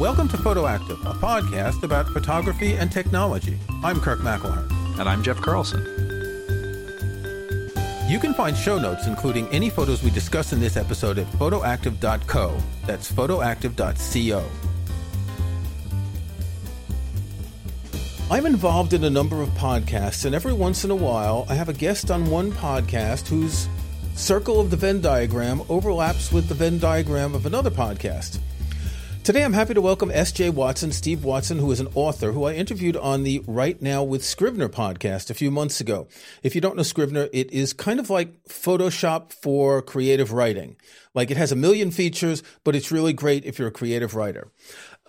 Welcome 0.00 0.28
to 0.28 0.38
Photoactive, 0.38 0.98
a 1.04 1.12
podcast 1.12 1.82
about 1.82 2.08
photography 2.08 2.72
and 2.72 2.90
technology. 2.90 3.58
I'm 3.84 4.00
Kirk 4.00 4.20
McElhearn. 4.20 4.98
And 4.98 5.06
I'm 5.06 5.22
Jeff 5.22 5.36
Carlson. 5.42 5.84
You 8.08 8.18
can 8.18 8.32
find 8.32 8.56
show 8.56 8.78
notes, 8.78 9.06
including 9.06 9.46
any 9.48 9.68
photos 9.68 10.02
we 10.02 10.08
discuss 10.08 10.54
in 10.54 10.58
this 10.58 10.78
episode, 10.78 11.18
at 11.18 11.26
photoactive.co. 11.32 12.58
That's 12.86 13.12
photoactive.co. 13.12 14.48
I'm 18.30 18.46
involved 18.46 18.94
in 18.94 19.04
a 19.04 19.10
number 19.10 19.42
of 19.42 19.50
podcasts, 19.50 20.24
and 20.24 20.34
every 20.34 20.54
once 20.54 20.82
in 20.82 20.90
a 20.90 20.96
while, 20.96 21.44
I 21.50 21.54
have 21.56 21.68
a 21.68 21.74
guest 21.74 22.10
on 22.10 22.30
one 22.30 22.52
podcast 22.52 23.28
whose 23.28 23.68
circle 24.14 24.60
of 24.60 24.70
the 24.70 24.78
Venn 24.78 25.02
diagram 25.02 25.60
overlaps 25.68 26.32
with 26.32 26.48
the 26.48 26.54
Venn 26.54 26.78
diagram 26.78 27.34
of 27.34 27.44
another 27.44 27.70
podcast. 27.70 28.38
Today, 29.22 29.44
I'm 29.44 29.52
happy 29.52 29.74
to 29.74 29.82
welcome 29.82 30.10
S.J. 30.10 30.50
Watson, 30.50 30.92
Steve 30.92 31.24
Watson, 31.24 31.58
who 31.58 31.70
is 31.70 31.78
an 31.78 31.88
author 31.94 32.32
who 32.32 32.44
I 32.44 32.54
interviewed 32.54 32.96
on 32.96 33.22
the 33.22 33.44
Write 33.46 33.82
Now 33.82 34.02
with 34.02 34.24
Scrivener 34.24 34.68
podcast 34.70 35.28
a 35.28 35.34
few 35.34 35.50
months 35.50 35.78
ago. 35.78 36.08
If 36.42 36.54
you 36.54 36.62
don't 36.62 36.74
know 36.74 36.82
Scrivener, 36.82 37.28
it 37.30 37.52
is 37.52 37.74
kind 37.74 38.00
of 38.00 38.08
like 38.08 38.42
Photoshop 38.44 39.30
for 39.32 39.82
creative 39.82 40.32
writing. 40.32 40.76
Like 41.14 41.30
it 41.30 41.36
has 41.36 41.52
a 41.52 41.56
million 41.56 41.90
features, 41.90 42.42
but 42.64 42.74
it's 42.74 42.90
really 42.90 43.12
great 43.12 43.44
if 43.44 43.58
you're 43.58 43.68
a 43.68 43.72
creative 43.72 44.14
writer. 44.14 44.50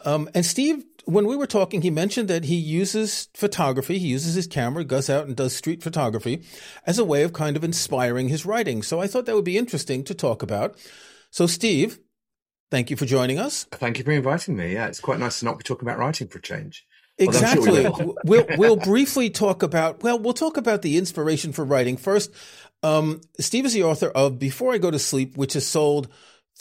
Um, 0.03 0.29
and 0.35 0.45
Steve 0.45 0.83
when 1.05 1.25
we 1.25 1.35
were 1.35 1.47
talking, 1.47 1.81
he 1.81 1.89
mentioned 1.89 2.27
that 2.27 2.45
he 2.45 2.55
uses 2.55 3.29
photography, 3.33 3.97
he 3.97 4.07
uses 4.07 4.35
his 4.35 4.45
camera, 4.45 4.83
goes 4.83 5.09
out 5.09 5.25
and 5.25 5.35
does 5.35 5.55
street 5.55 5.81
photography 5.81 6.43
as 6.85 6.99
a 6.99 7.05
way 7.05 7.23
of 7.23 7.33
kind 7.33 7.57
of 7.57 7.63
inspiring 7.63 8.29
his 8.29 8.45
writing. 8.45 8.83
So 8.83 9.01
I 9.01 9.07
thought 9.07 9.25
that 9.25 9.35
would 9.35 9.45
be 9.45 9.57
interesting 9.57 10.03
to 10.03 10.13
talk 10.13 10.43
about. 10.43 10.77
So, 11.31 11.47
Steve, 11.47 11.99
thank 12.71 12.89
you 12.89 12.97
for 12.97 13.05
joining 13.05 13.37
us. 13.37 13.65
Thank 13.71 13.99
you 13.99 14.03
for 14.03 14.11
inviting 14.11 14.55
me. 14.55 14.73
Yeah, 14.73 14.87
it's 14.87 14.99
quite 14.99 15.19
nice 15.19 15.39
to 15.39 15.45
not 15.45 15.59
be 15.59 15.63
talking 15.63 15.87
about 15.87 15.99
writing 15.99 16.27
for 16.27 16.39
a 16.39 16.41
change. 16.41 16.87
Exactly. 17.17 17.83
Sure 17.83 18.15
we'll 18.23 18.45
we'll 18.57 18.75
briefly 18.77 19.29
talk 19.29 19.61
about 19.61 20.01
well, 20.01 20.17
we'll 20.17 20.33
talk 20.33 20.57
about 20.57 20.81
the 20.81 20.97
inspiration 20.97 21.51
for 21.51 21.63
writing 21.63 21.97
first. 21.97 22.31
Um, 22.81 23.21
Steve 23.39 23.65
is 23.65 23.73
the 23.73 23.83
author 23.83 24.07
of 24.07 24.39
Before 24.39 24.73
I 24.73 24.79
Go 24.79 24.89
to 24.89 24.97
Sleep, 24.97 25.37
which 25.37 25.53
has 25.53 25.67
sold 25.67 26.07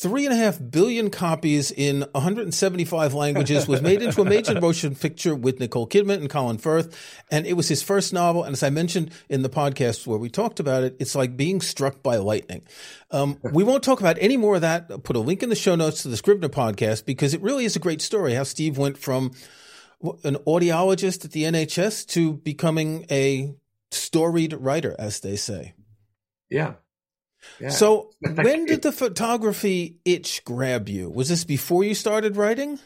three 0.01 0.25
and 0.25 0.33
a 0.33 0.37
half 0.37 0.59
billion 0.71 1.11
copies 1.11 1.71
in 1.71 2.07
175 2.13 3.13
languages, 3.13 3.69
was 3.69 3.83
made 3.83 4.01
into 4.01 4.23
a 4.23 4.25
major 4.25 4.59
motion 4.61 4.95
picture 4.95 5.35
with 5.35 5.61
Nicole 5.61 5.87
Kidman 5.87 6.17
and 6.17 6.31
Colin 6.31 6.57
Firth. 6.57 7.23
And 7.31 7.47
it 7.47 7.53
was 7.53 7.69
his 7.69 7.83
first 7.83 8.11
novel. 8.15 8.43
And 8.43 8.55
as 8.55 8.63
I 8.63 8.71
mentioned 8.71 9.11
in 9.29 9.43
the 9.43 9.51
podcast 9.51 10.07
where 10.07 10.19
we 10.19 10.31
talked 10.31 10.59
about 10.59 10.85
it, 10.85 10.97
it's 10.99 11.15
like 11.15 11.37
being 11.37 11.61
struck 11.61 12.03
by 12.03 12.17
lightning. 12.17 12.63
Um, 13.11 13.39
we 13.53 13.63
won't 13.63 13.85
talk 13.85 14.01
about 14.01 14.17
any 14.21 14.39
more 14.39 14.55
of 14.55 14.63
that. 14.63 14.87
I'll 14.89 14.99
put 14.99 15.17
a 15.17 15.21
link 15.21 15.43
in 15.43 15.51
the 15.51 15.55
show 15.55 15.75
notes 15.75 16.03
to 16.03 16.09
the 16.09 16.17
Scrivener 16.17 16.49
podcast 16.49 17.05
because 17.05 17.35
it 17.35 17.43
really 17.43 17.67
is 17.67 17.77
a 17.77 17.81
great 17.81 18.01
story 18.01 18.33
how 18.33 18.45
Steve 18.45 18.79
went 18.79 18.97
from 18.97 19.33
an 20.25 20.37
audiologist 20.47 21.27
at 21.27 21.33
the 21.33 21.43
NHS 21.43 22.07
to 22.09 22.35
becoming 22.39 23.05
a 23.11 23.55
storied 23.91 24.55
writer, 24.55 24.97
as 24.99 25.21
they 25.21 25.37
say. 25.37 25.75
Yeah. 26.49 26.75
So, 27.69 28.11
when 28.21 28.67
did 28.67 28.83
the 28.83 28.93
photography 28.93 29.99
itch 30.05 30.45
grab 30.45 30.89
you? 30.89 31.11
Was 31.11 31.29
this 31.29 31.45
before 31.45 31.85
you 31.85 31.95
started 31.95 32.37
writing? 32.37 32.79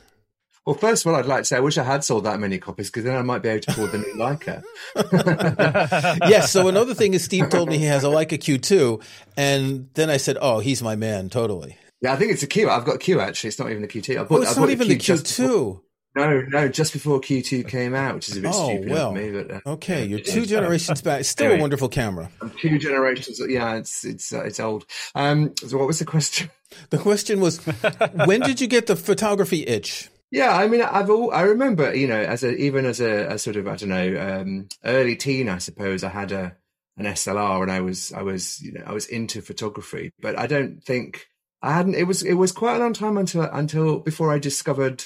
Well, 0.66 0.76
first 0.76 1.04
of 1.04 1.12
all, 1.12 1.18
I'd 1.18 1.26
like 1.26 1.40
to 1.40 1.44
say 1.44 1.56
I 1.58 1.60
wish 1.60 1.76
I 1.76 1.82
had 1.82 2.04
sold 2.04 2.24
that 2.24 2.40
many 2.40 2.58
copies 2.58 2.88
because 2.88 3.04
then 3.04 3.14
I 3.14 3.22
might 3.22 3.42
be 3.42 3.50
able 3.50 3.60
to 3.64 3.70
afford 3.70 3.92
the 3.92 3.98
new 3.98 4.14
Leica. 4.16 4.62
yes. 6.28 6.50
So 6.50 6.68
another 6.68 6.94
thing 6.94 7.12
is 7.12 7.22
Steve 7.22 7.50
told 7.50 7.68
me 7.68 7.76
he 7.76 7.84
has 7.84 8.02
a 8.02 8.08
Leica 8.08 8.38
Q2, 8.38 9.02
and 9.36 9.90
then 9.94 10.08
I 10.08 10.16
said, 10.16 10.38
"Oh, 10.40 10.60
he's 10.60 10.82
my 10.82 10.96
man, 10.96 11.28
totally." 11.28 11.76
Yeah, 12.00 12.14
I 12.14 12.16
think 12.16 12.32
it's 12.32 12.42
a 12.42 12.46
Q. 12.46 12.70
I've 12.70 12.84
got 12.84 12.96
a 12.96 12.98
Q 12.98 13.20
actually. 13.20 13.48
It's 13.48 13.58
not 13.58 13.70
even 13.70 13.84
a 13.84 13.86
Q2. 13.86 14.20
I 14.20 14.24
bought, 14.24 14.38
oh, 14.38 14.42
it's 14.42 14.56
I 14.56 14.60
not 14.60 14.70
even 14.70 14.88
the 14.88 14.96
Q2. 14.96 15.80
No, 16.14 16.42
no, 16.42 16.68
just 16.68 16.92
before 16.92 17.20
Q2 17.20 17.68
came 17.68 17.94
out, 17.94 18.14
which 18.14 18.28
is 18.28 18.36
a 18.36 18.40
bit 18.40 18.52
oh, 18.54 18.70
stupid 18.70 18.90
well, 18.90 19.08
of 19.08 19.14
me. 19.14 19.30
But, 19.32 19.50
uh, 19.50 19.60
okay, 19.72 20.04
you're 20.04 20.20
two 20.20 20.46
generations 20.46 21.02
back. 21.02 21.20
It's 21.20 21.28
still 21.30 21.46
anyway, 21.46 21.58
a 21.58 21.62
wonderful 21.62 21.88
camera. 21.88 22.30
two 22.60 22.78
generations. 22.78 23.40
Yeah, 23.48 23.74
it's 23.74 24.04
it's 24.04 24.32
uh, 24.32 24.44
it's 24.44 24.60
old. 24.60 24.86
Um, 25.14 25.54
so 25.56 25.76
what 25.76 25.86
was 25.86 25.98
the 25.98 26.04
question? 26.04 26.50
The 26.90 26.98
question 26.98 27.38
was, 27.38 27.58
when 28.24 28.40
did 28.40 28.60
you 28.60 28.66
get 28.66 28.88
the 28.88 28.96
photography 28.96 29.64
itch? 29.64 30.10
Yeah, 30.32 30.56
I 30.56 30.66
mean, 30.66 30.82
I've 30.82 31.08
all, 31.08 31.32
I 31.32 31.42
remember, 31.42 31.94
you 31.94 32.08
know, 32.08 32.20
as 32.20 32.42
a 32.42 32.52
even 32.56 32.84
as 32.84 33.00
a, 33.00 33.34
a 33.34 33.38
sort 33.38 33.54
of 33.54 33.68
I 33.68 33.76
don't 33.76 33.90
know, 33.90 34.40
um, 34.40 34.68
early 34.84 35.14
teen, 35.14 35.48
I 35.48 35.58
suppose 35.58 36.02
I 36.02 36.08
had 36.08 36.32
a 36.32 36.56
an 36.96 37.06
SLR 37.06 37.62
and 37.62 37.70
I 37.70 37.80
was 37.80 38.12
I 38.12 38.22
was 38.22 38.60
you 38.60 38.72
know 38.72 38.82
I 38.86 38.92
was 38.92 39.06
into 39.06 39.40
photography, 39.40 40.10
but 40.20 40.36
I 40.38 40.48
don't 40.48 40.82
think 40.82 41.26
I 41.62 41.72
hadn't. 41.72 41.94
It 41.94 42.04
was 42.04 42.22
it 42.22 42.34
was 42.34 42.52
quite 42.52 42.76
a 42.76 42.78
long 42.80 42.92
time 42.92 43.16
until 43.16 43.42
until 43.42 44.00
before 44.00 44.32
I 44.32 44.38
discovered 44.38 45.04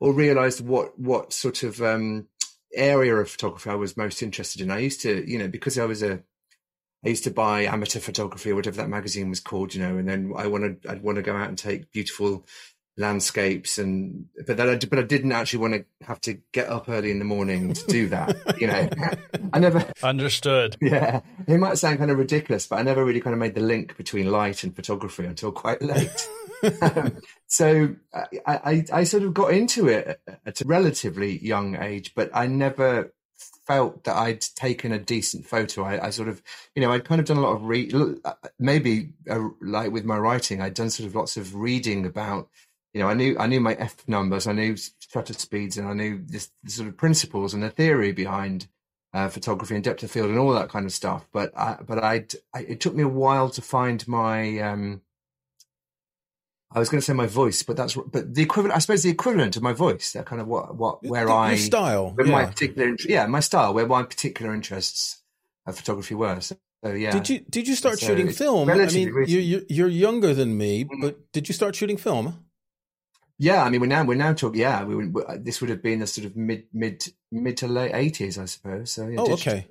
or 0.00 0.12
realized 0.12 0.64
what 0.64 0.98
what 0.98 1.32
sort 1.32 1.62
of 1.62 1.82
um, 1.82 2.28
area 2.74 3.16
of 3.16 3.30
photography 3.30 3.70
I 3.70 3.74
was 3.74 3.96
most 3.96 4.22
interested 4.22 4.60
in. 4.60 4.70
I 4.70 4.78
used 4.78 5.00
to, 5.02 5.28
you 5.28 5.38
know, 5.38 5.48
because 5.48 5.78
I 5.78 5.84
was 5.84 6.02
a 6.02 6.22
I 7.04 7.08
used 7.08 7.24
to 7.24 7.30
buy 7.30 7.62
amateur 7.62 8.00
photography 8.00 8.50
or 8.50 8.56
whatever 8.56 8.76
that 8.78 8.88
magazine 8.88 9.30
was 9.30 9.40
called, 9.40 9.74
you 9.74 9.80
know, 9.80 9.98
and 9.98 10.08
then 10.08 10.32
I 10.36 10.46
wanted 10.46 10.86
I'd 10.88 11.02
want 11.02 11.16
to 11.16 11.22
go 11.22 11.36
out 11.36 11.48
and 11.48 11.58
take 11.58 11.92
beautiful 11.92 12.46
landscapes 12.98 13.78
and 13.78 14.26
but 14.46 14.56
that 14.56 14.68
I, 14.68 14.76
but 14.76 14.98
I 14.98 15.02
didn't 15.02 15.32
actually 15.32 15.60
want 15.60 15.74
to 15.74 16.04
have 16.04 16.20
to 16.22 16.34
get 16.52 16.68
up 16.68 16.88
early 16.88 17.10
in 17.10 17.20
the 17.20 17.24
morning 17.24 17.72
to 17.72 17.86
do 17.86 18.08
that 18.08 18.60
you 18.60 18.66
know. 18.66 18.88
I 19.52 19.58
never 19.60 19.86
understood. 20.02 20.76
Yeah. 20.80 21.20
It 21.46 21.58
might 21.58 21.78
sound 21.78 21.98
kind 21.98 22.10
of 22.10 22.18
ridiculous 22.18 22.66
but 22.66 22.80
I 22.80 22.82
never 22.82 23.04
really 23.04 23.20
kind 23.20 23.34
of 23.34 23.40
made 23.40 23.54
the 23.54 23.60
link 23.60 23.96
between 23.96 24.30
light 24.30 24.64
and 24.64 24.74
photography 24.74 25.24
until 25.24 25.52
quite 25.52 25.80
late. 25.80 26.28
So 27.50 27.94
I, 28.12 28.26
I, 28.46 28.84
I 28.92 29.04
sort 29.04 29.22
of 29.22 29.32
got 29.32 29.52
into 29.52 29.86
it 29.88 30.20
at 30.44 30.60
a 30.60 30.64
relatively 30.66 31.38
young 31.38 31.76
age 31.76 32.14
but 32.16 32.30
I 32.34 32.48
never 32.48 33.12
felt 33.68 34.04
that 34.04 34.16
I'd 34.16 34.40
taken 34.40 34.92
a 34.92 34.98
decent 34.98 35.46
photo. 35.46 35.84
I, 35.84 36.06
I, 36.06 36.10
sort 36.10 36.28
of, 36.28 36.42
you 36.74 36.82
know, 36.82 36.90
I'd 36.90 37.04
kind 37.04 37.20
of 37.20 37.26
done 37.26 37.36
a 37.36 37.42
lot 37.42 37.54
of 37.54 37.64
read, 37.64 37.94
maybe 38.58 39.10
uh, 39.30 39.48
like 39.60 39.92
with 39.92 40.06
my 40.06 40.16
writing, 40.16 40.62
I'd 40.62 40.72
done 40.72 40.88
sort 40.88 41.06
of 41.06 41.14
lots 41.14 41.36
of 41.36 41.54
reading 41.54 42.06
about 42.06 42.48
you 42.98 43.04
know, 43.04 43.10
I 43.10 43.14
knew 43.14 43.36
I 43.38 43.46
knew 43.46 43.60
my 43.60 43.74
f 43.74 43.96
numbers, 44.08 44.48
I 44.48 44.52
knew 44.52 44.76
shutter 44.98 45.32
speeds, 45.32 45.78
and 45.78 45.86
I 45.86 45.92
knew 45.92 46.20
this, 46.26 46.50
the 46.64 46.70
sort 46.72 46.88
of 46.88 46.96
principles 46.96 47.54
and 47.54 47.62
the 47.62 47.70
theory 47.70 48.10
behind 48.10 48.66
uh, 49.14 49.28
photography 49.28 49.76
and 49.76 49.84
depth 49.84 50.02
of 50.02 50.10
field 50.10 50.30
and 50.30 50.38
all 50.38 50.52
that 50.54 50.68
kind 50.68 50.84
of 50.84 50.90
stuff. 50.90 51.24
But 51.32 51.56
I, 51.56 51.76
but 51.86 52.02
I'd, 52.02 52.34
I, 52.52 52.62
it 52.62 52.80
took 52.80 52.96
me 52.96 53.04
a 53.04 53.08
while 53.08 53.50
to 53.50 53.62
find 53.62 54.06
my. 54.08 54.58
Um, 54.58 55.02
I 56.72 56.80
was 56.80 56.88
going 56.88 57.00
to 57.00 57.04
say 57.04 57.12
my 57.12 57.28
voice, 57.28 57.62
but 57.62 57.76
that's 57.76 57.94
but 57.94 58.34
the 58.34 58.42
equivalent. 58.42 58.74
I 58.74 58.80
suppose 58.80 59.04
the 59.04 59.10
equivalent 59.10 59.56
of 59.56 59.62
my 59.62 59.72
voice. 59.72 60.14
That 60.14 60.26
kind 60.26 60.40
of 60.40 60.48
what 60.48 60.74
what 60.74 61.04
where 61.04 61.26
the, 61.26 61.32
I 61.32 61.54
style, 61.54 62.10
where 62.16 62.26
yeah. 62.26 62.32
my 62.32 62.46
particular 62.46 62.96
yeah 63.06 63.26
my 63.26 63.40
style, 63.40 63.74
where 63.74 63.86
my 63.86 64.02
particular 64.02 64.52
interests 64.52 65.22
of 65.66 65.76
photography 65.76 66.16
were. 66.16 66.40
So, 66.40 66.56
so 66.84 66.94
yeah. 66.94 67.12
Did 67.12 67.28
you 67.28 67.38
did 67.48 67.68
you 67.68 67.76
start 67.76 68.00
so 68.00 68.08
shooting 68.08 68.32
film? 68.32 68.68
I 68.68 68.74
mean, 68.74 69.24
you, 69.28 69.64
you're 69.68 69.86
younger 69.86 70.34
than 70.34 70.58
me, 70.58 70.84
mm. 70.84 71.00
but 71.00 71.30
did 71.30 71.46
you 71.46 71.54
start 71.54 71.76
shooting 71.76 71.96
film? 71.96 72.44
Yeah, 73.38 73.62
I 73.62 73.70
mean, 73.70 73.80
we're 73.80 73.86
now 73.86 74.04
we're 74.04 74.14
now 74.16 74.32
talking. 74.32 74.60
Yeah, 74.60 74.84
we, 74.84 75.06
we, 75.06 75.22
this 75.36 75.60
would 75.60 75.70
have 75.70 75.82
been 75.82 76.00
the 76.00 76.06
sort 76.06 76.26
of 76.26 76.36
mid 76.36 76.64
mid 76.72 77.04
mid 77.30 77.56
to 77.58 77.68
late 77.68 77.92
eighties, 77.94 78.38
I 78.38 78.46
suppose. 78.46 78.90
So 78.90 79.06
yeah, 79.06 79.20
oh, 79.20 79.26
digital, 79.26 79.52
okay. 79.52 79.66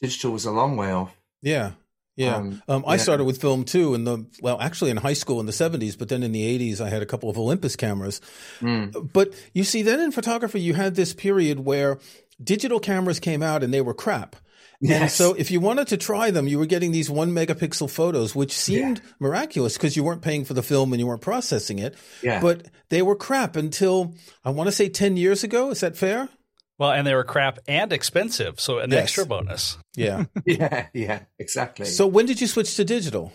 Digital 0.00 0.32
was 0.32 0.44
a 0.44 0.50
long 0.50 0.76
way 0.76 0.90
off. 0.90 1.16
Yeah, 1.40 1.72
yeah. 2.16 2.36
Um, 2.36 2.62
um, 2.66 2.84
I 2.86 2.94
yeah. 2.94 2.98
started 2.98 3.24
with 3.24 3.40
film 3.40 3.64
too 3.64 3.94
in 3.94 4.04
the 4.04 4.26
well, 4.40 4.60
actually 4.60 4.90
in 4.90 4.96
high 4.96 5.12
school 5.12 5.38
in 5.38 5.46
the 5.46 5.52
seventies, 5.52 5.94
but 5.94 6.08
then 6.08 6.22
in 6.22 6.32
the 6.32 6.44
eighties 6.44 6.80
I 6.80 6.88
had 6.88 7.02
a 7.02 7.06
couple 7.06 7.30
of 7.30 7.38
Olympus 7.38 7.76
cameras. 7.76 8.20
Mm. 8.60 9.12
But 9.12 9.32
you 9.52 9.62
see, 9.62 9.82
then 9.82 10.00
in 10.00 10.10
photography 10.10 10.60
you 10.60 10.74
had 10.74 10.96
this 10.96 11.14
period 11.14 11.60
where 11.60 11.98
digital 12.42 12.80
cameras 12.80 13.20
came 13.20 13.42
out 13.42 13.62
and 13.62 13.72
they 13.72 13.80
were 13.80 13.94
crap. 13.94 14.34
Yes. 14.80 15.00
And 15.00 15.10
so 15.10 15.34
if 15.34 15.50
you 15.50 15.60
wanted 15.60 15.88
to 15.88 15.96
try 15.96 16.30
them, 16.30 16.46
you 16.46 16.58
were 16.58 16.66
getting 16.66 16.92
these 16.92 17.10
one 17.10 17.32
megapixel 17.32 17.90
photos, 17.90 18.34
which 18.34 18.52
seemed 18.52 18.98
yeah. 18.98 19.10
miraculous 19.18 19.74
because 19.74 19.96
you 19.96 20.04
weren't 20.04 20.22
paying 20.22 20.44
for 20.44 20.54
the 20.54 20.62
film 20.62 20.92
and 20.92 21.00
you 21.00 21.06
weren't 21.06 21.22
processing 21.22 21.78
it. 21.78 21.94
Yeah. 22.22 22.40
But 22.40 22.66
they 22.88 23.02
were 23.02 23.16
crap 23.16 23.56
until 23.56 24.14
I 24.44 24.50
want 24.50 24.68
to 24.68 24.72
say 24.72 24.88
10 24.88 25.16
years 25.16 25.44
ago. 25.44 25.70
Is 25.70 25.80
that 25.80 25.96
fair? 25.96 26.28
Well, 26.78 26.92
and 26.92 27.06
they 27.06 27.14
were 27.14 27.24
crap 27.24 27.58
and 27.66 27.92
expensive. 27.92 28.60
So 28.60 28.78
an 28.78 28.90
yes. 28.90 29.04
extra 29.04 29.24
bonus. 29.24 29.78
Yeah. 29.94 30.24
yeah. 30.44 30.88
Yeah. 30.92 31.20
Exactly. 31.38 31.86
So 31.86 32.06
when 32.06 32.26
did 32.26 32.40
you 32.40 32.46
switch 32.46 32.76
to 32.76 32.84
digital? 32.84 33.32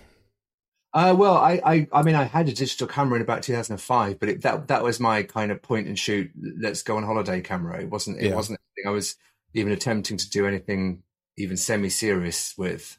Uh, 0.93 1.15
well, 1.17 1.37
I, 1.37 1.61
I, 1.65 1.87
I 1.93 2.03
mean, 2.03 2.15
I 2.15 2.25
had 2.25 2.49
a 2.49 2.53
digital 2.53 2.85
camera 2.85 3.15
in 3.15 3.21
about 3.21 3.43
2005, 3.43 4.19
but 4.19 4.29
it, 4.29 4.41
that 4.41 4.67
that 4.67 4.83
was 4.83 4.99
my 4.99 5.23
kind 5.23 5.49
of 5.49 5.61
point 5.61 5.87
and 5.87 5.97
shoot. 5.97 6.29
Let's 6.59 6.83
go 6.83 6.97
on 6.97 7.03
holiday 7.03 7.39
camera. 7.39 7.81
It 7.81 7.89
wasn't. 7.89 8.19
It 8.19 8.29
yeah. 8.29 8.35
wasn't. 8.35 8.59
I 8.85 8.89
was 8.89 9.15
even 9.53 9.71
attempting 9.71 10.17
to 10.17 10.29
do 10.29 10.45
anything 10.45 11.03
even 11.37 11.57
semi-serious 11.57 12.57
with. 12.57 12.97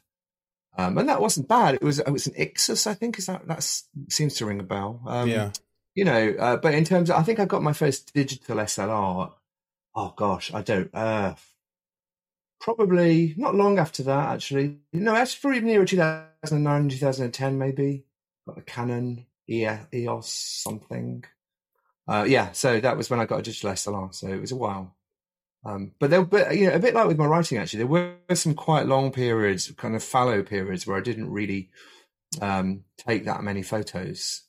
Um, 0.77 0.97
and 0.97 1.07
that 1.09 1.21
wasn't 1.21 1.47
bad. 1.47 1.75
It 1.75 1.83
was 1.83 1.99
it 1.99 2.09
was 2.09 2.25
an 2.27 2.33
Ixus, 2.33 2.87
I 2.87 2.95
think. 2.95 3.19
Is 3.19 3.27
that 3.27 3.47
that 3.47 3.63
seems 4.09 4.35
to 4.35 4.45
ring 4.45 4.59
a 4.59 4.63
bell? 4.63 5.01
Um, 5.05 5.29
yeah. 5.29 5.51
You 5.93 6.05
know, 6.05 6.35
uh, 6.39 6.57
but 6.57 6.73
in 6.73 6.83
terms, 6.85 7.11
of, 7.11 7.17
I 7.17 7.23
think 7.23 7.39
I 7.39 7.45
got 7.45 7.61
my 7.61 7.73
first 7.73 8.11
digital 8.13 8.57
SLR. 8.57 9.31
Oh 9.95 10.13
gosh, 10.15 10.51
I 10.51 10.63
don't. 10.63 10.89
Uh, 10.93 11.35
probably 12.59 13.35
not 13.37 13.53
long 13.53 13.77
after 13.77 14.01
that. 14.03 14.29
Actually, 14.33 14.79
no, 14.91 15.15
actually, 15.15 15.41
probably 15.41 15.61
near 15.61 15.85
2009, 15.85 16.89
2010, 16.89 17.57
maybe. 17.59 18.05
Got 18.47 18.57
a 18.57 18.61
Canon 18.61 19.27
EOS 19.47 20.29
something. 20.63 21.23
uh, 22.07 22.25
yeah, 22.27 22.51
so 22.53 22.79
that 22.79 22.97
was 22.97 23.09
when 23.09 23.19
I 23.19 23.25
got 23.25 23.39
a 23.39 23.43
digital 23.43 23.71
SLR. 23.71 24.13
So 24.15 24.27
it 24.27 24.41
was 24.41 24.51
a 24.51 24.55
while. 24.55 24.95
Um, 25.65 25.93
but 25.99 26.09
there, 26.09 26.23
but 26.23 26.55
you 26.57 26.67
know, 26.67 26.75
a 26.75 26.79
bit 26.79 26.93
like 26.93 27.07
with 27.07 27.17
my 27.17 27.25
writing, 27.25 27.57
actually, 27.57 27.79
there 27.79 27.87
were 27.87 28.15
some 28.33 28.53
quite 28.53 28.85
long 28.85 29.11
periods, 29.11 29.71
kind 29.77 29.95
of 29.95 30.03
fallow 30.03 30.43
periods, 30.43 30.85
where 30.85 30.97
I 30.97 31.01
didn't 31.01 31.31
really 31.31 31.69
um, 32.41 32.83
take 32.97 33.25
that 33.25 33.43
many 33.43 33.63
photos. 33.63 34.43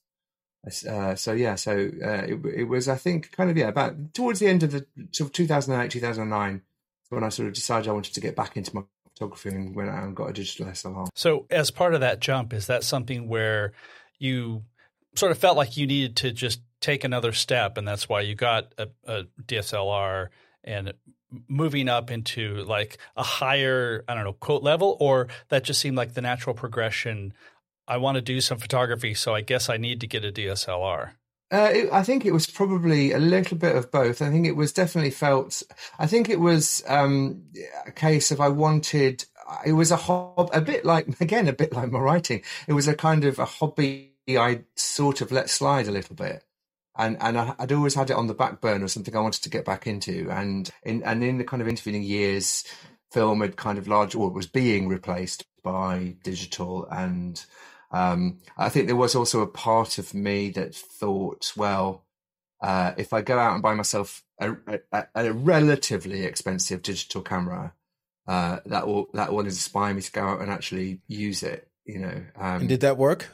Uh, 0.89 1.15
so 1.15 1.33
yeah, 1.33 1.55
so 1.57 1.73
uh, 1.73 2.25
it, 2.27 2.41
it, 2.55 2.65
was, 2.65 2.89
I 2.89 2.97
think, 2.97 3.33
kind 3.33 3.51
of 3.51 3.57
yeah, 3.57 3.69
about 3.69 4.15
towards 4.15 4.41
the 4.41 4.47
end 4.47 4.63
of 4.63 4.73
the 4.73 4.87
sort 5.13 5.29
of 5.29 5.33
2008, 5.33 5.91
2009, 5.91 6.63
when 7.11 7.23
I 7.23 7.29
sort 7.29 7.49
of 7.49 7.55
decided 7.55 7.89
I 7.89 7.93
wanted 7.93 8.15
to 8.15 8.21
get 8.21 8.35
back 8.35 8.57
into 8.57 8.75
my 8.75 8.83
photography 9.11 9.51
and 9.51 9.77
went 9.77 9.91
out 9.91 10.05
and 10.05 10.17
got 10.17 10.31
a 10.31 10.33
digital 10.33 10.67
SLR. 10.67 11.09
So, 11.15 11.47
as 11.51 11.71
part 11.71 11.95
of 11.95 12.01
that 12.01 12.21
jump, 12.21 12.53
is 12.53 12.67
that 12.67 12.83
something 12.83 13.29
where 13.29 13.73
you 14.19 14.65
sort 15.15 15.33
of 15.33 15.39
felt 15.39 15.57
like 15.57 15.77
you 15.77 15.87
needed 15.87 16.17
to 16.17 16.33
just 16.33 16.61
take 16.81 17.05
another 17.05 17.33
step, 17.33 17.77
and 17.77 17.87
that's 17.87 18.09
why 18.09 18.23
you 18.23 18.35
got 18.35 18.73
a, 18.79 18.89
a 19.07 19.25
DSLR 19.47 20.29
and 20.65 20.93
moving 21.49 21.89
up 21.89 22.11
into 22.11 22.65
like 22.65 22.99
a 23.17 23.23
higher, 23.23 24.05
I 24.09 24.15
don't 24.15 24.25
know, 24.25 24.33
quote 24.33 24.63
level, 24.63 24.97
or 25.01 25.29
that 25.49 25.65
just 25.65 25.81
seemed 25.81 25.97
like 25.97 26.15
the 26.15 26.23
natural 26.23 26.55
progression. 26.55 27.33
I 27.87 27.99
want 27.99 28.17
to 28.17 28.23
do 28.23 28.41
some 28.41 28.59
photography, 28.59 29.15
so 29.15 29.35
I 29.35 29.43
guess 29.43 29.69
I 29.69 29.77
need 29.77 30.01
to 30.01 30.07
get 30.07 30.25
a 30.25 30.33
DSLR. 30.33 31.11
Uh, 31.53 31.71
it, 31.73 31.93
I 31.93 32.03
think 32.03 32.25
it 32.25 32.33
was 32.33 32.47
probably 32.47 33.13
a 33.13 33.19
little 33.19 33.59
bit 33.59 33.77
of 33.77 33.91
both. 33.91 34.23
I 34.23 34.31
think 34.31 34.47
it 34.47 34.57
was 34.57 34.73
definitely 34.73 35.11
felt. 35.11 35.63
I 35.99 36.07
think 36.07 36.29
it 36.29 36.41
was 36.41 36.83
um, 36.89 37.45
a 37.87 37.93
case 37.93 38.31
of 38.31 38.41
I 38.41 38.49
wanted. 38.49 39.25
It 39.67 39.73
was 39.73 39.91
a 39.91 39.97
hob, 39.97 40.51
a 40.53 40.61
bit 40.61 40.85
like 40.85 41.09
again, 41.21 41.47
a 41.47 41.53
bit 41.53 41.73
like 41.73 41.91
my 41.91 41.99
writing. 41.99 42.43
It 42.67 42.73
was 42.73 42.89
a 42.89 42.95
kind 42.95 43.25
of 43.25 43.39
a 43.39 43.45
hobby 43.45 44.15
I 44.29 44.61
sort 44.75 45.21
of 45.21 45.31
let 45.31 45.51
slide 45.51 45.87
a 45.87 45.93
little 45.93 46.17
bit 46.17 46.43
and 46.97 47.17
and 47.21 47.39
I, 47.39 47.55
would 47.59 47.73
always 47.73 47.95
had 47.95 48.11
it 48.11 48.17
on 48.17 48.27
the 48.27 48.35
back 48.35 48.61
burner, 48.61 48.89
something 48.89 49.17
I 49.17 49.21
wanted 49.21 49.43
to 49.43 49.51
get 49.51 49.65
back 49.65 49.87
into. 49.87 50.29
And 50.31 50.71
in 50.83 51.03
and 51.03 51.23
in 51.25 51.39
the 51.39 51.45
kind 51.45 51.63
of 51.63 51.69
intervening 51.69 52.03
years, 52.03 52.65
film 53.13 53.41
had 53.41 53.57
kind 53.57 53.79
of 53.79 53.89
large 53.89 54.15
or 54.15 54.31
was 54.31 54.47
being 54.47 54.89
replaced 54.89 55.45
by 55.63 56.17
digital, 56.23 56.87
and 56.91 57.45
um, 57.91 58.39
I 58.57 58.69
think 58.69 58.87
there 58.87 58.97
was 58.97 59.15
also 59.15 59.41
a 59.41 59.47
part 59.47 59.99
of 59.99 60.15
me 60.15 60.51
that 60.51 60.75
thought, 60.75 61.53
well, 61.57 62.05
uh, 62.61 62.93
if 62.97 63.13
I 63.13 63.23
go 63.23 63.39
out 63.39 63.55
and 63.55 63.63
buy 63.63 63.75
myself 63.75 64.25
a, 64.41 64.55
a, 64.93 65.07
a 65.15 65.33
relatively 65.33 66.25
expensive 66.25 66.83
digital 66.83 67.23
camera, 67.23 67.73
uh, 68.27 68.59
that 68.67 68.87
will 68.87 69.09
that 69.15 69.33
will 69.33 69.45
inspire 69.45 69.95
me 69.95 70.03
to 70.03 70.13
go 70.13 70.25
out 70.25 70.41
and 70.41 70.51
actually 70.51 71.03
use 71.07 71.43
it. 71.43 71.69
You 71.85 71.99
know, 71.99 72.25
um, 72.37 72.61
and 72.61 72.69
did 72.69 72.81
that 72.81 72.97
work? 72.97 73.29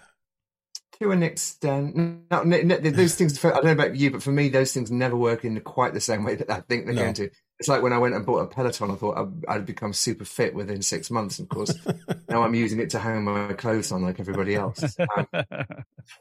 To 1.01 1.11
an 1.11 1.23
extent. 1.23 1.97
No, 1.97 2.43
no, 2.43 2.61
no, 2.63 2.77
those 2.77 3.15
things, 3.15 3.43
I 3.45 3.51
don't 3.51 3.65
know 3.65 3.73
about 3.73 3.97
you, 3.97 4.11
but 4.11 4.23
for 4.23 4.33
me, 4.33 4.49
those 4.49 4.73
things 4.73 4.91
never 4.91 5.17
work 5.17 5.45
in 5.45 5.59
quite 5.61 5.95
the 5.95 6.01
same 6.01 6.25
way 6.25 6.35
that 6.37 6.51
I 6.51 6.61
think 6.61 6.87
they're 6.87 6.95
going 6.95 7.15
to. 7.15 7.31
It's 7.59 7.69
like 7.69 7.83
when 7.83 7.93
I 7.93 7.99
went 7.99 8.15
and 8.15 8.25
bought 8.25 8.39
a 8.39 8.47
Peloton, 8.47 8.91
I 8.91 8.95
thought 8.95 9.19
I'd, 9.19 9.47
I'd 9.47 9.67
become 9.67 9.93
super 9.93 10.25
fit 10.25 10.55
within 10.55 10.81
six 10.81 11.11
months. 11.11 11.39
Of 11.39 11.51
course, 11.51 11.75
now 12.29 12.43
I'm 12.43 12.55
using 12.55 12.81
it 12.81 12.89
to 12.91 12.99
hang 12.99 13.23
my 13.23 13.53
clothes 13.53 13.93
on 13.93 14.03
like 14.03 14.19
everybody 14.19 14.55
else. 14.55 14.97
Um, 14.99 15.27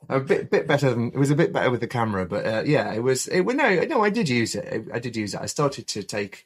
a 0.10 0.20
bit, 0.20 0.52
bit 0.52 0.68
better 0.68 0.90
than 0.90 1.08
it 1.08 1.18
was 1.18 1.32
a 1.32 1.36
bit 1.36 1.54
better 1.54 1.72
with 1.72 1.80
the 1.80 1.88
camera, 1.88 2.26
but 2.26 2.46
uh, 2.46 2.64
yeah, 2.66 2.92
it 2.94 3.02
was. 3.02 3.28
It, 3.28 3.42
well, 3.42 3.56
no, 3.56 3.80
no, 3.86 4.04
I 4.04 4.10
did 4.10 4.28
use 4.28 4.54
it. 4.54 4.90
I, 4.92 4.98
I 4.98 5.00
did 5.00 5.16
use 5.16 5.34
it. 5.34 5.42
I 5.42 5.46
started 5.46 5.88
to 5.88 6.04
take 6.04 6.46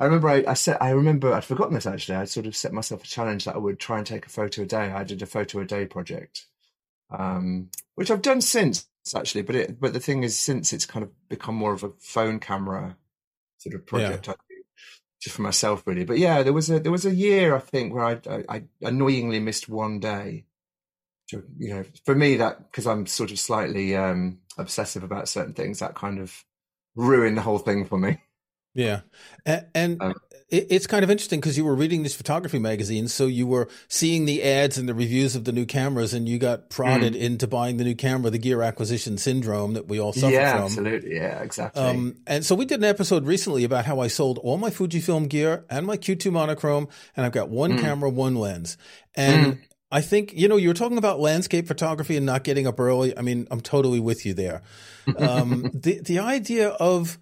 I 0.00 0.04
remember 0.06 0.30
I, 0.30 0.44
I 0.48 0.54
set. 0.54 0.82
I 0.82 0.90
remember 0.90 1.32
I'd 1.32 1.44
forgotten 1.44 1.74
this 1.74 1.86
actually. 1.86 2.16
I 2.16 2.24
sort 2.24 2.46
of 2.46 2.56
set 2.56 2.72
myself 2.72 3.04
a 3.04 3.06
challenge 3.06 3.44
that 3.44 3.54
I 3.54 3.58
would 3.58 3.78
try 3.78 3.98
and 3.98 4.06
take 4.06 4.24
a 4.24 4.30
photo 4.30 4.62
a 4.62 4.66
day. 4.66 4.90
I 4.90 5.04
did 5.04 5.20
a 5.20 5.26
photo 5.26 5.60
a 5.60 5.66
day 5.66 5.84
project, 5.84 6.46
um, 7.10 7.70
which 7.94 8.10
I've 8.10 8.22
done 8.22 8.40
since 8.40 8.86
actually. 9.14 9.42
But 9.42 9.56
it, 9.56 9.80
but 9.80 9.92
the 9.92 10.00
thing 10.00 10.22
is, 10.22 10.38
since 10.38 10.72
it's 10.72 10.86
kind 10.86 11.02
of 11.02 11.10
become 11.28 11.54
more 11.54 11.72
of 11.72 11.82
a 11.82 11.90
phone 12.00 12.38
camera 12.38 12.96
sort 13.58 13.74
of 13.74 13.86
project, 13.86 14.26
yeah. 14.26 14.32
I 14.32 14.36
do, 14.48 14.62
just 15.20 15.36
for 15.36 15.42
myself 15.42 15.82
really. 15.86 16.04
But 16.04 16.18
yeah, 16.18 16.42
there 16.42 16.52
was 16.52 16.70
a 16.70 16.80
there 16.80 16.92
was 16.92 17.06
a 17.06 17.14
year 17.14 17.54
I 17.54 17.60
think 17.60 17.92
where 17.92 18.04
I 18.04 18.20
I, 18.28 18.44
I 18.48 18.62
annoyingly 18.82 19.40
missed 19.40 19.68
one 19.68 20.00
day. 20.00 20.44
So, 21.28 21.42
you 21.58 21.74
know, 21.74 21.84
for 22.04 22.14
me 22.14 22.36
that 22.36 22.70
because 22.70 22.86
I'm 22.86 23.06
sort 23.06 23.30
of 23.30 23.38
slightly 23.38 23.94
um, 23.96 24.40
obsessive 24.58 25.04
about 25.04 25.28
certain 25.28 25.54
things, 25.54 25.78
that 25.78 25.94
kind 25.94 26.18
of 26.18 26.44
ruined 26.96 27.36
the 27.36 27.42
whole 27.42 27.58
thing 27.58 27.84
for 27.84 27.98
me. 27.98 28.18
Yeah, 28.74 29.00
and, 29.44 29.66
and 29.74 30.02
um, 30.02 30.14
it's 30.50 30.86
kind 30.88 31.04
of 31.04 31.10
interesting 31.10 31.38
because 31.38 31.56
you 31.56 31.64
were 31.64 31.74
reading 31.74 32.02
these 32.02 32.14
photography 32.14 32.58
magazines, 32.58 33.14
so 33.14 33.26
you 33.26 33.46
were 33.46 33.68
seeing 33.86 34.24
the 34.24 34.42
ads 34.42 34.78
and 34.78 34.88
the 34.88 34.94
reviews 34.94 35.36
of 35.36 35.44
the 35.44 35.52
new 35.52 35.64
cameras, 35.64 36.12
and 36.12 36.28
you 36.28 36.38
got 36.38 36.70
prodded 36.70 37.14
mm. 37.14 37.20
into 37.20 37.46
buying 37.46 37.76
the 37.76 37.84
new 37.84 37.94
camera, 37.94 38.30
the 38.30 38.38
gear 38.38 38.60
acquisition 38.62 39.16
syndrome 39.16 39.74
that 39.74 39.86
we 39.86 40.00
all 40.00 40.12
suffer 40.12 40.32
yeah, 40.32 40.56
from. 40.56 40.64
Absolutely, 40.64 41.14
yeah, 41.14 41.40
exactly. 41.40 41.82
Um, 41.82 42.16
and 42.26 42.44
so 42.44 42.56
we 42.56 42.64
did 42.64 42.80
an 42.80 42.84
episode 42.84 43.26
recently 43.26 43.62
about 43.62 43.84
how 43.84 44.00
I 44.00 44.08
sold 44.08 44.38
all 44.38 44.56
my 44.56 44.70
Fujifilm 44.70 45.28
gear 45.28 45.64
and 45.70 45.86
my 45.86 45.96
Q2 45.96 46.32
monochrome, 46.32 46.88
and 47.16 47.24
I've 47.24 47.32
got 47.32 47.48
one 47.48 47.72
mm. 47.72 47.80
camera, 47.80 48.10
one 48.10 48.34
lens, 48.34 48.76
and. 49.14 49.54
Mm. 49.54 49.60
I 49.92 50.02
think, 50.02 50.32
you 50.34 50.46
know, 50.46 50.54
you 50.54 50.68
were 50.68 50.74
talking 50.74 50.98
about 50.98 51.18
landscape 51.18 51.66
photography 51.66 52.16
and 52.16 52.24
not 52.24 52.44
getting 52.44 52.68
up 52.68 52.78
early. 52.78 53.18
I 53.18 53.22
mean, 53.22 53.48
I'm 53.50 53.60
totally 53.60 53.98
with 53.98 54.24
you 54.24 54.34
there. 54.34 54.62
Um, 55.18 55.68
the, 55.74 55.98
the 55.98 56.20
idea 56.20 56.68
of, 56.68 57.18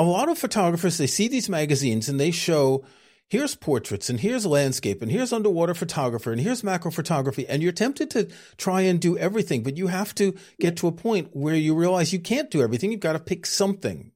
a 0.00 0.02
lot 0.02 0.30
of 0.30 0.38
photographers 0.38 0.96
they 0.96 1.06
see 1.06 1.28
these 1.28 1.50
magazines 1.50 2.08
and 2.08 2.18
they 2.18 2.30
show 2.30 2.82
here's 3.28 3.54
portraits 3.54 4.08
and 4.08 4.20
here's 4.20 4.46
landscape 4.46 5.02
and 5.02 5.10
here's 5.12 5.30
underwater 5.30 5.74
photographer 5.74 6.32
and 6.32 6.40
here's 6.40 6.64
macro 6.64 6.90
photography 6.90 7.46
and 7.46 7.62
you're 7.62 7.70
tempted 7.70 8.10
to 8.10 8.26
try 8.56 8.80
and 8.80 8.98
do 8.98 9.18
everything 9.18 9.62
but 9.62 9.76
you 9.76 9.88
have 9.88 10.14
to 10.14 10.34
get 10.58 10.74
to 10.74 10.88
a 10.88 10.92
point 10.92 11.28
where 11.36 11.54
you 11.54 11.74
realize 11.74 12.14
you 12.14 12.18
can't 12.18 12.50
do 12.50 12.62
everything 12.62 12.90
you've 12.90 13.00
got 13.00 13.12
to 13.12 13.18
pick 13.18 13.44
something 13.44 14.10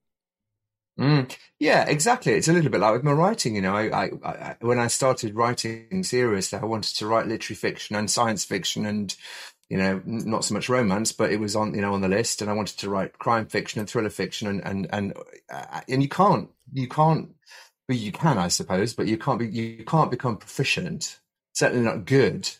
mm. 0.98 1.36
yeah 1.58 1.84
exactly 1.86 2.32
it's 2.32 2.48
a 2.48 2.52
little 2.54 2.70
bit 2.70 2.80
like 2.80 2.94
with 2.94 3.04
my 3.04 3.12
writing 3.12 3.54
you 3.54 3.60
know 3.60 3.76
I, 3.76 4.04
I, 4.04 4.10
I, 4.24 4.56
when 4.62 4.78
i 4.78 4.86
started 4.86 5.34
writing 5.34 6.02
seriously 6.02 6.58
i 6.58 6.64
wanted 6.64 6.96
to 6.96 7.06
write 7.06 7.26
literary 7.26 7.56
fiction 7.56 7.94
and 7.94 8.10
science 8.10 8.46
fiction 8.46 8.86
and 8.86 9.14
you 9.70 9.78
know, 9.78 10.02
not 10.04 10.44
so 10.44 10.54
much 10.54 10.68
romance, 10.68 11.12
but 11.12 11.32
it 11.32 11.40
was 11.40 11.56
on, 11.56 11.74
you 11.74 11.80
know, 11.80 11.94
on 11.94 12.00
the 12.00 12.08
list. 12.08 12.42
And 12.42 12.50
I 12.50 12.54
wanted 12.54 12.78
to 12.78 12.90
write 12.90 13.18
crime 13.18 13.46
fiction 13.46 13.80
and 13.80 13.88
thriller 13.88 14.10
fiction, 14.10 14.46
and 14.46 14.64
and 14.64 14.86
and 14.92 15.14
uh, 15.50 15.80
and 15.88 16.02
you 16.02 16.08
can't, 16.08 16.50
you 16.72 16.88
can't, 16.88 17.30
well, 17.88 17.98
you 17.98 18.12
can, 18.12 18.38
I 18.38 18.48
suppose, 18.48 18.94
but 18.94 19.06
you 19.06 19.16
can't 19.16 19.38
be, 19.38 19.46
you 19.48 19.84
can't 19.84 20.10
become 20.10 20.36
proficient, 20.36 21.18
certainly 21.54 21.84
not 21.84 22.04
good 22.04 22.50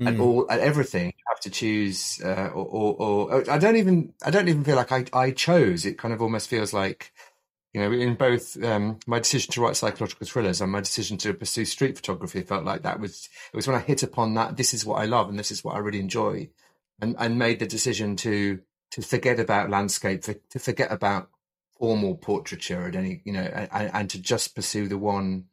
mm. 0.00 0.06
at 0.06 0.20
all 0.20 0.50
at 0.50 0.60
everything. 0.60 1.06
You 1.06 1.24
have 1.28 1.40
to 1.40 1.50
choose, 1.50 2.20
uh, 2.24 2.50
or, 2.54 2.66
or, 2.66 3.32
or 3.32 3.50
I 3.50 3.58
don't 3.58 3.76
even, 3.76 4.14
I 4.24 4.30
don't 4.30 4.48
even 4.48 4.64
feel 4.64 4.76
like 4.76 4.92
I 4.92 5.06
I 5.12 5.32
chose. 5.32 5.84
It 5.84 5.98
kind 5.98 6.14
of 6.14 6.22
almost 6.22 6.48
feels 6.48 6.72
like 6.72 7.12
you 7.74 7.80
know, 7.80 7.90
in 7.90 8.14
both 8.14 8.62
um, 8.62 9.00
my 9.04 9.18
decision 9.18 9.52
to 9.52 9.60
write 9.60 9.76
psychological 9.76 10.26
thrillers 10.26 10.60
and 10.60 10.70
my 10.70 10.78
decision 10.80 11.18
to 11.18 11.34
pursue 11.34 11.64
street 11.64 11.96
photography, 11.96 12.40
felt 12.42 12.64
like 12.64 12.82
that 12.82 13.00
was 13.00 13.28
it 13.52 13.56
was 13.56 13.66
when 13.66 13.76
I 13.76 13.80
hit 13.80 14.04
upon 14.04 14.34
that 14.34 14.56
this 14.56 14.72
is 14.72 14.86
what 14.86 15.02
I 15.02 15.06
love 15.06 15.28
and 15.28 15.36
this 15.36 15.50
is 15.50 15.64
what 15.64 15.74
I 15.74 15.80
really 15.80 15.98
enjoy, 15.98 16.48
and 17.00 17.16
and 17.18 17.36
made 17.36 17.58
the 17.58 17.66
decision 17.66 18.14
to 18.16 18.60
to 18.92 19.02
forget 19.02 19.40
about 19.40 19.70
landscape, 19.70 20.22
to 20.22 20.58
forget 20.60 20.92
about 20.92 21.30
formal 21.76 22.14
portraiture 22.14 22.86
at 22.86 22.94
any 22.94 23.22
you 23.24 23.32
know, 23.32 23.42
and, 23.42 23.90
and 23.92 24.10
to 24.10 24.22
just 24.22 24.54
pursue 24.54 24.86
the 24.86 24.98
one, 24.98 25.46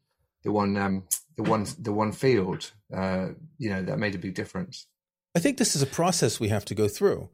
the 0.44 0.52
one, 0.52 0.78
um, 0.78 1.06
the 1.38 1.44
one, 1.44 1.66
the 1.80 1.92
one 1.92 2.12
field. 2.12 2.72
Uh, 2.94 3.30
you 3.58 3.70
know, 3.70 3.82
that 3.82 3.98
made 3.98 4.14
a 4.14 4.20
big 4.20 4.36
difference. 4.36 4.86
I 5.34 5.40
think 5.40 5.58
this 5.58 5.76
is 5.76 5.82
a 5.82 5.88
process 5.88 6.40
we 6.40 6.50
have 6.50 6.66
to 6.66 6.76
go 6.76 6.88
through 6.88 7.30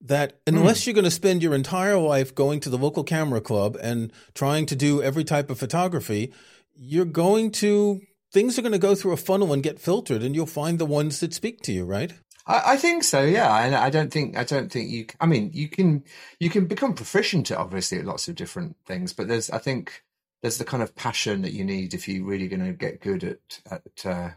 that 0.00 0.40
unless 0.46 0.82
mm. 0.82 0.86
you're 0.86 0.94
going 0.94 1.04
to 1.04 1.10
spend 1.10 1.42
your 1.42 1.54
entire 1.54 1.98
life 1.98 2.34
going 2.34 2.60
to 2.60 2.70
the 2.70 2.78
local 2.78 3.04
camera 3.04 3.40
club 3.40 3.76
and 3.82 4.12
trying 4.34 4.66
to 4.66 4.76
do 4.76 5.02
every 5.02 5.24
type 5.24 5.50
of 5.50 5.58
photography, 5.58 6.32
you're 6.74 7.04
going 7.04 7.50
to 7.50 8.00
things 8.32 8.58
are 8.58 8.62
going 8.62 8.72
to 8.72 8.78
go 8.78 8.94
through 8.94 9.12
a 9.12 9.16
funnel 9.16 9.52
and 9.52 9.62
get 9.62 9.80
filtered, 9.80 10.22
and 10.22 10.34
you'll 10.34 10.46
find 10.46 10.78
the 10.78 10.86
ones 10.86 11.20
that 11.20 11.34
speak 11.34 11.60
to 11.62 11.72
you, 11.72 11.84
right? 11.84 12.12
I, 12.46 12.72
I 12.72 12.76
think 12.76 13.04
so. 13.04 13.22
Yeah, 13.22 13.54
and 13.64 13.74
I, 13.74 13.86
I 13.86 13.90
don't 13.90 14.12
think 14.12 14.36
I 14.36 14.44
don't 14.44 14.70
think 14.70 14.90
you. 14.90 15.06
I 15.20 15.26
mean, 15.26 15.50
you 15.52 15.68
can 15.68 16.04
you 16.38 16.50
can 16.50 16.66
become 16.66 16.94
proficient 16.94 17.50
at 17.50 17.58
obviously 17.58 17.98
at 17.98 18.04
lots 18.04 18.28
of 18.28 18.36
different 18.36 18.76
things, 18.86 19.12
but 19.12 19.28
there's 19.28 19.50
I 19.50 19.58
think 19.58 20.02
there's 20.42 20.58
the 20.58 20.64
kind 20.64 20.82
of 20.82 20.96
passion 20.96 21.42
that 21.42 21.52
you 21.52 21.64
need 21.64 21.92
if 21.92 22.08
you're 22.08 22.24
really 22.24 22.48
going 22.48 22.64
to 22.64 22.72
get 22.72 23.00
good 23.00 23.24
at 23.24 23.60
at 23.70 24.06
uh, 24.06 24.30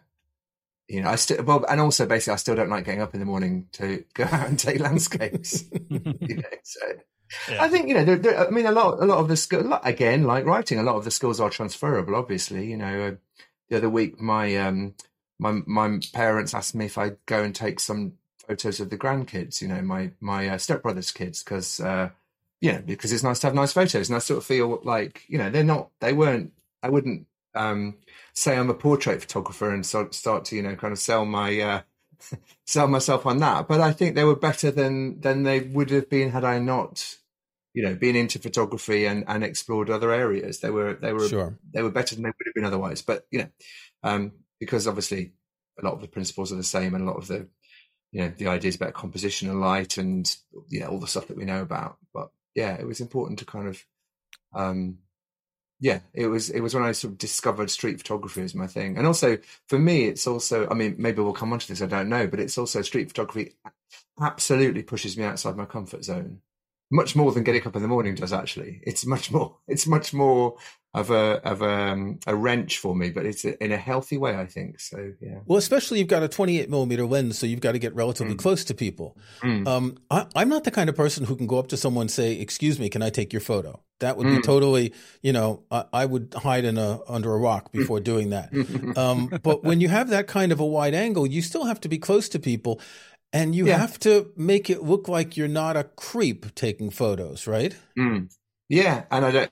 you 0.94 1.02
know, 1.02 1.10
I 1.10 1.16
still, 1.16 1.44
well, 1.44 1.66
and 1.68 1.82
also 1.82 2.06
basically, 2.06 2.34
I 2.34 2.38
still 2.38 2.56
don't 2.56 2.70
like 2.70 2.86
getting 2.86 3.02
up 3.02 3.16
in 3.16 3.20
the 3.20 3.26
morning 3.26 3.68
to 3.74 4.06
go 4.14 4.26
out 4.26 4.48
and 4.48 4.60
take 4.60 4.80
landscapes. 4.80 5.66
you 5.90 6.38
know, 6.38 6.44
so 6.64 6.80
yeah. 7.50 7.64
I 7.64 7.68
think 7.68 7.88
you 7.88 7.96
know, 7.96 8.06
there, 8.06 8.18
there, 8.18 8.48
I 8.48 8.52
mean, 8.52 8.68
a 8.68 8.72
lot, 8.72 9.02
a 9.02 9.06
lot 9.06 9.18
of 9.18 9.28
the 9.28 9.36
skill, 9.36 9.80
again, 9.84 10.24
like 10.24 10.46
writing, 10.46 10.78
a 10.78 10.84
lot 10.84 10.96
of 10.96 11.04
the 11.04 11.12
skills 11.12 11.40
are 11.40 11.50
transferable. 11.50 12.16
Obviously, 12.16 12.70
you 12.70 12.78
know, 12.78 13.08
uh, 13.08 13.12
the 13.70 13.78
other 13.78 13.90
week, 13.90 14.22
my 14.22 14.56
um, 14.58 14.94
my 15.40 15.62
my 15.66 16.00
parents 16.14 16.54
asked 16.54 16.76
me 16.76 16.86
if 16.86 16.98
I'd 16.98 17.18
go 17.26 17.42
and 17.42 17.56
take 17.56 17.80
some 17.80 18.14
photos 18.48 18.80
of 18.80 18.92
the 18.92 18.98
grandkids. 18.98 19.62
You 19.62 19.70
know, 19.70 19.82
my 19.82 20.12
my 20.20 20.48
uh, 20.48 20.58
stepbrother's 20.60 21.12
kids, 21.12 21.44
because 21.44 21.80
uh, 21.80 22.10
yeah, 22.62 22.82
because 22.82 23.12
it's 23.12 23.24
nice 23.24 23.40
to 23.40 23.48
have 23.48 23.56
nice 23.56 23.74
photos, 23.74 24.10
and 24.10 24.16
I 24.16 24.20
sort 24.20 24.38
of 24.38 24.46
feel 24.46 24.80
like 24.84 25.24
you 25.28 25.40
know, 25.40 25.50
they're 25.50 25.64
not, 25.64 25.90
they 26.02 26.14
weren't, 26.14 26.54
I 26.84 26.90
wouldn't 26.90 27.26
um, 27.56 27.96
say 28.34 28.58
I'm 28.58 28.70
a 28.70 28.74
portrait 28.76 29.22
photographer 29.22 29.74
and 29.74 29.86
so, 29.86 30.10
start 30.12 30.46
to 30.46 30.56
you 30.56 30.62
know 30.62 30.76
kind 30.76 30.92
of 30.92 31.00
sell 31.00 31.26
my 31.26 31.60
uh, 31.60 31.82
sell 32.66 32.88
myself 32.88 33.26
on 33.26 33.38
that. 33.40 33.68
But 33.68 33.82
I 33.82 33.92
think 33.92 34.16
they 34.16 34.24
were 34.24 34.36
better 34.36 34.72
than 34.72 35.22
than 35.22 35.44
they 35.44 35.60
would 35.60 35.90
have 35.92 36.10
been 36.10 36.32
had 36.32 36.44
I 36.44 36.60
not 36.60 37.18
you 37.74 37.82
know, 37.82 37.96
been 37.96 38.16
into 38.16 38.40
photography 38.40 39.06
and, 39.06 39.24
and 39.28 39.44
explored 39.44 39.90
other 39.90 40.12
areas, 40.12 40.60
they 40.60 40.70
were 40.70 40.94
they 40.94 41.12
were 41.12 41.28
sure. 41.28 41.58
they 41.74 41.82
were 41.82 41.90
better 41.90 42.16
than 42.16 42.24
they 42.24 42.30
would 42.30 42.46
have 42.46 42.54
been 42.54 42.66
otherwise. 42.66 43.02
But 43.02 43.26
you 43.32 43.40
know, 43.40 43.50
um, 44.04 44.32
because 44.60 44.88
obviously 44.88 45.34
a 45.82 45.86
lot 45.86 45.94
of 45.94 46.02
the 46.02 46.08
principles 46.08 46.54
are 46.54 46.58
the 46.58 46.64
same, 46.64 46.94
and 46.94 47.04
a 47.04 47.08
lot 47.12 47.18
of 47.18 47.28
the 47.28 47.48
you 48.12 48.22
know 48.22 48.32
the 48.38 48.48
ideas 48.48 48.76
about 48.76 48.94
composition 48.94 49.50
and 49.50 49.60
light 49.60 49.98
and 49.98 50.36
you 50.70 50.82
know 50.82 50.88
all 50.88 51.00
the 51.00 51.08
stuff 51.08 51.28
that 51.28 51.38
we 51.38 51.46
know 51.46 51.62
about. 51.62 51.98
But 52.14 52.30
yeah, 52.54 52.76
it 52.76 52.86
was 52.86 53.02
important 53.02 53.40
to 53.40 53.46
kind 53.46 53.68
of 53.68 53.84
um, 54.54 55.00
yeah, 55.84 56.00
it 56.14 56.28
was 56.28 56.50
it 56.50 56.62
was 56.62 56.74
when 56.74 56.84
I 56.84 56.94
sort 56.94 57.12
of 57.14 57.18
discovered 57.18 57.70
street 57.70 57.98
photography 57.98 58.42
as 58.42 58.56
my 58.56 58.68
thing, 58.68 58.98
and 58.98 59.06
also 59.06 59.38
for 59.68 59.78
me, 59.78 60.06
it's 60.06 60.26
also 60.28 60.68
I 60.70 60.76
mean 60.76 60.96
maybe 60.98 61.22
we'll 61.22 61.34
come 61.34 61.52
on 61.52 61.60
to 61.60 61.68
this, 61.68 61.82
I 61.82 61.88
don't 61.88 62.08
know, 62.08 62.26
but 62.26 62.40
it's 62.40 62.58
also 62.58 62.82
street 62.82 63.10
photography 63.10 63.54
absolutely 64.22 64.84
pushes 64.84 65.18
me 65.18 65.26
outside 65.26 65.58
my 65.58 65.66
comfort 65.66 66.04
zone 66.06 66.42
much 66.94 67.16
more 67.16 67.32
than 67.32 67.44
getting 67.44 67.66
up 67.66 67.76
in 67.76 67.82
the 67.82 67.88
morning 67.88 68.14
does 68.14 68.32
actually. 68.32 68.80
It's 68.84 69.06
much 69.06 69.32
more 69.32 69.58
it's 69.68 69.88
much 69.88 70.14
more 70.14 70.56
of 70.94 71.10
a 71.10 71.42
of 71.44 71.64
a, 71.64 71.72
um, 71.72 72.20
a 72.28 72.36
wrench 72.36 72.78
for 72.78 72.96
me 72.96 73.10
but 73.10 73.26
it's 73.26 73.44
in 73.46 73.72
a 73.72 73.78
healthy 73.78 74.16
way 74.16 74.36
i 74.36 74.46
think. 74.46 74.80
So 74.80 75.14
yeah. 75.20 75.40
Well 75.46 75.58
especially 75.58 76.00
you've 76.00 76.08
got 76.08 76.22
a 76.22 76.28
28 76.28 76.70
millimeter 76.70 77.06
lens 77.06 77.40
so 77.40 77.48
you've 77.48 77.62
got 77.62 77.72
to 77.72 77.80
get 77.80 77.96
relatively 77.96 78.36
mm. 78.36 78.40
close 78.40 78.64
to 78.66 78.76
people. 78.76 79.18
Mm. 79.42 79.68
um, 79.68 79.98
I, 80.12 80.28
am 80.36 80.50
not 80.50 80.66
the 80.66 80.72
kind 80.72 80.88
of 80.88 80.96
person 80.96 81.26
who 81.26 81.36
can 81.36 81.48
go 81.48 81.58
up 81.58 81.68
to 81.70 81.78
someone 81.78 82.04
and 82.04 82.12
say 82.12 82.40
excuse 82.40 82.80
me 82.80 82.90
can 82.90 83.02
i 83.02 83.10
take 83.10 83.34
your 83.34 83.42
photo? 83.42 83.82
That 84.00 84.18
would 84.18 84.28
mm. 84.28 84.36
be 84.38 84.42
totally 84.44 84.94
you 85.24 85.34
know 85.34 85.64
I, 85.72 85.86
I, 85.92 86.06
would 86.06 86.36
hide 86.38 86.64
in 86.64 86.78
a 86.78 87.00
under 87.08 87.34
a 87.34 87.38
rock 87.40 87.72
before 87.80 88.00
doing 88.00 88.30
that. 88.30 88.54
Um, 88.96 89.40
but 89.42 89.64
when 89.64 89.82
you 89.82 89.90
have 89.90 90.10
that 90.10 90.28
kind 90.28 90.52
of 90.52 90.60
a 90.60 90.66
wide 90.66 90.94
angle 90.94 91.26
you 91.26 91.42
still 91.42 91.66
have 91.66 91.82
to 91.82 91.90
be 91.90 91.98
close 91.98 92.30
to 92.30 92.40
people 92.40 92.80
and 93.34 93.56
you 93.56 93.68
yeah. 93.68 93.78
have 93.80 93.98
to 94.00 94.32
make 94.38 94.70
it 94.70 94.84
look 94.84 95.08
like 95.08 95.36
you're 95.36 95.48
not 95.48 95.76
a 95.76 95.84
creep 95.84 96.54
taking 96.54 96.92
photos, 96.92 97.48
right? 97.48 97.76
Mm. 97.98 98.32
Yeah, 98.70 99.06
and 99.12 99.26
I 99.26 99.32
don't. 99.32 99.52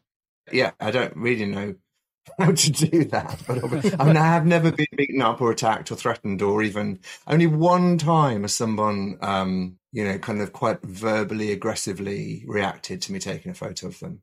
Yeah, 0.52 0.72
I 0.80 0.92
don't 0.92 1.16
really 1.18 1.46
know 1.46 1.76
how 2.40 2.52
to 2.52 2.72
do 2.72 3.06
that. 3.06 3.42
But 3.48 3.64
I 4.00 4.06
mean, 4.06 4.18
I 4.18 4.28
have 4.28 4.46
never 4.46 4.72
been 4.72 4.86
beaten 4.96 5.22
up 5.22 5.42
or 5.42 5.52
attacked 5.52 5.92
or 5.92 5.96
threatened, 5.96 6.42
or 6.44 6.62
even 6.62 7.00
only 7.28 7.48
one 7.48 7.98
time 7.98 8.44
has 8.44 8.54
someone, 8.54 9.18
um, 9.22 9.78
you 9.92 10.04
know, 10.04 10.20
kind 10.20 10.42
of 10.42 10.54
quite 10.54 10.82
verbally 10.84 11.52
aggressively 11.52 12.46
reacted 12.48 13.02
to 13.02 13.12
me 13.12 13.20
taking 13.20 13.52
a 13.52 13.56
photo 13.56 13.88
of 13.88 14.00
them. 14.00 14.22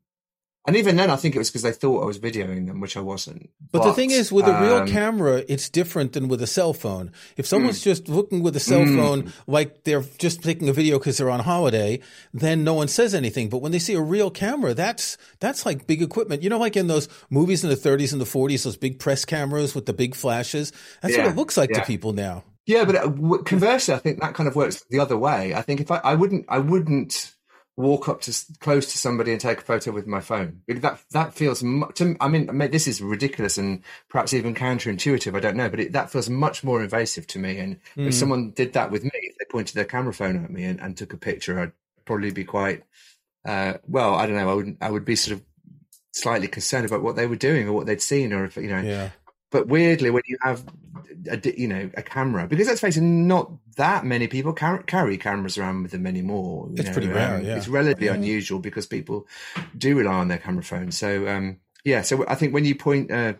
And 0.69 0.77
even 0.77 0.97
then, 0.97 1.09
I 1.09 1.17
think 1.17 1.35
it 1.35 1.39
was 1.39 1.49
because 1.49 1.63
they 1.63 1.73
thought 1.73 2.03
I 2.03 2.05
was 2.05 2.19
videoing 2.19 2.67
them, 2.67 2.79
which 2.79 2.99
I 2.99 3.01
wasn't. 3.01 3.49
But, 3.73 3.79
but 3.79 3.85
the 3.87 3.95
thing 3.95 4.11
is, 4.11 4.31
with 4.31 4.47
a 4.47 4.61
real 4.61 4.81
um, 4.81 4.87
camera, 4.87 5.43
it's 5.49 5.71
different 5.71 6.13
than 6.13 6.29
with 6.29 6.43
a 6.43 6.47
cell 6.47 6.75
phone. 6.75 7.11
If 7.39 7.47
someone's 7.47 7.81
mm, 7.81 7.85
just 7.85 8.11
looking 8.11 8.43
with 8.43 8.55
a 8.55 8.61
cell 8.61 8.81
mm, 8.81 8.95
phone 8.95 9.33
like 9.47 9.85
they're 9.85 10.05
just 10.19 10.43
taking 10.43 10.69
a 10.69 10.75
video 10.75 10.99
because 10.99 11.17
they're 11.17 11.31
on 11.31 11.41
holiday, 11.41 12.01
then 12.35 12.65
no 12.65 12.75
one 12.75 12.89
says 12.89 13.15
anything. 13.15 13.49
But 13.49 13.63
when 13.63 13.73
they 13.73 13.79
see 13.79 13.95
a 13.95 14.03
real 14.03 14.31
camera, 14.31 14.75
that's 14.75 15.17
that's 15.41 15.65
like 15.65 15.87
big 15.87 16.03
equipment. 16.03 16.43
You 16.43 16.51
know, 16.51 16.59
like 16.59 16.77
in 16.77 16.87
those 16.87 17.09
movies 17.31 17.65
in 17.65 17.71
the 17.71 17.75
30s 17.75 18.13
and 18.13 18.21
the 18.21 18.27
40s, 18.27 18.65
those 18.65 18.77
big 18.77 18.99
press 18.99 19.25
cameras 19.25 19.75
with 19.75 19.87
the 19.87 19.95
big 19.95 20.15
flashes. 20.15 20.71
That's 21.01 21.17
yeah, 21.17 21.23
what 21.23 21.33
it 21.33 21.37
looks 21.37 21.57
like 21.57 21.71
yeah. 21.71 21.81
to 21.81 21.87
people 21.87 22.13
now. 22.13 22.45
Yeah, 22.67 22.85
but 22.85 22.97
uh, 22.97 23.39
conversely, 23.45 23.95
I 23.95 23.99
think 24.01 24.21
that 24.21 24.35
kind 24.35 24.47
of 24.47 24.55
works 24.55 24.85
the 24.91 25.01
other 25.01 25.17
way. 25.17 25.55
I 25.55 25.63
think 25.63 25.81
if 25.81 25.91
I, 25.91 26.03
I 26.05 26.15
wouldn't, 26.15 26.45
I 26.47 26.59
wouldn't 26.59 27.33
walk 27.79 28.09
up 28.09 28.21
to 28.23 28.35
close 28.59 28.91
to 28.91 28.99
somebody 28.99 29.31
and 29.31 29.41
take 29.41 29.59
a 29.59 29.63
photo 29.63 29.93
with 29.93 30.07
my 30.07 30.19
phone. 30.19 30.63
That 30.67 31.01
that 31.13 31.33
feels. 31.33 31.63
Much, 31.63 32.03
I 32.21 32.29
mean, 32.29 32.47
this 32.71 32.89
is 32.89 33.01
ridiculous 33.01 33.57
and 33.57 33.83
perhaps 34.09 34.35
even 34.35 34.55
counterintuitive. 34.55 35.37
I 35.37 35.41
don't 35.41 35.57
know, 35.57 35.71
but 35.71 35.81
it, 35.81 35.93
that 35.93 36.11
feels 36.11 36.29
much 36.29 36.65
more 36.65 36.83
invasive 36.83 37.29
to 37.29 37.39
me. 37.39 37.59
And 37.59 37.77
mm. 37.97 38.09
if 38.09 38.15
hmm. 38.15 38.19
someone 38.19 38.51
did 38.51 38.73
that 38.73 38.91
with 38.91 39.05
me, 39.05 39.11
if 39.15 39.39
they 39.39 39.45
pointed 39.49 39.77
their 39.77 39.85
camera 39.85 40.13
phone 40.13 40.45
at 40.45 40.51
me 40.51 40.65
and, 40.65 40.81
and 40.81 40.97
took 40.97 41.13
a 41.13 41.17
picture, 41.17 41.61
I'd 41.61 41.73
probably 42.05 42.33
be 42.33 42.45
quite. 42.45 42.83
Uh, 43.47 43.75
well, 43.87 44.17
I 44.17 44.27
don't 44.27 44.37
know. 44.37 44.51
I 44.51 44.55
would 44.55 44.77
I 44.81 44.91
would 44.91 45.05
be 45.05 45.15
sort 45.15 45.39
of 45.39 45.45
slightly 46.13 46.49
concerned 46.49 46.85
about 46.85 47.03
what 47.03 47.15
they 47.15 47.29
were 47.29 47.37
doing 47.37 47.69
or 47.69 47.73
what 47.73 47.87
they'd 47.87 48.03
seen, 48.03 48.33
or 48.33 48.45
if 48.45 48.57
you 48.57 48.69
know. 48.69 48.81
Yeah. 48.81 49.11
But 49.51 49.69
weirdly, 49.69 50.11
when 50.11 50.25
you 50.27 50.37
have, 50.43 50.63
a, 51.31 51.61
you 51.61 51.69
know, 51.69 51.91
a 51.95 52.03
camera, 52.03 52.47
because 52.47 52.69
let's 52.69 52.81
face 52.81 52.97
it, 52.97 53.03
not 53.03 53.51
that 53.77 54.05
many 54.05 54.29
people 54.29 54.53
car- 54.53 54.83
carry 54.83 55.17
cameras 55.17 55.59
around 55.59 55.83
with 55.83 55.93
them 55.93 56.07
anymore. 56.07 56.69
It's 56.75 56.87
know, 56.87 56.93
pretty 56.93 57.09
rare. 57.09 57.37
Um, 57.37 57.45
yeah. 57.45 57.57
It's 57.57 57.69
relatively 57.69 58.07
yeah. 58.07 58.15
unusual 58.15 58.59
because 58.59 58.87
people 58.87 59.27
do 59.77 59.97
rely 59.97 60.15
on 60.15 60.29
their 60.29 60.39
camera 60.39 60.63
phone. 60.63 60.91
So, 60.93 61.29
um, 61.29 61.59
yeah. 61.85 62.03
So 62.03 62.27
I 62.27 62.35
think 62.35 62.55
when 62.55 62.65
you 62.65 62.75
point, 62.75 63.11
uh, 63.11 63.35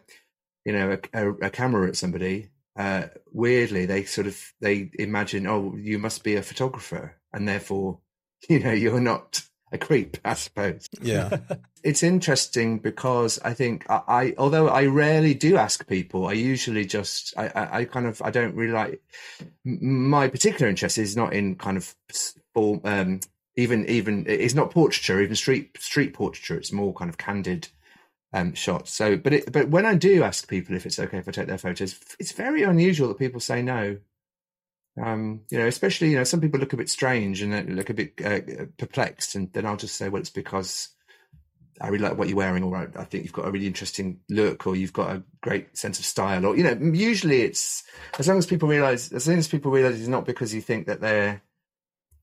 you 0.65 0.73
know, 0.73 0.99
a, 1.13 1.29
a, 1.29 1.33
a 1.47 1.51
camera 1.51 1.89
at 1.89 1.97
somebody, 1.97 2.51
uh, 2.77 3.09
weirdly 3.33 3.87
they 3.87 4.05
sort 4.05 4.27
of 4.27 4.53
they 4.61 4.91
imagine, 4.99 5.47
oh, 5.47 5.75
you 5.77 5.99
must 5.99 6.23
be 6.23 6.37
a 6.37 6.43
photographer, 6.43 7.17
and 7.33 7.49
therefore, 7.49 7.99
you 8.49 8.61
know, 8.61 8.73
you're 8.73 9.01
not 9.01 9.43
a 9.73 9.79
creep, 9.79 10.17
I 10.25 10.35
suppose. 10.35 10.89
Yeah. 11.01 11.39
it's 11.83 12.03
interesting 12.03 12.79
because 12.79 13.39
I 13.45 13.55
think 13.55 13.89
I, 13.91 14.03
I, 14.09 14.35
although 14.39 14.69
I 14.69 14.87
rarely 14.87 15.35
do 15.35 15.57
ask 15.57 15.87
people, 15.87 16.27
I 16.27 16.33
usually 16.33 16.85
just, 16.85 17.35
I, 17.37 17.49
I, 17.49 17.79
I, 17.79 17.85
kind 17.85 18.07
of, 18.07 18.21
I 18.23 18.31
don't 18.31 18.55
really 18.55 18.73
like, 18.73 19.03
my 19.65 20.29
particular 20.29 20.69
interest 20.69 20.99
is 20.99 21.17
not 21.17 21.33
in 21.33 21.57
kind 21.57 21.77
of, 21.77 21.95
um, 22.57 23.21
even, 23.57 23.87
even, 23.87 24.25
it's 24.29 24.55
not 24.55 24.71
portraiture, 24.71 25.21
even 25.21 25.37
street, 25.37 25.77
street 25.81 26.15
portraiture. 26.15 26.57
It's 26.57 26.73
more 26.73 26.95
kind 26.95 27.09
of 27.09 27.19
candid, 27.19 27.69
um, 28.33 28.55
shots. 28.55 28.93
So, 28.93 29.17
but 29.17 29.33
it, 29.33 29.53
but 29.53 29.69
when 29.69 29.87
I 29.87 29.95
do 29.95 30.23
ask 30.23 30.49
people 30.49 30.77
if 30.77 30.87
it's 30.87 30.99
okay 30.99 31.19
if 31.19 31.29
I 31.29 31.33
take 31.33 31.47
their 31.47 31.59
photos, 31.59 31.99
it's 32.19 32.33
very 32.33 32.63
unusual 32.63 33.09
that 33.09 33.19
people 33.19 33.41
say 33.41 33.63
no. 33.63 33.99
Um, 35.03 35.43
you 35.51 35.59
know, 35.59 35.67
especially 35.67 36.11
you 36.11 36.17
know, 36.17 36.25
some 36.25 36.41
people 36.41 36.61
look 36.61 36.73
a 36.73 36.77
bit 36.77 36.89
strange 36.89 37.43
and 37.43 37.77
look 37.77 37.91
a 37.91 37.95
bit 37.95 38.13
uh, 38.25 38.65
perplexed, 38.77 39.35
and 39.35 39.53
then 39.53 39.67
I'll 39.67 39.77
just 39.77 39.97
say, 39.97 40.09
well, 40.09 40.21
it's 40.21 40.31
because 40.31 40.89
I 41.81 41.89
really 41.89 42.03
like 42.05 42.19
what 42.19 42.29
you're 42.29 42.37
wearing, 42.37 42.65
or 42.65 42.77
I 42.77 43.05
think 43.05 43.25
you've 43.25 43.33
got 43.33 43.47
a 43.47 43.51
really 43.51 43.67
interesting 43.67 44.21
look, 44.29 44.67
or 44.67 44.75
you've 44.75 44.93
got 44.93 45.15
a 45.15 45.23
great 45.41 45.77
sense 45.77 45.99
of 45.99 46.05
style, 46.05 46.47
or 46.47 46.57
you 46.57 46.65
know, 46.65 46.77
usually 46.93 47.43
it's 47.43 47.85
as 48.19 48.29
long 48.29 48.39
as 48.39 48.47
people 48.47 48.69
realize, 48.69 49.13
as 49.13 49.25
soon 49.25 49.39
as 49.39 49.49
people 49.49 49.71
realize 49.71 49.99
it's 49.99 50.09
not 50.09 50.27
because 50.27 50.53
you 50.55 50.61
think 50.61 50.87
that 50.87 51.01
they're 51.01 51.43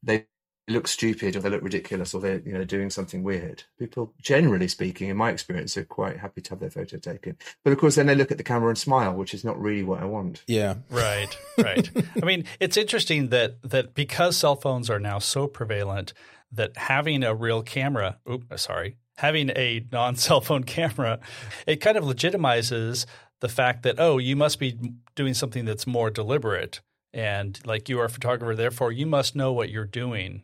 they 0.04 0.26
look 0.68 0.88
stupid 0.88 1.36
or 1.36 1.40
they 1.40 1.50
look 1.50 1.62
ridiculous 1.62 2.14
or 2.14 2.22
they're 2.22 2.40
you 2.40 2.54
know 2.54 2.64
doing 2.64 2.90
something 2.90 3.24
weird. 3.24 3.64
People, 3.78 4.14
generally 4.22 4.68
speaking, 4.68 5.10
in 5.10 5.18
my 5.18 5.30
experience, 5.30 5.78
are 5.78 5.84
quite 5.84 6.18
happy 6.18 6.42
to 6.42 6.50
have 6.52 6.60
their 6.60 6.70
photo 6.70 6.98
taken. 6.98 7.38
But 7.64 7.74
of 7.74 7.80
course, 7.80 7.96
then 7.96 8.08
they 8.08 8.16
look 8.16 8.32
at 8.32 8.38
the 8.38 8.44
camera 8.44 8.70
and 8.70 8.78
smile, 8.78 9.14
which 9.14 9.34
is 9.34 9.44
not 9.44 9.60
really 9.60 9.84
what 9.84 10.02
I 10.02 10.06
want. 10.06 10.44
Yeah, 10.48 10.76
right, 10.90 11.38
right. 11.58 11.90
I 12.22 12.26
mean, 12.26 12.46
it's 12.60 12.78
interesting 12.78 13.30
that 13.30 13.62
that 13.64 13.94
because 13.94 14.38
cell 14.38 14.56
phones 14.56 14.90
are 14.90 15.00
now 15.00 15.20
so 15.20 15.48
prevalent, 15.48 16.14
that 16.52 16.76
having 16.78 17.24
a 17.24 17.36
real 17.36 17.62
camera, 17.62 18.18
oops, 18.30 18.64
sorry, 18.64 18.98
having 19.18 19.52
a 19.52 19.86
non-cell 19.92 20.42
phone 20.42 20.64
camera, 20.64 21.20
it 21.68 21.78
kind 21.78 21.98
of 21.98 22.04
legitimizes 22.04 23.06
the 23.42 23.50
fact 23.50 23.84
that 23.84 24.00
oh, 24.00 24.18
you 24.18 24.36
must 24.36 24.60
be 24.60 24.80
doing 25.16 25.34
something 25.34 25.66
that's 25.66 25.86
more 25.86 26.10
deliberate 26.10 26.82
and 27.16 27.66
like 27.66 27.88
you 27.88 28.00
are 28.00 28.06
a 28.06 28.10
photographer 28.10 28.56
therefore 28.56 28.92
you 28.92 29.06
must 29.06 29.36
know 29.36 29.54
what 29.54 29.70
you're 29.70 29.86
doing 29.86 30.44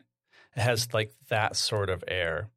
has 0.54 0.92
like 0.92 1.12
that 1.28 1.56
sort 1.56 1.90
of 1.90 2.04
air. 2.06 2.50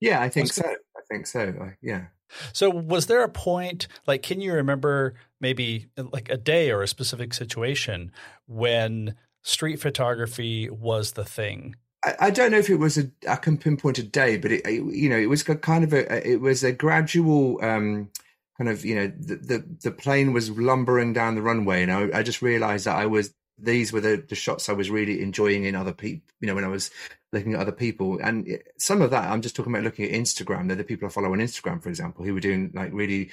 Yeah, 0.00 0.20
I 0.20 0.28
think 0.28 0.52
so. 0.52 0.66
I 0.66 1.00
think 1.10 1.26
so. 1.26 1.72
yeah. 1.80 2.06
So, 2.52 2.70
was 2.70 3.06
there 3.06 3.22
a 3.22 3.28
point, 3.28 3.88
like, 4.06 4.22
can 4.22 4.40
you 4.40 4.54
remember 4.54 5.14
maybe 5.40 5.86
like 5.96 6.28
a 6.30 6.36
day 6.36 6.70
or 6.70 6.82
a 6.82 6.88
specific 6.88 7.34
situation 7.34 8.10
when 8.46 9.14
street 9.42 9.76
photography 9.76 10.70
was 10.70 11.12
the 11.12 11.24
thing? 11.24 11.76
I, 12.04 12.14
I 12.20 12.30
don't 12.30 12.50
know 12.50 12.58
if 12.58 12.70
it 12.70 12.76
was 12.76 12.98
a, 12.98 13.10
I 13.28 13.36
can 13.36 13.58
pinpoint 13.58 13.98
a 13.98 14.02
day, 14.02 14.38
but 14.38 14.52
it, 14.52 14.64
you 14.66 15.08
know, 15.08 15.18
it 15.18 15.28
was 15.28 15.42
kind 15.42 15.84
of 15.84 15.92
a, 15.92 16.28
it 16.28 16.40
was 16.40 16.64
a 16.64 16.72
gradual, 16.72 17.62
um, 17.62 18.10
kind 18.58 18.70
of, 18.70 18.84
you 18.84 18.94
know, 18.94 19.12
the, 19.18 19.36
the, 19.36 19.76
the 19.82 19.90
plane 19.90 20.32
was 20.32 20.50
lumbering 20.50 21.12
down 21.12 21.34
the 21.34 21.42
runway, 21.42 21.82
and 21.82 21.92
I, 21.92 22.18
I 22.18 22.22
just 22.22 22.42
realized 22.42 22.86
that 22.86 22.96
I 22.96 23.06
was 23.06 23.34
these 23.62 23.92
were 23.92 24.00
the, 24.00 24.22
the 24.28 24.34
shots 24.34 24.68
I 24.68 24.72
was 24.72 24.90
really 24.90 25.22
enjoying 25.22 25.64
in 25.64 25.76
other 25.76 25.92
people, 25.92 26.28
you 26.40 26.48
know, 26.48 26.54
when 26.54 26.64
I 26.64 26.68
was 26.68 26.90
looking 27.32 27.54
at 27.54 27.60
other 27.60 27.72
people. 27.72 28.18
And 28.22 28.58
some 28.76 29.00
of 29.00 29.10
that, 29.12 29.30
I'm 29.30 29.40
just 29.40 29.54
talking 29.54 29.72
about 29.72 29.84
looking 29.84 30.04
at 30.04 30.20
Instagram. 30.20 30.66
They're 30.66 30.76
the 30.76 30.84
people 30.84 31.06
I 31.06 31.12
follow 31.12 31.32
on 31.32 31.38
Instagram, 31.38 31.82
for 31.82 31.88
example, 31.88 32.24
who 32.24 32.34
were 32.34 32.40
doing 32.40 32.72
like 32.74 32.90
really, 32.92 33.30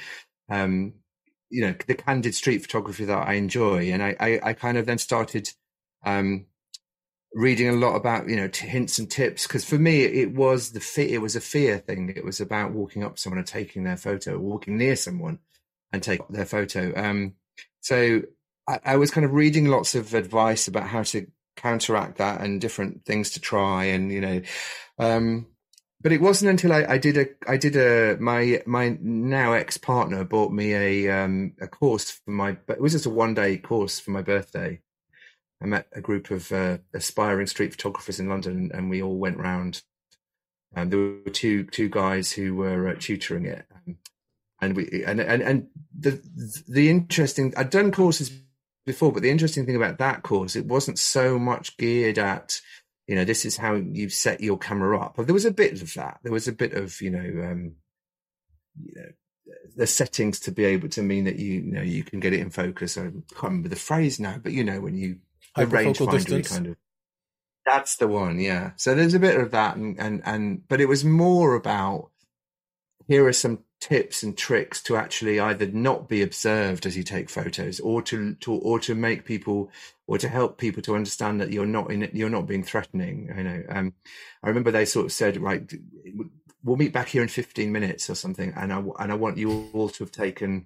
um, 0.50 0.94
you 1.50 1.62
know, 1.62 1.74
the 1.88 1.96
candid 1.96 2.36
street 2.36 2.62
photography 2.62 3.06
that 3.06 3.28
I 3.28 3.34
enjoy. 3.34 3.92
And 3.92 4.04
I, 4.04 4.16
I, 4.20 4.40
I 4.44 4.54
kind 4.54 4.78
of 4.78 4.86
then 4.86 5.00
started, 5.00 5.50
um, 6.06 6.46
reading 7.34 7.70
a 7.70 7.74
lot 7.74 7.96
about, 7.96 8.28
you 8.30 8.36
know, 8.36 8.48
t- 8.48 8.68
hints 8.68 9.00
and 9.00 9.10
tips. 9.10 9.48
Cause 9.48 9.66
for 9.66 9.78
me, 9.78 10.02
it 10.04 10.34
was 10.34 10.72
the 10.72 10.80
fear, 10.80 11.10
it 11.10 11.22
was 11.22 11.36
a 11.36 11.42
fear 11.42 11.80
thing. 11.80 12.14
It 12.16 12.26
was 12.26 12.40
about 12.40 12.72
walking 12.72 13.04
up 13.04 13.18
someone 13.18 13.40
and 13.40 13.48
taking 13.48 13.84
their 13.84 13.98
photo, 13.98 14.38
walking 14.38 14.78
near 14.78 14.96
someone 14.96 15.40
and 15.92 16.04
take 16.04 16.28
their 16.30 16.46
photo. 16.46 16.94
Um, 16.96 17.34
so 17.82 18.22
I, 18.70 18.80
I 18.86 18.96
was 18.98 19.12
kind 19.12 19.26
of 19.26 19.34
reading 19.34 19.66
lots 19.68 19.96
of 19.96 20.14
advice 20.14 20.68
about 20.68 20.88
how 20.88 21.04
to 21.04 21.28
counteract 21.56 22.18
that 22.20 22.42
and 22.42 22.62
different 22.62 23.04
things 23.06 23.32
to 23.32 23.42
try 23.42 23.86
and 23.86 24.12
you 24.12 24.22
know 24.22 24.42
um, 25.00 25.48
but 26.02 26.14
it 26.14 26.22
wasn't 26.22 26.50
until 26.50 26.72
I, 26.72 26.86
I, 26.86 26.98
did 26.98 27.18
a 27.18 27.28
I 27.48 27.58
did 27.58 27.76
a 27.76 28.18
my 28.20 28.62
my 28.66 28.98
now 29.02 29.54
ex 29.54 29.78
partner 29.78 30.24
bought 30.24 30.52
me 30.52 30.74
a 30.74 31.10
um, 31.10 31.54
a 31.60 31.68
course 31.68 32.12
for 32.12 32.32
my 32.32 32.58
it 32.68 32.80
was 32.82 32.94
just 32.94 33.06
a 33.06 33.10
one 33.10 33.34
day 33.34 33.58
course 33.58 34.00
for 34.00 34.12
my 34.12 34.22
birthday. 34.22 34.82
I 35.62 35.66
met 35.66 35.88
a 35.92 36.00
group 36.00 36.32
of 36.32 36.52
uh, 36.54 36.78
aspiring 36.94 37.48
street 37.48 37.74
photographers 37.74 38.18
in 38.18 38.30
London, 38.30 38.72
and 38.74 38.90
we 38.90 39.02
all 39.02 39.18
went 39.18 39.38
round 39.38 39.82
Um, 40.76 40.90
there 40.90 41.00
were 41.00 41.32
two 41.32 41.66
two 41.66 41.90
guys 41.90 42.32
who 42.32 42.56
were 42.56 42.90
uh, 42.90 42.96
tutoring 43.00 43.46
it, 43.46 43.66
and 44.62 44.76
we 44.76 45.04
and 45.06 45.20
and 45.20 45.42
and 45.42 45.68
the 45.98 46.22
the 46.68 46.90
interesting 46.90 47.54
I'd 47.58 47.72
done 47.72 47.92
courses 47.92 48.32
before, 48.89 49.12
but 49.12 49.22
the 49.22 49.29
interesting 49.29 49.65
thing 49.65 49.75
about 49.75 50.00
that 50.00 50.24
course, 50.24 50.55
it 50.55 50.65
wasn't 50.65 51.00
so 51.00 51.39
much 51.39 51.77
geared 51.77 52.17
at 52.17 52.60
you 53.08 53.15
know 53.15 53.24
this 53.24 53.46
is 53.46 53.58
how 53.58 53.74
you 53.74 54.10
set 54.10 54.41
your 54.41 54.58
camera 54.58 55.00
up. 55.00 55.15
But 55.15 55.27
there 55.27 55.34
was 55.34 55.46
a 55.46 55.51
bit 55.51 55.81
of 55.81 55.93
that. 55.96 56.19
There 56.24 56.31
was 56.31 56.48
a 56.48 56.53
bit 56.53 56.74
of 56.74 57.00
you 57.01 57.10
know 57.10 57.19
um, 57.19 57.75
you 58.84 58.93
know 58.96 59.10
the 59.75 59.88
settings 59.88 60.39
to 60.41 60.51
be 60.51 60.65
able 60.65 60.89
to 60.89 61.01
mean 61.01 61.25
that 61.25 61.38
you, 61.38 61.53
you 61.53 61.72
know 61.72 61.81
you 61.81 62.03
can 62.03 62.19
get 62.19 62.34
it 62.34 62.39
in 62.39 62.50
focus. 62.50 62.98
I 62.98 63.01
can't 63.01 63.43
remember 63.43 63.69
the 63.69 63.75
phrase 63.75 64.19
now, 64.19 64.38
but 64.41 64.51
you 64.51 64.63
know 64.63 64.81
when 64.81 64.96
you 64.96 65.19
the 65.55 65.65
rangefinder 65.65 66.50
kind 66.50 66.67
of 66.67 66.77
that's 67.65 67.98
the 67.98 68.08
one, 68.08 68.39
yeah. 68.39 68.72
So 68.77 68.96
there's 68.96 69.13
a 69.13 69.19
bit 69.19 69.39
of 69.39 69.51
that, 69.51 69.75
and 69.75 70.00
and 70.00 70.22
and 70.25 70.67
but 70.67 70.81
it 70.81 70.88
was 70.88 71.05
more 71.05 71.55
about 71.55 72.10
here 73.08 73.25
are 73.25 73.34
some 73.34 73.60
tips 73.80 74.24
and 74.24 74.38
tricks 74.38 74.82
to 74.84 74.96
actually 74.98 75.40
either 75.40 75.68
not 75.68 76.10
be 76.10 76.22
observed 76.22 76.86
as 76.86 76.98
you 76.98 77.04
take 77.04 77.30
photos, 77.30 77.80
or 77.80 78.02
to 78.04 78.36
to 78.36 78.54
or 78.54 78.80
to 78.80 78.96
make 78.96 79.26
people 79.26 79.72
or 80.08 80.18
to 80.18 80.28
help 80.28 80.58
people 80.58 80.82
to 80.84 80.96
understand 80.96 81.40
that 81.40 81.52
you're 81.52 81.66
not 81.66 81.92
in 81.92 82.10
you're 82.14 82.30
not 82.30 82.48
being 82.48 82.64
threatening. 82.64 83.32
You 83.36 83.44
know, 83.44 83.64
um, 83.70 83.94
I 84.44 84.48
remember 84.48 84.72
they 84.72 84.86
sort 84.86 85.06
of 85.06 85.12
said, 85.12 85.38
right, 85.38 85.72
we'll 86.64 86.78
meet 86.78 86.94
back 86.94 87.08
here 87.08 87.22
in 87.22 87.30
15 87.30 87.72
minutes 87.72 88.10
or 88.10 88.16
something, 88.16 88.54
and 88.56 88.74
I 88.74 88.84
and 89.00 89.12
I 89.12 89.16
want 89.16 89.38
you 89.38 89.70
all 89.74 89.90
to 89.90 90.04
have 90.04 90.12
taken 90.12 90.66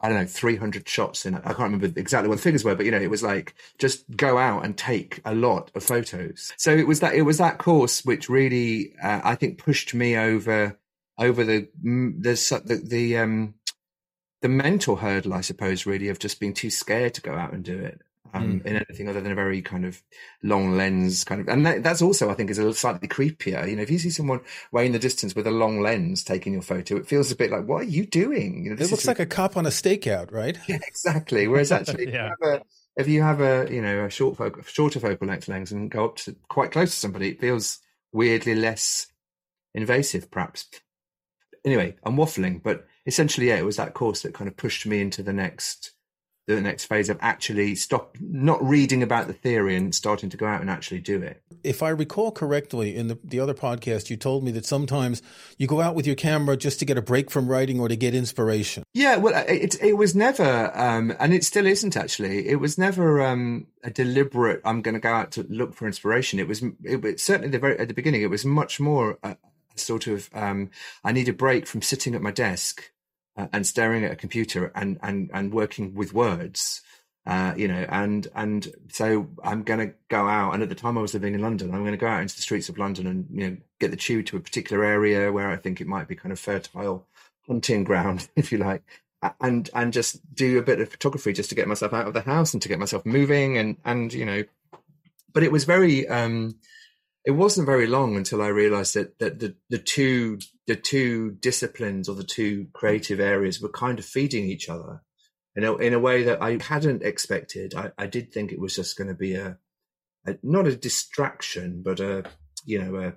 I 0.00 0.08
don't 0.08 0.18
know, 0.18 0.26
300 0.26 0.88
shots 0.88 1.26
in, 1.26 1.34
I 1.34 1.40
can't 1.40 1.72
remember 1.72 1.86
exactly 1.98 2.28
what 2.28 2.36
the 2.36 2.42
figures 2.42 2.64
were, 2.64 2.76
but 2.76 2.84
you 2.86 2.92
know, 2.92 3.00
it 3.00 3.10
was 3.10 3.22
like, 3.22 3.54
just 3.78 4.04
go 4.16 4.38
out 4.38 4.64
and 4.64 4.76
take 4.76 5.20
a 5.24 5.34
lot 5.34 5.72
of 5.74 5.82
photos. 5.82 6.52
So 6.56 6.70
it 6.70 6.86
was 6.86 7.00
that, 7.00 7.14
it 7.14 7.22
was 7.22 7.38
that 7.38 7.58
course 7.58 8.04
which 8.04 8.28
really, 8.28 8.94
uh, 9.02 9.20
I 9.24 9.34
think 9.34 9.58
pushed 9.58 9.94
me 9.94 10.16
over, 10.16 10.78
over 11.18 11.44
the, 11.44 11.68
the, 11.82 12.62
the, 12.64 12.82
the, 12.84 13.18
um, 13.18 13.54
the 14.40 14.48
mental 14.48 14.96
hurdle, 14.96 15.34
I 15.34 15.40
suppose, 15.40 15.86
really 15.86 16.08
of 16.08 16.18
just 16.18 16.40
being 16.40 16.54
too 16.54 16.70
scared 16.70 17.14
to 17.14 17.20
go 17.20 17.34
out 17.34 17.52
and 17.52 17.64
do 17.64 17.78
it 17.78 18.00
um, 18.34 18.60
mm. 18.60 18.66
in 18.66 18.76
anything 18.76 19.08
other 19.08 19.20
than 19.20 19.32
a 19.32 19.34
very 19.34 19.62
kind 19.62 19.84
of 19.84 20.02
long 20.42 20.76
lens 20.76 21.24
kind 21.24 21.40
of, 21.40 21.48
and 21.48 21.66
that, 21.66 21.82
that's 21.82 22.02
also, 22.02 22.30
I 22.30 22.34
think, 22.34 22.50
is 22.50 22.58
a 22.58 22.62
little 22.62 22.74
slightly 22.74 23.08
creepier. 23.08 23.68
You 23.68 23.76
know, 23.76 23.82
if 23.82 23.90
you 23.90 23.98
see 23.98 24.10
someone 24.10 24.40
way 24.72 24.86
in 24.86 24.92
the 24.92 24.98
distance 24.98 25.34
with 25.34 25.46
a 25.46 25.50
long 25.50 25.80
lens 25.80 26.22
taking 26.22 26.52
your 26.52 26.62
photo, 26.62 26.96
it 26.96 27.06
feels 27.06 27.30
a 27.30 27.36
bit 27.36 27.50
like, 27.50 27.66
what 27.66 27.82
are 27.82 27.88
you 27.88 28.06
doing? 28.06 28.64
You 28.64 28.70
know, 28.70 28.76
it 28.82 28.90
looks 28.90 29.06
like 29.06 29.18
a 29.18 29.26
cop 29.26 29.56
on 29.56 29.66
a 29.66 29.70
stakeout, 29.70 30.32
right? 30.32 30.56
Yeah, 30.68 30.78
exactly. 30.86 31.48
Whereas 31.48 31.72
actually, 31.72 32.08
yeah. 32.12 32.32
if, 32.32 32.40
you 32.40 32.48
a, 32.48 32.62
if, 32.96 33.08
you 33.08 33.22
have 33.22 33.40
a, 33.40 33.66
you 33.70 33.80
know, 33.80 34.04
a 34.04 34.10
short 34.10 34.36
focal, 34.36 34.62
shorter 34.64 35.00
focal 35.00 35.26
length 35.26 35.48
lens 35.48 35.72
and 35.72 35.90
go 35.90 36.04
up 36.04 36.16
to 36.16 36.36
quite 36.48 36.72
close 36.72 36.90
to 36.90 36.96
somebody, 36.96 37.30
it 37.30 37.40
feels 37.40 37.80
weirdly 38.12 38.54
less 38.54 39.06
invasive, 39.74 40.30
perhaps. 40.30 40.66
Anyway, 41.68 41.94
I'm 42.02 42.16
waffling, 42.16 42.62
but 42.62 42.86
essentially, 43.04 43.48
yeah, 43.48 43.56
it 43.56 43.64
was 43.64 43.76
that 43.76 43.92
course 43.92 44.22
that 44.22 44.32
kind 44.32 44.48
of 44.48 44.56
pushed 44.56 44.86
me 44.86 45.02
into 45.02 45.22
the 45.22 45.34
next 45.34 45.92
the 46.46 46.62
next 46.62 46.86
phase 46.86 47.10
of 47.10 47.18
actually 47.20 47.74
stop 47.74 48.16
not 48.20 48.66
reading 48.66 49.02
about 49.02 49.26
the 49.26 49.34
theory 49.34 49.76
and 49.76 49.94
starting 49.94 50.30
to 50.30 50.36
go 50.38 50.46
out 50.46 50.62
and 50.62 50.70
actually 50.70 50.98
do 50.98 51.20
it. 51.20 51.42
If 51.62 51.82
I 51.82 51.90
recall 51.90 52.32
correctly, 52.32 52.96
in 52.96 53.08
the, 53.08 53.18
the 53.22 53.38
other 53.38 53.52
podcast, 53.52 54.08
you 54.08 54.16
told 54.16 54.42
me 54.44 54.50
that 54.52 54.64
sometimes 54.64 55.20
you 55.58 55.66
go 55.66 55.82
out 55.82 55.94
with 55.94 56.06
your 56.06 56.16
camera 56.16 56.56
just 56.56 56.78
to 56.78 56.86
get 56.86 56.96
a 56.96 57.02
break 57.02 57.30
from 57.30 57.48
writing 57.48 57.78
or 57.78 57.88
to 57.88 57.96
get 57.96 58.14
inspiration. 58.14 58.82
Yeah, 58.94 59.16
well, 59.16 59.44
it, 59.46 59.76
it 59.82 59.98
was 59.98 60.14
never, 60.14 60.72
um, 60.74 61.14
and 61.20 61.34
it 61.34 61.44
still 61.44 61.66
isn't 61.66 61.98
actually, 61.98 62.48
it 62.48 62.60
was 62.60 62.78
never 62.78 63.20
um, 63.20 63.66
a 63.84 63.90
deliberate, 63.90 64.62
I'm 64.64 64.80
going 64.80 64.94
to 64.94 65.00
go 65.00 65.12
out 65.12 65.32
to 65.32 65.42
look 65.50 65.74
for 65.74 65.86
inspiration. 65.86 66.38
It 66.38 66.48
was, 66.48 66.62
it 66.82 67.02
was 67.02 67.22
certainly 67.22 67.50
the 67.50 67.58
very, 67.58 67.78
at 67.78 67.88
the 67.88 67.94
beginning, 67.94 68.22
it 68.22 68.30
was 68.30 68.46
much 68.46 68.80
more 68.80 69.18
a, 69.22 69.32
a 69.32 69.36
sort 69.80 70.06
of, 70.06 70.28
um, 70.34 70.70
I 71.04 71.12
need 71.12 71.28
a 71.28 71.32
break 71.32 71.66
from 71.66 71.82
sitting 71.82 72.14
at 72.14 72.22
my 72.22 72.30
desk 72.30 72.90
uh, 73.36 73.46
and 73.52 73.66
staring 73.66 74.04
at 74.04 74.12
a 74.12 74.16
computer 74.16 74.72
and 74.74 74.98
and 75.02 75.30
and 75.32 75.52
working 75.54 75.94
with 75.94 76.12
words. 76.12 76.82
Uh, 77.26 77.52
you 77.56 77.68
know, 77.68 77.84
and 77.90 78.26
and 78.34 78.72
so 78.90 79.28
I'm 79.44 79.62
going 79.62 79.80
to 79.80 79.94
go 80.08 80.26
out. 80.26 80.54
And 80.54 80.62
at 80.62 80.70
the 80.70 80.74
time 80.74 80.96
I 80.96 81.02
was 81.02 81.12
living 81.14 81.34
in 81.34 81.42
London, 81.42 81.74
I'm 81.74 81.82
going 81.82 81.92
to 81.92 81.98
go 81.98 82.06
out 82.06 82.22
into 82.22 82.34
the 82.34 82.42
streets 82.42 82.68
of 82.68 82.78
London 82.78 83.06
and 83.06 83.26
you 83.30 83.50
know 83.50 83.56
get 83.80 83.90
the 83.90 83.96
tube 83.96 84.26
to 84.26 84.36
a 84.36 84.40
particular 84.40 84.84
area 84.84 85.30
where 85.30 85.50
I 85.50 85.56
think 85.56 85.80
it 85.80 85.86
might 85.86 86.08
be 86.08 86.16
kind 86.16 86.32
of 86.32 86.40
fertile 86.40 87.06
hunting 87.46 87.84
ground, 87.84 88.28
if 88.36 88.50
you 88.50 88.58
like, 88.58 88.82
and 89.40 89.68
and 89.74 89.92
just 89.92 90.34
do 90.34 90.58
a 90.58 90.62
bit 90.62 90.80
of 90.80 90.88
photography 90.88 91.32
just 91.32 91.50
to 91.50 91.54
get 91.54 91.68
myself 91.68 91.92
out 91.92 92.06
of 92.06 92.14
the 92.14 92.22
house 92.22 92.54
and 92.54 92.62
to 92.62 92.68
get 92.68 92.78
myself 92.78 93.04
moving 93.04 93.58
and 93.58 93.76
and 93.84 94.12
you 94.12 94.24
know, 94.24 94.42
but 95.32 95.42
it 95.42 95.52
was 95.52 95.64
very. 95.64 96.08
um 96.08 96.56
it 97.24 97.32
wasn't 97.32 97.66
very 97.66 97.86
long 97.86 98.16
until 98.16 98.42
I 98.42 98.48
realized 98.48 98.94
that 98.94 99.18
that 99.18 99.38
the, 99.40 99.54
the 99.68 99.78
two 99.78 100.38
the 100.66 100.76
two 100.76 101.32
disciplines 101.32 102.08
or 102.08 102.14
the 102.14 102.24
two 102.24 102.68
creative 102.72 103.20
areas 103.20 103.60
were 103.60 103.68
kind 103.68 103.98
of 103.98 104.04
feeding 104.04 104.44
each 104.44 104.68
other 104.68 105.02
in 105.56 105.64
a, 105.64 105.74
in 105.76 105.92
a 105.94 105.98
way 105.98 106.22
that 106.22 106.40
I 106.42 106.58
hadn't 106.62 107.02
expected. 107.02 107.74
I, 107.74 107.90
I 107.98 108.06
did 108.06 108.32
think 108.32 108.52
it 108.52 108.60
was 108.60 108.76
just 108.76 108.96
going 108.96 109.08
to 109.08 109.14
be 109.14 109.34
a, 109.34 109.58
a, 110.26 110.36
not 110.42 110.66
a 110.66 110.76
distraction, 110.76 111.82
but 111.82 112.00
a 112.00 112.24
you 112.64 112.82
know 112.82 112.96
a 112.96 113.14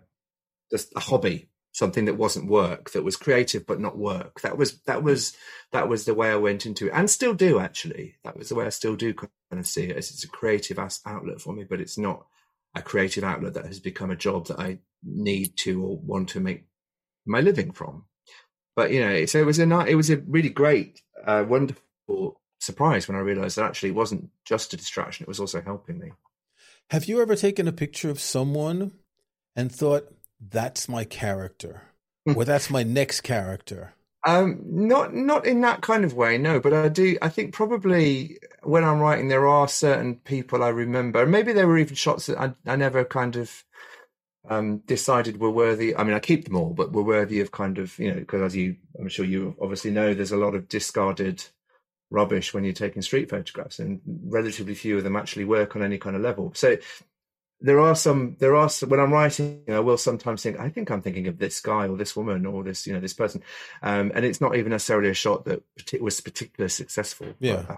just 0.71 0.91
a 0.95 0.99
hobby, 0.99 1.49
something 1.73 2.05
that 2.05 2.17
wasn't 2.17 2.49
work, 2.49 2.91
that 2.91 3.03
was 3.03 3.17
creative 3.17 3.67
but 3.67 3.79
not 3.79 3.97
work. 3.97 4.41
That 4.41 4.57
was 4.57 4.81
that 4.83 4.99
hmm. 4.99 5.05
was 5.05 5.37
that 5.71 5.87
was 5.87 6.05
the 6.05 6.15
way 6.15 6.31
I 6.31 6.37
went 6.37 6.65
into 6.65 6.87
it, 6.87 6.93
and 6.93 7.09
still 7.09 7.33
do 7.33 7.59
actually. 7.59 8.15
That 8.23 8.37
was 8.37 8.49
the 8.49 8.55
way 8.55 8.65
I 8.65 8.69
still 8.69 8.95
do 8.95 9.13
kind 9.13 9.29
of 9.51 9.67
see 9.67 9.83
it. 9.83 9.97
It's, 9.97 10.11
it's 10.11 10.23
a 10.23 10.29
creative 10.29 10.79
outlet 10.79 11.41
for 11.41 11.53
me, 11.53 11.63
but 11.63 11.79
it's 11.81 11.97
not 11.97 12.25
a 12.75 12.81
creative 12.81 13.23
outlet 13.23 13.53
that 13.53 13.65
has 13.65 13.79
become 13.79 14.11
a 14.11 14.15
job 14.15 14.47
that 14.47 14.59
I 14.59 14.79
need 15.03 15.57
to 15.57 15.83
or 15.83 15.97
want 15.97 16.29
to 16.29 16.39
make 16.39 16.65
my 17.25 17.41
living 17.41 17.71
from. 17.71 18.05
But 18.75 18.91
you 18.91 19.01
know, 19.01 19.25
so 19.25 19.39
it 19.39 19.45
was 19.45 19.59
a 19.59 19.85
it 19.85 19.95
was 19.95 20.09
a 20.09 20.17
really 20.17 20.49
great, 20.49 21.01
uh, 21.25 21.43
wonderful 21.47 22.39
surprise 22.59 23.07
when 23.07 23.17
I 23.17 23.21
realised 23.21 23.57
that 23.57 23.65
actually 23.65 23.89
it 23.89 23.95
wasn't 23.95 24.29
just 24.45 24.73
a 24.73 24.77
distraction; 24.77 25.23
it 25.23 25.27
was 25.27 25.39
also 25.39 25.61
helping 25.61 25.99
me. 25.99 26.11
Have 26.89 27.05
you 27.05 27.21
ever 27.21 27.35
taken 27.35 27.67
a 27.67 27.73
picture 27.73 28.09
of 28.09 28.19
someone 28.19 28.93
and 29.55 29.71
thought, 29.71 30.13
"That's 30.39 30.87
my 30.87 31.03
character," 31.03 31.83
or 32.25 32.45
"That's 32.45 32.69
my 32.69 32.83
next 32.83 33.21
character"? 33.21 33.93
Um, 34.25 34.61
not 34.65 35.15
not 35.15 35.47
in 35.47 35.61
that 35.61 35.81
kind 35.81 36.05
of 36.05 36.13
way, 36.13 36.37
no. 36.37 36.59
But 36.59 36.73
I 36.73 36.89
do. 36.89 37.17
I 37.21 37.29
think 37.29 37.53
probably 37.53 38.37
when 38.63 38.83
I'm 38.83 38.99
writing, 38.99 39.29
there 39.29 39.47
are 39.47 39.67
certain 39.67 40.15
people 40.17 40.63
I 40.63 40.69
remember. 40.69 41.25
Maybe 41.25 41.53
there 41.53 41.67
were 41.67 41.79
even 41.79 41.95
shots 41.95 42.27
that 42.27 42.39
I, 42.39 42.53
I 42.67 42.75
never 42.75 43.03
kind 43.03 43.35
of 43.35 43.63
um, 44.49 44.79
decided 44.79 45.39
were 45.39 45.51
worthy. 45.51 45.95
I 45.95 46.03
mean, 46.03 46.13
I 46.15 46.19
keep 46.19 46.45
them 46.45 46.55
all, 46.55 46.73
but 46.73 46.93
were 46.93 47.03
worthy 47.03 47.41
of 47.41 47.51
kind 47.51 47.79
of 47.79 47.97
you 47.99 48.09
know 48.13 48.19
because 48.19 48.41
as 48.41 48.55
you, 48.55 48.77
I'm 48.99 49.09
sure 49.09 49.25
you 49.25 49.55
obviously 49.61 49.91
know, 49.91 50.13
there's 50.13 50.31
a 50.31 50.37
lot 50.37 50.55
of 50.55 50.69
discarded 50.69 51.43
rubbish 52.11 52.53
when 52.53 52.63
you're 52.63 52.73
taking 52.73 53.01
street 53.01 53.29
photographs, 53.29 53.79
and 53.79 54.01
relatively 54.25 54.75
few 54.75 54.97
of 54.97 55.03
them 55.03 55.15
actually 55.15 55.45
work 55.45 55.75
on 55.75 55.83
any 55.83 55.97
kind 55.97 56.15
of 56.15 56.21
level. 56.21 56.51
So 56.55 56.77
there 57.61 57.79
are 57.79 57.95
some 57.95 58.35
there 58.39 58.55
are 58.55 58.69
some, 58.69 58.89
when 58.89 58.99
i'm 58.99 59.13
writing 59.13 59.63
i 59.69 59.79
will 59.79 59.97
sometimes 59.97 60.43
think 60.43 60.59
i 60.59 60.69
think 60.69 60.89
i'm 60.89 61.01
thinking 61.01 61.27
of 61.27 61.37
this 61.37 61.61
guy 61.61 61.87
or 61.87 61.97
this 61.97 62.15
woman 62.15 62.45
or 62.45 62.63
this 62.63 62.85
you 62.87 62.93
know 62.93 62.99
this 62.99 63.13
person. 63.13 63.41
Um, 63.81 64.11
and 64.13 64.25
it's 64.25 64.41
not 64.41 64.55
even 64.55 64.71
necessarily 64.71 65.09
a 65.09 65.13
shot 65.13 65.45
that 65.45 65.63
was 66.01 66.21
particularly 66.21 66.69
successful 66.69 67.27
yeah. 67.39 67.63
but, 67.67 67.69
uh, 67.69 67.75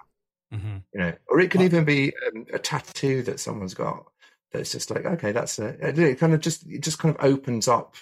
mm-hmm. 0.56 0.76
you 0.92 1.00
know 1.00 1.12
or 1.28 1.40
it 1.40 1.50
can 1.50 1.62
even 1.62 1.84
be 1.84 2.12
um, 2.26 2.46
a 2.52 2.58
tattoo 2.58 3.22
that 3.22 3.40
someone's 3.40 3.74
got 3.74 4.06
that's 4.52 4.72
just 4.72 4.90
like 4.90 5.04
okay 5.04 5.32
that's 5.32 5.58
a, 5.58 5.76
it 5.80 6.18
kind 6.18 6.34
of 6.34 6.40
just 6.40 6.66
it 6.66 6.80
just 6.80 6.98
kind 6.98 7.14
of 7.14 7.24
opens 7.24 7.68
up 7.68 7.96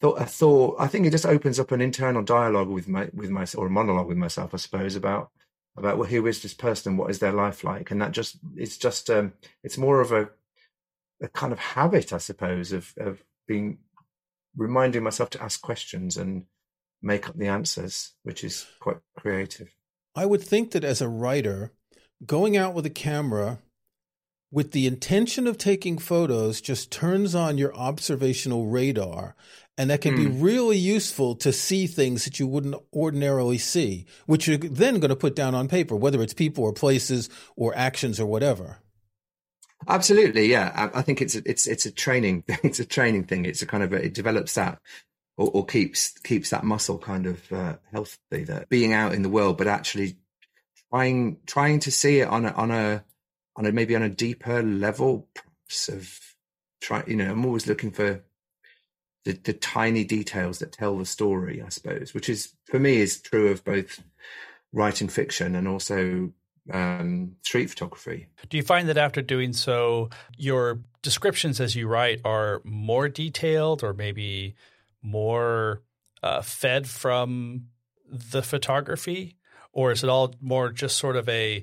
thought 0.00 0.20
a 0.20 0.24
thought 0.24 0.76
i 0.78 0.86
think 0.86 1.06
it 1.06 1.10
just 1.10 1.26
opens 1.26 1.60
up 1.60 1.70
an 1.70 1.80
internal 1.80 2.22
dialogue 2.22 2.68
with 2.68 2.88
my 2.88 3.08
with 3.12 3.30
my 3.30 3.46
or 3.56 3.66
a 3.66 3.70
monologue 3.70 4.06
with 4.06 4.16
myself 4.16 4.54
i 4.54 4.56
suppose 4.56 4.96
about 4.96 5.30
about 5.76 5.98
well 5.98 6.08
who 6.08 6.26
is 6.26 6.42
this 6.42 6.54
person 6.54 6.96
what 6.96 7.10
is 7.10 7.18
their 7.18 7.32
life 7.32 7.64
like? 7.64 7.90
And 7.90 8.00
that 8.00 8.12
just 8.12 8.38
it's 8.56 8.76
just 8.76 9.10
um 9.10 9.32
it's 9.62 9.78
more 9.78 10.00
of 10.00 10.12
a 10.12 10.30
a 11.22 11.28
kind 11.28 11.52
of 11.52 11.58
habit, 11.58 12.12
I 12.12 12.18
suppose, 12.18 12.72
of 12.72 12.94
of 12.98 13.22
being 13.46 13.78
reminding 14.56 15.02
myself 15.02 15.30
to 15.30 15.42
ask 15.42 15.60
questions 15.60 16.16
and 16.16 16.44
make 17.02 17.28
up 17.28 17.36
the 17.36 17.48
answers, 17.48 18.14
which 18.22 18.42
is 18.42 18.66
quite 18.80 18.98
creative. 19.16 19.74
I 20.14 20.26
would 20.26 20.42
think 20.42 20.70
that 20.70 20.84
as 20.84 21.02
a 21.02 21.08
writer, 21.08 21.72
going 22.24 22.56
out 22.56 22.74
with 22.74 22.86
a 22.86 22.90
camera 22.90 23.58
with 24.50 24.72
the 24.72 24.86
intention 24.86 25.46
of 25.46 25.58
taking 25.58 25.98
photos 25.98 26.60
just 26.60 26.90
turns 26.90 27.34
on 27.34 27.58
your 27.58 27.74
observational 27.74 28.66
radar. 28.66 29.34
And 29.76 29.90
that 29.90 30.00
can 30.00 30.14
mm. 30.14 30.16
be 30.16 30.24
hmm. 30.26 30.40
really 30.40 30.78
useful 30.78 31.34
to 31.36 31.52
see 31.52 31.86
things 31.86 32.24
that 32.24 32.40
you 32.40 32.46
wouldn't 32.46 32.76
ordinarily 32.94 33.58
see, 33.58 34.06
which 34.24 34.48
you're 34.48 34.56
then 34.56 35.00
going 35.00 35.10
to 35.10 35.16
put 35.16 35.36
down 35.36 35.54
on 35.54 35.68
paper, 35.68 35.94
whether 35.94 36.22
it's 36.22 36.32
people 36.32 36.64
or 36.64 36.72
places 36.72 37.28
or 37.56 37.76
actions 37.76 38.18
or 38.18 38.24
whatever. 38.24 38.78
Absolutely, 39.88 40.46
yeah. 40.46 40.72
I, 40.74 40.98
I 40.98 41.02
think 41.02 41.22
it's 41.22 41.34
a, 41.34 41.42
it's 41.44 41.66
it's 41.66 41.86
a 41.86 41.90
training 41.90 42.44
it's 42.48 42.80
a 42.80 42.84
training 42.84 43.24
thing. 43.24 43.44
It's 43.44 43.62
a 43.62 43.66
kind 43.66 43.82
of 43.82 43.92
a, 43.92 43.96
it 43.96 44.14
develops 44.14 44.54
that 44.54 44.78
or, 45.36 45.50
or, 45.52 45.66
keeps 45.66 46.18
keeps 46.20 46.50
that 46.50 46.64
muscle 46.64 46.98
kind 46.98 47.26
of 47.26 47.52
uh, 47.52 47.76
healthy. 47.92 48.44
That 48.44 48.68
being 48.68 48.92
out 48.92 49.14
in 49.14 49.22
the 49.22 49.28
world, 49.28 49.58
but 49.58 49.66
actually 49.66 50.16
trying 50.90 51.38
trying 51.46 51.80
to 51.80 51.90
see 51.90 52.20
it 52.20 52.28
on 52.28 52.44
a 52.46 52.52
on 52.52 52.70
a 52.70 53.04
on 53.56 53.66
a 53.66 53.72
maybe 53.72 53.96
on 53.96 54.02
a 54.02 54.08
deeper 54.08 54.62
level, 54.62 55.28
perhaps 55.34 55.88
of 55.88 56.20
try. 56.80 57.04
You 57.06 57.16
know, 57.16 57.30
I'm 57.30 57.44
always 57.44 57.66
looking 57.66 57.90
for 57.90 58.24
the, 59.24 59.32
the 59.32 59.52
tiny 59.52 60.04
details 60.04 60.60
that 60.60 60.72
tell 60.72 60.98
the 60.98 61.04
story, 61.04 61.62
I 61.62 61.68
suppose, 61.68 62.14
which 62.14 62.28
is 62.28 62.54
for 62.64 62.78
me 62.78 62.96
is 62.96 63.20
true 63.20 63.48
of 63.48 63.64
both 63.64 64.02
writing 64.72 65.08
fiction 65.08 65.54
and 65.54 65.66
also 65.68 66.32
um, 66.72 67.36
street 67.42 67.70
photography. 67.70 68.28
Do 68.48 68.56
you 68.56 68.62
find 68.62 68.88
that 68.88 68.98
after 68.98 69.22
doing 69.22 69.52
so, 69.52 70.10
your 70.36 70.80
descriptions 71.02 71.60
as 71.60 71.76
you 71.76 71.86
write 71.86 72.20
are 72.24 72.60
more 72.64 73.08
detailed 73.08 73.82
or 73.82 73.92
maybe 73.92 74.54
more 75.02 75.82
uh, 76.22 76.42
fed 76.42 76.88
from 76.88 77.66
the 78.10 78.42
photography? 78.42 79.36
Or 79.72 79.92
is 79.92 80.02
it 80.02 80.10
all 80.10 80.34
more 80.40 80.70
just 80.70 80.96
sort 80.96 81.16
of 81.16 81.28
a 81.28 81.62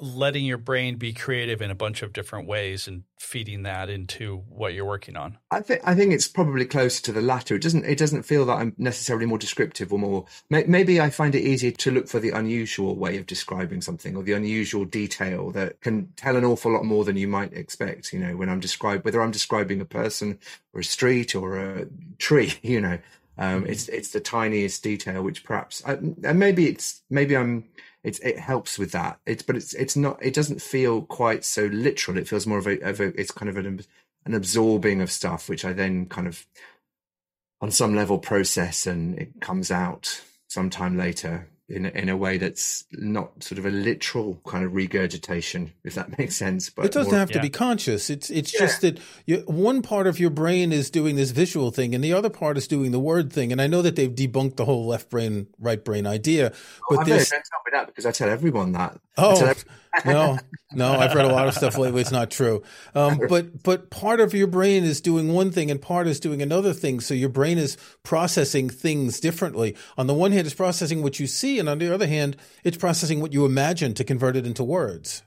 letting 0.00 0.44
your 0.44 0.58
brain 0.58 0.96
be 0.96 1.12
creative 1.12 1.60
in 1.60 1.70
a 1.70 1.74
bunch 1.74 2.02
of 2.02 2.12
different 2.12 2.48
ways 2.48 2.88
and 2.88 3.04
feeding 3.18 3.62
that 3.64 3.90
into 3.90 4.44
what 4.48 4.74
you're 4.74 4.84
working 4.84 5.16
on? 5.16 5.38
I 5.50 5.60
think 5.60 5.80
I 5.84 5.94
think 5.94 6.12
it's 6.12 6.28
probably 6.28 6.64
closer 6.64 7.02
to 7.04 7.12
the 7.12 7.20
latter. 7.20 7.54
It 7.54 7.62
doesn't 7.62 7.84
it 7.84 7.98
doesn't 7.98 8.22
feel 8.22 8.44
that 8.46 8.54
I'm 8.54 8.74
necessarily 8.78 9.26
more 9.26 9.38
descriptive 9.38 9.92
or 9.92 9.98
more. 9.98 10.24
Maybe 10.48 11.00
I 11.00 11.10
find 11.10 11.34
it 11.34 11.42
easier 11.42 11.70
to 11.70 11.90
look 11.90 12.08
for 12.08 12.20
the 12.20 12.30
unusual 12.30 12.96
way 12.96 13.18
of 13.18 13.26
describing 13.26 13.80
something 13.80 14.16
or 14.16 14.22
the 14.22 14.32
unusual 14.32 14.84
detail 14.84 15.50
that 15.52 15.80
can 15.80 16.12
tell 16.16 16.36
an 16.36 16.44
awful 16.44 16.72
lot 16.72 16.84
more 16.84 17.04
than 17.04 17.16
you 17.16 17.28
might 17.28 17.52
expect. 17.52 18.12
You 18.12 18.20
know, 18.20 18.36
when 18.36 18.48
I'm 18.48 18.60
describing 18.60 19.02
whether 19.02 19.22
I'm 19.22 19.30
describing 19.30 19.80
a 19.80 19.86
person 19.86 20.38
or 20.72 20.80
a 20.80 20.84
street 20.84 21.34
or 21.34 21.58
a 21.58 21.86
tree. 22.18 22.54
You 22.62 22.80
know, 22.80 22.98
um, 23.38 23.62
mm-hmm. 23.62 23.72
it's 23.72 23.88
it's 23.88 24.10
the 24.10 24.20
tiniest 24.20 24.82
detail 24.82 25.22
which 25.22 25.42
perhaps 25.44 25.82
and 25.82 26.38
maybe 26.38 26.68
it's 26.68 27.02
maybe 27.10 27.36
I'm 27.36 27.64
it's 28.02 28.18
it 28.20 28.38
helps 28.38 28.78
with 28.78 28.92
that. 28.92 29.20
It's 29.26 29.42
but 29.42 29.56
it's 29.56 29.74
it's 29.74 29.96
not. 29.96 30.18
It 30.22 30.34
doesn't 30.34 30.62
feel 30.62 31.02
quite 31.02 31.44
so 31.44 31.66
literal. 31.66 32.18
It 32.18 32.28
feels 32.28 32.46
more 32.46 32.58
of 32.58 32.66
a, 32.66 32.78
of 32.80 33.00
a 33.00 33.20
it's 33.20 33.30
kind 33.30 33.48
of 33.48 33.56
an 33.56 33.84
an 34.24 34.34
absorbing 34.34 35.00
of 35.00 35.10
stuff, 35.10 35.48
which 35.48 35.64
I 35.64 35.72
then 35.72 36.06
kind 36.06 36.26
of 36.26 36.46
on 37.60 37.70
some 37.70 37.94
level 37.94 38.18
process, 38.18 38.86
and 38.86 39.18
it 39.18 39.40
comes 39.40 39.70
out 39.70 40.22
sometime 40.48 40.96
later 40.96 41.48
in 41.70 41.86
in 41.86 42.08
a 42.08 42.16
way 42.16 42.36
that's 42.36 42.84
not 42.92 43.42
sort 43.42 43.58
of 43.58 43.66
a 43.66 43.70
literal 43.70 44.40
kind 44.46 44.64
of 44.64 44.74
regurgitation, 44.74 45.72
if 45.84 45.94
that 45.94 46.18
makes 46.18 46.36
sense. 46.36 46.70
But 46.70 46.86
it 46.86 46.92
doesn't 46.92 47.12
more, 47.12 47.20
have 47.20 47.30
to 47.30 47.38
yeah. 47.38 47.42
be 47.42 47.50
conscious. 47.50 48.10
It's 48.10 48.30
it's 48.30 48.52
yeah. 48.52 48.60
just 48.60 48.80
that 48.82 48.98
you, 49.26 49.38
one 49.46 49.82
part 49.82 50.06
of 50.06 50.18
your 50.18 50.30
brain 50.30 50.72
is 50.72 50.90
doing 50.90 51.16
this 51.16 51.30
visual 51.30 51.70
thing, 51.70 51.94
and 51.94 52.02
the 52.02 52.12
other 52.12 52.30
part 52.30 52.56
is 52.56 52.66
doing 52.66 52.90
the 52.90 53.00
word 53.00 53.32
thing. 53.32 53.52
And 53.52 53.62
I 53.62 53.66
know 53.66 53.82
that 53.82 53.96
they've 53.96 54.14
debunked 54.14 54.56
the 54.56 54.64
whole 54.64 54.86
left 54.86 55.10
brain, 55.10 55.46
right 55.58 55.82
brain 55.82 56.06
idea, 56.06 56.52
oh, 56.90 56.96
but 56.96 57.00
oh, 57.00 57.04
this 57.04 57.30
don't 57.30 57.44
tell 57.44 57.60
me 57.64 57.70
that 57.72 57.86
because 57.86 58.06
I 58.06 58.12
tell 58.12 58.28
everyone 58.28 58.72
that. 58.72 59.00
Oh, 59.16 59.54
no, 60.04 60.38
no, 60.72 60.92
I've 60.92 61.14
read 61.14 61.24
a 61.24 61.32
lot 61.32 61.48
of 61.48 61.54
stuff 61.54 61.76
lately. 61.76 62.00
It's 62.00 62.10
not 62.10 62.30
true. 62.30 62.62
Um, 62.94 63.20
but 63.28 63.62
but 63.62 63.90
part 63.90 64.20
of 64.20 64.34
your 64.34 64.46
brain 64.46 64.84
is 64.84 65.00
doing 65.00 65.32
one 65.32 65.50
thing 65.50 65.70
and 65.70 65.80
part 65.80 66.06
is 66.06 66.20
doing 66.20 66.42
another 66.42 66.72
thing. 66.72 67.00
So 67.00 67.14
your 67.14 67.28
brain 67.28 67.58
is 67.58 67.76
processing 68.02 68.70
things 68.70 69.20
differently. 69.20 69.76
On 69.98 70.06
the 70.06 70.14
one 70.14 70.32
hand, 70.32 70.46
it's 70.46 70.54
processing 70.54 71.02
what 71.02 71.18
you 71.18 71.26
see, 71.26 71.58
and 71.58 71.68
on 71.68 71.78
the 71.78 71.92
other 71.92 72.06
hand, 72.06 72.36
it's 72.64 72.76
processing 72.76 73.20
what 73.20 73.32
you 73.32 73.44
imagine 73.44 73.94
to 73.94 74.04
convert 74.04 74.36
it 74.36 74.46
into 74.46 74.64
words. 74.64 75.22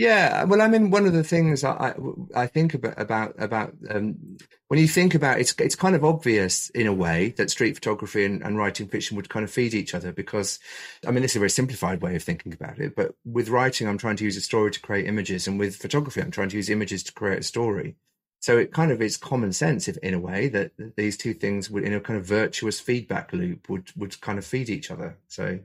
Yeah, 0.00 0.44
well, 0.44 0.62
I 0.62 0.68
mean, 0.68 0.90
one 0.90 1.04
of 1.04 1.12
the 1.12 1.22
things 1.22 1.62
I 1.62 1.94
I 2.34 2.46
think 2.46 2.72
about 2.72 2.98
about 2.98 3.34
about 3.36 3.74
um, 3.90 4.38
when 4.68 4.80
you 4.80 4.88
think 4.88 5.14
about 5.14 5.36
it, 5.36 5.42
it's 5.42 5.54
it's 5.58 5.74
kind 5.74 5.94
of 5.94 6.06
obvious 6.06 6.70
in 6.70 6.86
a 6.86 6.92
way 6.94 7.34
that 7.36 7.50
street 7.50 7.74
photography 7.74 8.24
and, 8.24 8.42
and, 8.42 8.56
writing 8.56 8.88
fiction 8.88 9.18
would 9.18 9.28
kind 9.28 9.44
of 9.44 9.50
feed 9.50 9.74
each 9.74 9.94
other 9.94 10.10
because, 10.10 10.58
I 11.06 11.10
mean, 11.10 11.20
this 11.20 11.32
is 11.32 11.36
a 11.36 11.40
very 11.40 11.50
simplified 11.50 12.00
way 12.00 12.16
of 12.16 12.22
thinking 12.22 12.54
about 12.54 12.78
it. 12.78 12.96
But 12.96 13.14
with 13.26 13.50
writing, 13.50 13.86
I'm 13.88 13.98
trying 13.98 14.16
to 14.16 14.24
use 14.24 14.38
a 14.38 14.40
story 14.40 14.70
to 14.70 14.80
create 14.80 15.06
images, 15.06 15.46
and 15.46 15.58
with 15.58 15.76
photography, 15.76 16.22
I'm 16.22 16.30
trying 16.30 16.48
to 16.48 16.56
use 16.56 16.70
images 16.70 17.02
to 17.02 17.12
create 17.12 17.40
a 17.40 17.42
story. 17.42 17.96
So 18.40 18.56
it 18.56 18.72
kind 18.72 18.90
of 18.90 19.02
is 19.02 19.16
common 19.16 19.52
sense, 19.52 19.86
if 19.86 19.98
in 19.98 20.14
a 20.14 20.18
way, 20.18 20.48
that 20.48 20.72
these 20.96 21.16
two 21.16 21.34
things 21.34 21.70
would, 21.70 21.84
in 21.84 21.92
a 21.92 22.00
kind 22.00 22.18
of 22.18 22.24
virtuous 22.24 22.80
feedback 22.80 23.32
loop, 23.32 23.68
would 23.68 23.92
would 23.96 24.20
kind 24.20 24.38
of 24.38 24.46
feed 24.46 24.70
each 24.70 24.90
other. 24.90 25.18
So 25.28 25.58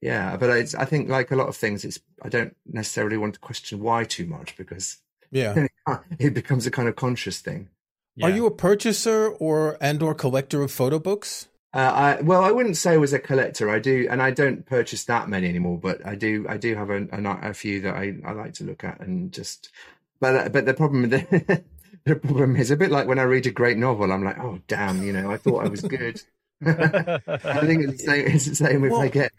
yeah, 0.00 0.36
but 0.36 0.50
I 0.50 0.84
think 0.84 1.08
like 1.08 1.30
a 1.30 1.36
lot 1.36 1.48
of 1.48 1.56
things, 1.56 1.84
it's 1.84 2.00
I 2.22 2.28
don't 2.28 2.56
necessarily 2.66 3.16
want 3.16 3.34
to 3.34 3.40
question 3.40 3.80
why 3.80 4.04
too 4.04 4.26
much 4.26 4.56
because 4.56 4.98
yeah, 5.30 5.66
it 6.18 6.32
becomes 6.32 6.66
a 6.66 6.70
kind 6.70 6.88
of 6.88 6.96
conscious 6.96 7.40
thing. 7.40 7.68
Yeah. 8.14 8.26
Are 8.26 8.30
you 8.30 8.46
a 8.46 8.50
purchaser 8.50 9.28
or 9.28 9.76
and 9.80 10.02
or 10.02 10.14
collector 10.14 10.62
of 10.62 10.72
photo 10.72 10.98
books? 10.98 11.48
Uh, 11.74 11.78
I, 11.78 12.20
well, 12.22 12.42
I 12.42 12.52
wouldn't 12.52 12.78
say 12.78 12.94
I 12.94 12.96
was 12.96 13.12
a 13.12 13.18
collector. 13.18 13.68
I 13.68 13.78
do, 13.78 14.06
and 14.10 14.22
I 14.22 14.30
don't 14.30 14.64
purchase 14.64 15.04
that 15.04 15.28
many 15.28 15.46
anymore. 15.46 15.78
But 15.78 16.06
I 16.06 16.14
do, 16.14 16.46
I 16.48 16.56
do 16.56 16.74
have 16.74 16.88
a, 16.88 17.06
a, 17.12 17.50
a 17.50 17.52
few 17.52 17.82
that 17.82 17.94
I, 17.94 18.14
I 18.24 18.32
like 18.32 18.54
to 18.54 18.64
look 18.64 18.82
at 18.82 19.00
and 19.00 19.30
just. 19.30 19.70
But 20.18 20.52
but 20.52 20.64
the 20.64 20.72
problem 20.72 21.02
with 21.02 21.10
the, 21.46 21.62
the 22.06 22.16
problem 22.16 22.56
is 22.56 22.70
a 22.70 22.76
bit 22.76 22.90
like 22.90 23.06
when 23.06 23.18
I 23.18 23.24
read 23.24 23.46
a 23.46 23.50
great 23.50 23.76
novel. 23.76 24.12
I'm 24.12 24.24
like, 24.24 24.38
oh 24.38 24.60
damn, 24.68 25.02
you 25.02 25.12
know, 25.12 25.30
I 25.30 25.36
thought 25.36 25.64
I 25.64 25.68
was 25.68 25.82
good. 25.82 26.22
I 26.64 27.66
think 27.66 27.84
it's 27.84 27.92
the 27.92 28.06
same, 28.06 28.26
it's 28.28 28.46
the 28.46 28.54
same 28.54 28.84
if 28.84 28.92
I 28.92 29.08
get. 29.08 29.32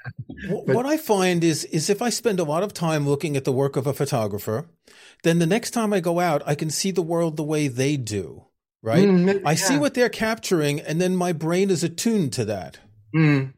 But, 0.50 0.68
what 0.68 0.86
I 0.86 0.98
find 0.98 1.44
is 1.44 1.64
is 1.66 1.90
if 1.90 2.02
I 2.02 2.10
spend 2.10 2.40
a 2.40 2.44
lot 2.44 2.64
of 2.64 2.74
time 2.74 3.08
looking 3.08 3.36
at 3.36 3.46
the 3.46 3.54
work 3.54 3.76
of 3.76 3.88
a 3.88 3.94
photographer, 3.94 4.68
then 5.24 5.40
the 5.40 5.48
next 5.48 5.72
time 5.72 5.94
I 5.94 6.02
go 6.02 6.20
out, 6.20 6.44
I 6.46 6.56
can 6.56 6.70
see 6.70 6.92
the 6.92 7.02
world 7.02 7.38
the 7.38 7.44
way 7.44 7.68
they 7.70 7.98
do. 7.98 8.44
Right? 8.84 9.08
Mm, 9.08 9.42
I 9.46 9.56
see 9.56 9.78
what 9.78 9.96
they're 9.96 10.08
capturing, 10.08 10.80
and 10.80 11.02
then 11.02 11.16
my 11.16 11.34
brain 11.34 11.72
is 11.72 11.84
attuned 11.84 12.32
to 12.34 12.46
that. 12.46 12.80
Mm. 13.16 13.54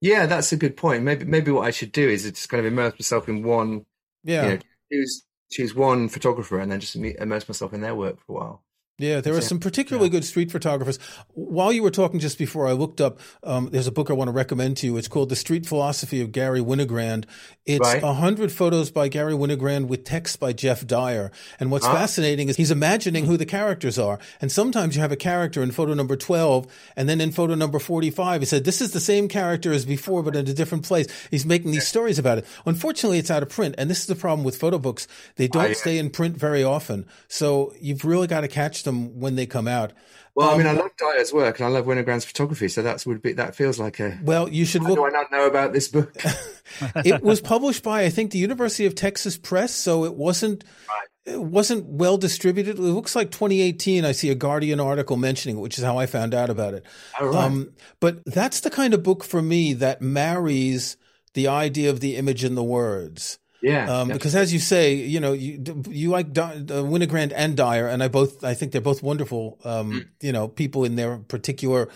Yeah, 0.00 0.26
that's 0.26 0.52
a 0.52 0.56
good 0.56 0.76
point. 0.76 1.04
Maybe 1.04 1.24
maybe 1.24 1.50
what 1.50 1.66
I 1.66 1.70
should 1.70 1.92
do 1.92 2.08
is 2.08 2.24
just 2.24 2.48
kind 2.48 2.66
of 2.66 2.72
immerse 2.72 2.94
myself 2.94 3.28
in 3.28 3.42
one. 3.42 3.86
Yeah. 4.24 4.58
You 4.90 4.98
know, 5.00 5.04
choose 5.54 5.74
one 5.74 6.08
photographer 6.08 6.58
and 6.58 6.70
then 6.70 6.80
just 6.80 6.96
immerse 6.96 7.48
myself 7.48 7.72
in 7.72 7.80
their 7.80 7.94
work 7.94 8.18
for 8.20 8.32
a 8.32 8.34
while. 8.34 8.62
Yeah, 8.96 9.20
there 9.20 9.34
are 9.34 9.40
some 9.40 9.58
particularly 9.58 10.06
yeah. 10.06 10.12
good 10.12 10.24
street 10.24 10.52
photographers. 10.52 11.00
While 11.32 11.72
you 11.72 11.82
were 11.82 11.90
talking 11.90 12.20
just 12.20 12.38
before, 12.38 12.68
I 12.68 12.72
looked 12.72 13.00
up. 13.00 13.18
Um, 13.42 13.68
there's 13.72 13.88
a 13.88 13.92
book 13.92 14.08
I 14.08 14.12
want 14.12 14.28
to 14.28 14.32
recommend 14.32 14.76
to 14.78 14.86
you. 14.86 14.96
It's 14.96 15.08
called 15.08 15.30
"The 15.30 15.36
Street 15.36 15.66
Philosophy 15.66 16.20
of 16.20 16.30
Garry 16.30 16.60
Winogrand." 16.60 17.24
It's 17.66 17.88
a 17.88 17.94
right. 17.94 18.14
hundred 18.14 18.52
photos 18.52 18.92
by 18.92 19.08
Garry 19.08 19.32
Winogrand 19.32 19.88
with 19.88 20.04
text 20.04 20.38
by 20.38 20.52
Geoff 20.52 20.86
Dyer. 20.86 21.32
And 21.58 21.72
what's 21.72 21.86
huh? 21.86 21.92
fascinating 21.92 22.48
is 22.48 22.56
he's 22.56 22.70
imagining 22.70 23.26
who 23.26 23.36
the 23.36 23.46
characters 23.46 23.98
are. 23.98 24.20
And 24.40 24.52
sometimes 24.52 24.94
you 24.94 25.02
have 25.02 25.10
a 25.10 25.16
character 25.16 25.60
in 25.60 25.72
photo 25.72 25.94
number 25.94 26.14
twelve, 26.14 26.68
and 26.94 27.08
then 27.08 27.20
in 27.20 27.32
photo 27.32 27.56
number 27.56 27.80
forty-five, 27.80 28.42
he 28.42 28.46
said, 28.46 28.62
"This 28.62 28.80
is 28.80 28.92
the 28.92 29.00
same 29.00 29.26
character 29.26 29.72
as 29.72 29.84
before, 29.84 30.22
but 30.22 30.36
in 30.36 30.46
a 30.46 30.54
different 30.54 30.84
place." 30.84 31.08
He's 31.32 31.44
making 31.44 31.72
these 31.72 31.88
stories 31.88 32.20
about 32.20 32.38
it. 32.38 32.46
Unfortunately, 32.64 33.18
it's 33.18 33.30
out 33.30 33.42
of 33.42 33.48
print, 33.48 33.74
and 33.76 33.90
this 33.90 33.98
is 33.98 34.06
the 34.06 34.14
problem 34.14 34.44
with 34.44 34.56
photo 34.56 34.78
books. 34.78 35.08
They 35.34 35.48
don't 35.48 35.70
I, 35.70 35.72
stay 35.72 35.98
in 35.98 36.10
print 36.10 36.36
very 36.36 36.62
often, 36.62 37.06
so 37.26 37.74
you've 37.80 38.04
really 38.04 38.28
got 38.28 38.42
to 38.42 38.48
catch 38.48 38.83
them 38.84 39.18
when 39.18 39.36
they 39.36 39.46
come 39.46 39.68
out. 39.68 39.92
Well, 40.34 40.48
um, 40.48 40.54
I 40.54 40.58
mean, 40.58 40.66
I 40.66 40.72
love 40.72 40.90
Dyer's 40.96 41.32
work 41.32 41.58
and 41.58 41.66
I 41.66 41.70
love 41.70 41.86
Winogrand's 41.86 42.24
photography, 42.24 42.68
so 42.68 42.82
that's 42.82 43.06
would 43.06 43.22
be 43.22 43.32
that 43.34 43.54
feels 43.54 43.78
like 43.78 44.00
a. 44.00 44.18
Well, 44.22 44.48
you 44.48 44.64
should 44.64 44.82
look. 44.82 44.96
do 44.96 45.06
I 45.06 45.10
not 45.10 45.30
know 45.30 45.46
about 45.46 45.72
this 45.72 45.88
book? 45.88 46.14
it 47.04 47.22
was 47.22 47.40
published 47.40 47.82
by 47.82 48.02
I 48.02 48.10
think 48.10 48.32
the 48.32 48.38
University 48.38 48.86
of 48.86 48.94
Texas 48.94 49.36
Press, 49.36 49.72
so 49.72 50.04
it 50.04 50.14
wasn't. 50.14 50.64
Right. 50.88 51.34
It 51.34 51.42
wasn't 51.42 51.86
well 51.86 52.18
distributed. 52.18 52.78
It 52.78 52.82
looks 52.82 53.16
like 53.16 53.30
2018. 53.30 54.04
I 54.04 54.12
see 54.12 54.28
a 54.28 54.34
Guardian 54.34 54.78
article 54.78 55.16
mentioning 55.16 55.56
it, 55.56 55.60
which 55.60 55.78
is 55.78 55.84
how 55.84 55.96
I 55.96 56.04
found 56.04 56.34
out 56.34 56.50
about 56.50 56.74
it. 56.74 56.84
Oh, 57.18 57.28
right. 57.28 57.44
Um, 57.44 57.72
but 57.98 58.22
that's 58.26 58.60
the 58.60 58.68
kind 58.68 58.92
of 58.92 59.02
book 59.02 59.24
for 59.24 59.40
me 59.40 59.72
that 59.72 60.02
marries 60.02 60.98
the 61.32 61.48
idea 61.48 61.88
of 61.88 62.00
the 62.00 62.16
image 62.16 62.44
and 62.44 62.58
the 62.58 62.62
words. 62.62 63.38
Yeah, 63.64 63.90
um, 63.90 64.08
because 64.08 64.36
as 64.36 64.52
you 64.52 64.58
say, 64.58 64.94
you 64.94 65.20
know, 65.20 65.32
you 65.32 65.82
you 65.88 66.10
like 66.10 66.26
uh, 66.38 66.52
Winogrand 66.84 67.32
and 67.34 67.56
Dyer, 67.56 67.88
and 67.88 68.02
I 68.02 68.08
both 68.08 68.44
I 68.44 68.52
think 68.52 68.72
they're 68.72 68.82
both 68.82 69.02
wonderful, 69.02 69.58
um, 69.64 69.92
mm. 69.92 70.08
you 70.20 70.32
know, 70.32 70.48
people 70.48 70.84
in 70.84 70.96
their 70.96 71.16
particular 71.16 71.88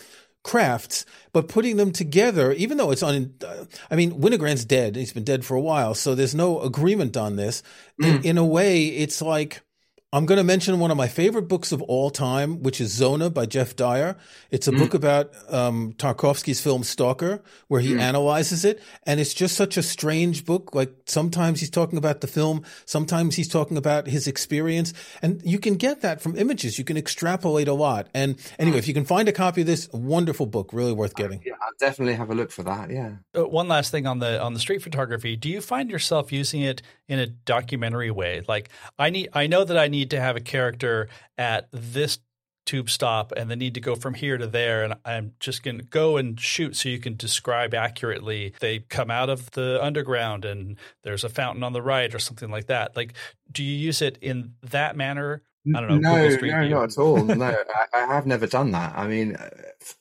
crafts. 0.42 1.04
But 1.35 1.48
putting 1.48 1.76
them 1.76 1.92
together, 1.92 2.52
even 2.52 2.78
though 2.78 2.90
it's 2.90 3.02
on, 3.02 3.35
uh, 3.44 3.66
I 3.90 3.96
mean, 3.96 4.18
Winogrand's 4.18 4.64
dead; 4.64 4.96
he's 4.96 5.12
been 5.12 5.24
dead 5.24 5.44
for 5.44 5.57
a 5.57 5.61
while, 5.61 5.94
so 5.94 6.14
there's 6.14 6.35
no 6.35 6.62
agreement 6.62 7.18
on 7.18 7.37
this. 7.37 7.62
Mm. 8.00 8.07
In, 8.07 8.24
in 8.24 8.38
a 8.38 8.44
way, 8.46 8.87
it's 8.87 9.20
like 9.20 9.61
I'm 10.10 10.24
going 10.24 10.38
to 10.38 10.44
mention 10.44 10.80
one 10.80 10.90
of 10.90 10.96
my 10.96 11.06
favorite 11.06 11.48
books 11.48 11.70
of 11.70 11.82
all 11.82 12.08
time, 12.08 12.62
which 12.62 12.80
is 12.80 12.90
Zona 12.90 13.28
by 13.28 13.44
Geoff 13.44 13.76
Dyer. 13.76 14.16
It's 14.50 14.66
a 14.66 14.72
mm. 14.72 14.78
book 14.78 14.94
about 14.94 15.34
um, 15.50 15.92
Tarkovsky's 15.98 16.62
film 16.62 16.82
Stalker, 16.82 17.42
where 17.66 17.82
he 17.82 17.92
mm. 17.92 18.00
analyzes 18.00 18.64
it. 18.64 18.80
And 19.02 19.20
it's 19.20 19.34
just 19.34 19.54
such 19.54 19.76
a 19.76 19.82
strange 19.82 20.46
book. 20.46 20.74
Like 20.74 20.94
sometimes 21.04 21.60
he's 21.60 21.68
talking 21.68 21.98
about 21.98 22.22
the 22.22 22.26
film, 22.26 22.64
sometimes 22.86 23.34
he's 23.34 23.48
talking 23.48 23.76
about 23.76 24.06
his 24.06 24.26
experience. 24.26 24.94
And 25.20 25.42
you 25.44 25.58
can 25.58 25.74
get 25.74 26.00
that 26.00 26.22
from 26.22 26.38
images. 26.38 26.78
You 26.78 26.86
can 26.86 26.96
extrapolate 26.96 27.68
a 27.68 27.74
lot. 27.74 28.08
And 28.14 28.38
anyway, 28.58 28.76
mm. 28.76 28.80
if 28.80 28.88
you 28.88 28.94
can 28.94 29.04
find 29.04 29.28
a 29.28 29.32
copy 29.32 29.60
of 29.60 29.66
this, 29.66 29.90
wonderful 29.92 30.46
book, 30.46 30.70
really 30.72 30.94
worth 30.94 31.16
getting. 31.16 31.42
Yeah, 31.44 31.52
I'll 31.60 31.68
definitely 31.78 32.14
have 32.14 32.30
a 32.30 32.34
look 32.34 32.50
for 32.50 32.62
that. 32.62 32.90
Yeah. 32.90 33.16
Uh, 33.36 33.46
one 33.46 33.68
last 33.68 33.90
thing 33.90 34.06
on 34.06 34.20
the 34.20 34.40
on 34.40 34.54
the 34.54 34.60
street 34.60 34.80
photography. 34.80 35.36
Do 35.36 35.50
you 35.50 35.60
find 35.60 35.90
yourself 35.90 36.32
using 36.32 36.62
it 36.62 36.80
in 37.08 37.18
a 37.18 37.26
documentary 37.26 38.10
way? 38.10 38.42
Like 38.48 38.70
I 38.98 39.10
need, 39.10 39.28
I 39.34 39.46
know 39.46 39.64
that 39.64 39.76
I 39.76 39.88
need 39.88 39.97
need 39.98 40.11
to 40.11 40.20
have 40.20 40.37
a 40.37 40.40
character 40.40 41.08
at 41.37 41.68
this 41.72 42.18
tube 42.66 42.90
stop 42.90 43.32
and 43.34 43.50
then 43.50 43.58
need 43.58 43.72
to 43.72 43.80
go 43.80 43.94
from 43.94 44.12
here 44.12 44.37
to 44.37 44.46
there 44.46 44.84
and 44.84 44.94
I'm 45.02 45.32
just 45.40 45.62
going 45.62 45.78
to 45.78 45.84
go 45.84 46.18
and 46.18 46.38
shoot 46.38 46.76
so 46.76 46.90
you 46.90 46.98
can 46.98 47.16
describe 47.16 47.72
accurately 47.72 48.52
they 48.61 48.80
come 48.80 49.11
out 49.11 49.30
of 49.30 49.50
the 49.52 49.82
underground 49.82 50.44
and 50.44 50.76
there's 51.02 51.24
a 51.24 51.30
fountain 51.30 51.62
on 51.62 51.72
the 51.72 51.80
right 51.80 52.14
or 52.14 52.18
something 52.18 52.50
like 52.50 52.66
that 52.66 52.94
like 52.94 53.14
do 53.50 53.64
you 53.64 53.74
use 53.74 54.02
it 54.02 54.18
in 54.20 54.52
that 54.62 54.96
manner 54.96 55.42
I 55.74 55.80
don't 55.80 56.00
know. 56.00 56.14
No, 56.14 56.28
no, 56.28 56.37
View. 56.38 56.68
not 56.70 56.84
at 56.84 56.98
all. 56.98 57.22
no, 57.24 57.44
I, 57.44 57.87
I, 57.92 58.14
have 58.14 58.26
never 58.26 58.46
done 58.46 58.70
that. 58.70 58.96
I 58.96 59.06
mean, 59.06 59.37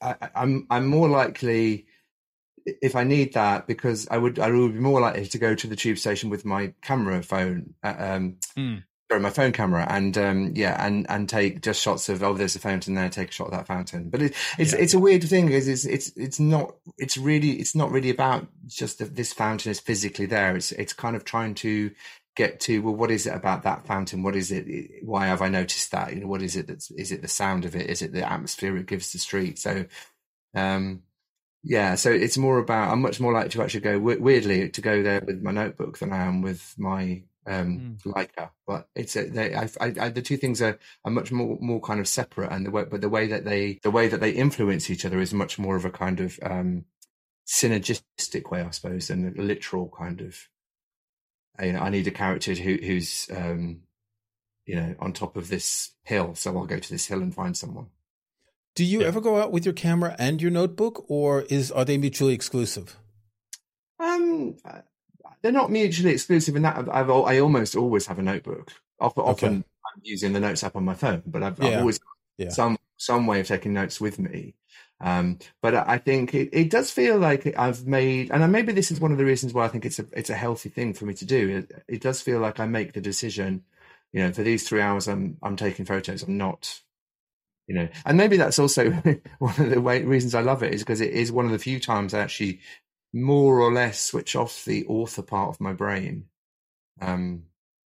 I, 0.02 0.16
I'm 0.34 0.66
I'm 0.70 0.88
more 0.88 1.10
likely 1.10 1.88
if 2.66 2.96
I 2.96 3.04
need 3.04 3.34
that 3.34 3.68
because 3.68 4.08
I 4.10 4.18
would 4.18 4.40
I 4.40 4.50
would 4.50 4.74
be 4.74 4.80
more 4.80 5.02
likely 5.02 5.26
to 5.26 5.38
go 5.38 5.56
to 5.56 5.68
the 5.68 5.76
tube 5.76 5.98
station 5.98 6.30
with 6.30 6.46
my 6.46 6.74
camera 6.82 7.22
phone, 7.24 7.74
uh, 7.84 7.96
um, 7.98 8.38
mm. 8.58 8.84
Sorry, 9.10 9.22
my 9.22 9.30
phone 9.30 9.52
camera, 9.52 9.86
and 9.90 10.18
um, 10.18 10.52
yeah, 10.56 10.84
and 10.86 11.10
and 11.10 11.28
take 11.28 11.62
just 11.62 11.82
shots 11.82 12.10
of 12.10 12.24
oh, 12.24 12.34
there's 12.34 12.56
a 12.56 12.60
fountain 12.60 12.94
there, 12.94 13.10
take 13.10 13.30
a 13.30 13.34
shot 13.34 13.48
of 13.48 13.54
that 13.54 13.68
fountain. 13.68 14.10
But 14.10 14.22
it, 14.22 14.36
it's 14.58 14.74
yeah. 14.74 14.80
it's 14.80 14.94
a 14.94 15.00
weird 15.00 15.24
thing 15.24 15.48
because 15.48 15.68
it's 15.68 15.86
it's 15.86 16.12
it's 16.16 16.40
not 16.40 16.76
it's 16.98 17.18
really 17.18 17.52
it's 17.54 17.76
not 17.76 17.92
really 17.92 18.10
about 18.10 18.48
just 18.68 19.00
that 19.00 19.16
this 19.16 19.34
fountain 19.34 19.72
is 19.72 19.80
physically 19.80 20.26
there. 20.26 20.56
It's 20.56 20.72
it's 20.72 20.94
kind 20.94 21.16
of 21.16 21.26
trying 21.26 21.56
to 21.56 21.92
get 22.36 22.60
to 22.60 22.84
well 22.84 22.94
what 22.94 23.10
is 23.10 23.26
it 23.26 23.34
about 23.34 23.64
that 23.64 23.88
fountain 23.88 24.22
what 24.22 24.36
is 24.36 24.52
it 24.52 24.68
why 25.02 25.26
have 25.26 25.42
i 25.42 25.50
noticed 25.50 25.90
that 25.90 26.14
you 26.14 26.22
know 26.22 26.28
what 26.28 26.44
is 26.44 26.56
it 26.56 26.68
that's 26.68 26.92
is 26.92 27.12
it 27.12 27.24
the 27.24 27.28
sound 27.28 27.66
of 27.66 27.76
it 27.76 27.90
is 27.90 28.04
it 28.04 28.14
the 28.14 28.32
atmosphere 28.32 28.78
it 28.78 28.86
gives 28.86 29.12
the 29.12 29.18
street 29.18 29.58
so 29.58 29.84
um 30.54 31.02
yeah, 31.64 31.96
so 31.96 32.12
it's 32.12 32.38
more 32.38 32.60
about 32.60 32.92
I'm 32.92 33.02
much 33.02 33.20
more 33.20 33.34
likely 33.34 33.50
to 33.50 33.62
actually 33.62 33.82
go 33.82 34.00
weirdly 34.00 34.70
to 34.70 34.82
go 34.82 35.04
there 35.04 35.22
with 35.26 35.42
my 35.42 35.52
notebook 35.52 35.98
than 35.98 36.14
I 36.14 36.24
am 36.24 36.42
with 36.42 36.74
my 36.78 37.24
um 37.48 37.98
mm. 38.04 38.14
Leica. 38.14 38.52
But 38.66 38.88
it's 38.96 39.16
a, 39.16 39.30
they, 39.30 39.56
I, 39.56 39.70
I, 39.80 39.94
I, 40.00 40.10
the 40.10 40.22
two 40.22 40.38
things 40.38 40.62
are, 40.62 40.78
are 41.06 41.12
much 41.12 41.32
more 41.32 41.58
more 41.62 41.82
kind 41.82 42.00
of 42.00 42.08
separate, 42.08 42.52
and 42.52 42.66
the 42.66 42.72
way 42.72 42.86
but 42.90 43.02
the 43.02 43.10
way 43.10 43.28
that 43.28 43.46
they 43.46 43.80
the 43.84 43.92
way 43.92 44.08
that 44.08 44.20
they 44.20 44.32
influence 44.32 44.90
each 44.90 45.06
other 45.06 45.20
is 45.20 45.34
much 45.34 45.58
more 45.58 45.76
of 45.76 45.86
a 45.86 45.90
kind 45.90 46.20
of 46.20 46.40
um 46.44 46.86
synergistic 47.48 48.52
way, 48.52 48.62
I 48.62 48.72
suppose, 48.72 49.08
than 49.08 49.34
a 49.38 49.42
literal 49.42 49.92
kind 49.98 50.22
of. 50.22 50.38
You 51.60 51.74
know, 51.74 51.80
I 51.80 51.90
need 51.90 52.06
a 52.06 52.12
character 52.12 52.54
who, 52.54 52.76
who's 52.76 53.28
um, 53.36 53.82
you 54.66 54.76
know 54.76 54.96
on 55.00 55.14
top 55.14 55.36
of 55.36 55.48
this 55.48 55.92
hill, 56.04 56.36
so 56.36 56.56
I'll 56.56 56.66
go 56.66 56.78
to 56.78 56.90
this 56.90 57.08
hill 57.08 57.22
and 57.22 57.34
find 57.34 57.58
someone. 57.58 57.88
Do 58.76 58.86
you 58.86 59.02
yeah. 59.02 59.08
ever 59.08 59.22
go 59.22 59.42
out 59.42 59.52
with 59.52 59.66
your 59.66 59.74
camera 59.74 60.16
and 60.20 60.40
your 60.40 60.52
notebook, 60.52 61.06
or 61.08 61.44
is 61.44 61.72
are 61.72 61.86
they 61.86 61.98
mutually 61.98 62.34
exclusive? 62.34 62.98
Um, 64.00 64.58
they're 65.42 65.52
not 65.52 65.72
mutually 65.72 66.12
exclusive 66.12 66.56
in 66.56 66.64
that 66.64 66.88
I've, 66.92 67.10
I 67.10 67.40
almost 67.40 67.76
always 67.76 68.08
have 68.08 68.20
a 68.20 68.24
notebook. 68.24 68.72
Often, 69.00 69.24
okay. 69.24 69.48
I'm 69.48 70.02
using 70.04 70.34
the 70.34 70.40
notes 70.40 70.64
app 70.64 70.76
on 70.76 70.86
my 70.86 70.96
phone, 70.96 71.24
but 71.26 71.44
I've, 71.44 71.60
yeah. 71.60 71.68
I've 71.68 71.80
always 71.80 72.00
yeah. 72.38 72.50
some 72.50 72.78
some 72.98 73.28
way 73.28 73.40
of 73.40 73.48
taking 73.48 73.74
notes 73.74 74.02
with 74.02 74.20
me. 74.20 74.56
Um, 75.00 75.38
but 75.62 75.76
I 75.76 76.00
think 76.00 76.34
it, 76.34 76.50
it 76.52 76.72
does 76.72 76.90
feel 76.90 77.20
like 77.20 77.56
I've 77.56 77.86
made, 77.86 78.32
and 78.32 78.52
maybe 78.52 78.74
this 78.74 78.90
is 78.90 79.00
one 79.00 79.12
of 79.12 79.20
the 79.20 79.26
reasons 79.26 79.54
why 79.54 79.66
I 79.66 79.68
think 79.68 79.86
it's 79.86 80.00
a 80.00 80.06
it's 80.14 80.32
a 80.32 80.36
healthy 80.36 80.70
thing 80.70 80.94
for 80.94 81.06
me 81.06 81.14
to 81.16 81.26
do. 81.26 81.58
It, 81.58 81.84
it 81.88 82.02
does 82.02 82.22
feel 82.22 82.40
like 82.40 82.60
I 82.60 82.66
make 82.66 82.94
the 82.94 83.02
decision, 83.02 83.64
you 84.12 84.24
know, 84.24 84.34
for 84.34 84.42
these 84.42 84.68
three 84.68 84.82
hours 84.82 85.08
I'm 85.08 85.38
I'm 85.44 85.56
taking 85.56 85.86
photos. 85.86 86.24
I'm 86.24 86.38
not 86.38 86.82
you 87.68 87.76
know 87.76 87.88
and 88.06 88.18
maybe 88.18 88.38
that's 88.38 88.60
also 88.60 88.92
one 89.40 89.56
of 89.60 89.70
the 89.70 89.82
way, 89.82 90.02
reasons 90.04 90.34
i 90.34 90.42
love 90.42 90.64
it 90.64 90.74
is 90.74 90.82
because 90.82 91.02
it 91.02 91.12
is 91.12 91.32
one 91.32 91.46
of 91.46 91.52
the 91.52 91.60
few 91.60 91.80
times 91.80 92.14
i 92.14 92.20
actually 92.20 92.62
more 93.14 93.60
or 93.60 93.72
less 93.72 94.00
switch 94.00 94.36
off 94.36 94.66
the 94.66 94.86
author 94.88 95.22
part 95.22 95.50
of 95.50 95.62
my 95.62 95.74
brain 95.74 96.26
um 97.02 97.44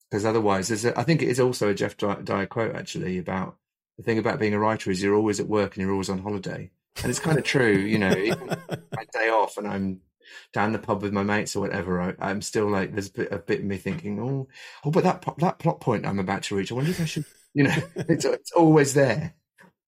because 0.08 0.24
otherwise 0.24 0.68
there's 0.68 0.84
a, 0.84 0.98
i 0.98 1.02
think 1.02 1.22
it 1.22 1.28
is 1.28 1.40
also 1.40 1.68
a 1.68 1.74
geoff 1.74 1.96
dyer 1.96 2.46
quote 2.46 2.74
actually 2.74 3.18
about 3.18 3.56
the 3.96 4.02
thing 4.02 4.18
about 4.18 4.38
being 4.38 4.54
a 4.54 4.58
writer 4.58 4.90
is 4.90 5.02
you're 5.02 5.14
always 5.14 5.40
at 5.40 5.48
work 5.48 5.74
and 5.74 5.82
you're 5.82 5.92
always 5.92 6.10
on 6.10 6.18
holiday 6.18 6.70
and 7.02 7.10
it's 7.10 7.20
kind 7.20 7.38
of 7.38 7.44
true 7.44 7.76
you 7.76 7.98
know 7.98 8.12
even 8.16 8.48
my 8.96 9.04
day 9.12 9.28
off 9.28 9.56
and 9.56 9.68
i'm 9.68 10.00
down 10.52 10.72
the 10.72 10.78
pub 10.78 11.02
with 11.02 11.12
my 11.12 11.22
mates 11.22 11.56
or 11.56 11.60
whatever, 11.60 12.16
I, 12.20 12.30
am 12.30 12.42
still 12.42 12.68
like 12.68 12.92
there's 12.92 13.08
a 13.08 13.12
bit, 13.12 13.32
a 13.32 13.38
bit 13.38 13.60
of 13.60 13.64
me 13.64 13.76
thinking, 13.76 14.20
oh, 14.20 14.48
oh, 14.84 14.90
but 14.90 15.04
that 15.04 15.24
that 15.38 15.58
plot 15.58 15.80
point 15.80 16.06
I'm 16.06 16.18
about 16.18 16.44
to 16.44 16.56
reach, 16.56 16.72
I 16.72 16.74
wonder 16.74 16.90
if 16.90 17.00
I 17.00 17.04
should, 17.04 17.24
you 17.54 17.64
know, 17.64 17.76
it's, 17.96 18.24
it's 18.24 18.52
always 18.52 18.94
there 18.94 19.34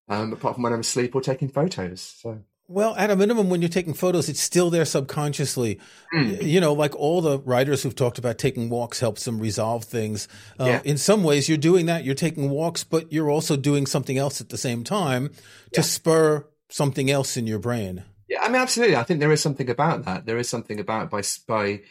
um, 0.09 0.33
apart 0.33 0.55
from 0.55 0.65
when 0.65 0.73
I'm 0.73 0.81
asleep 0.81 1.15
or 1.15 1.21
taking 1.21 1.49
photos. 1.49 2.01
So. 2.01 2.43
Well, 2.73 2.95
at 2.97 3.11
a 3.11 3.17
minimum, 3.17 3.51
when 3.51 3.61
you're 3.61 3.69
taking 3.69 3.93
photos, 3.93 4.31
it's 4.31 4.41
still 4.41 4.71
there 4.71 4.87
subconsciously. 4.87 5.79
Mm. 6.15 6.43
You 6.43 6.59
know, 6.59 6.73
like 6.73 6.97
all 6.97 7.21
the 7.21 7.39
writers 7.41 7.83
who've 7.83 7.95
talked 7.95 8.17
about 8.17 8.39
taking 8.39 8.71
walks 8.71 8.99
helps 8.99 9.27
them 9.27 9.39
resolve 9.39 9.85
things. 9.85 10.27
Uh, 10.59 10.65
yeah. 10.65 10.81
In 10.83 10.97
some 10.97 11.23
ways, 11.23 11.51
you're 11.51 11.59
doing 11.59 11.85
that. 11.87 12.03
You're 12.05 12.15
taking 12.15 12.49
walks, 12.49 12.83
but 12.83 13.13
you're 13.13 13.29
also 13.29 13.57
doing 13.57 13.85
something 13.85 14.17
else 14.17 14.41
at 14.41 14.49
the 14.49 14.57
same 14.57 14.85
time 14.85 15.29
to 15.73 15.81
yeah. 15.81 15.83
spur 15.83 16.47
something 16.71 17.11
else 17.11 17.37
in 17.37 17.47
your 17.47 17.59
brain. 17.59 18.05
Yeah, 18.27 18.41
I 18.41 18.49
mean, 18.49 18.63
absolutely. 18.63 18.97
I 18.97 19.03
think 19.03 19.21
there 19.21 19.33
is 19.33 19.43
something 19.43 19.69
about 19.69 20.07
that. 20.07 20.25
There 20.25 20.39
is 20.39 20.49
something 20.49 20.81
about 20.81 21.11
by 21.11 21.21
by 21.47 21.83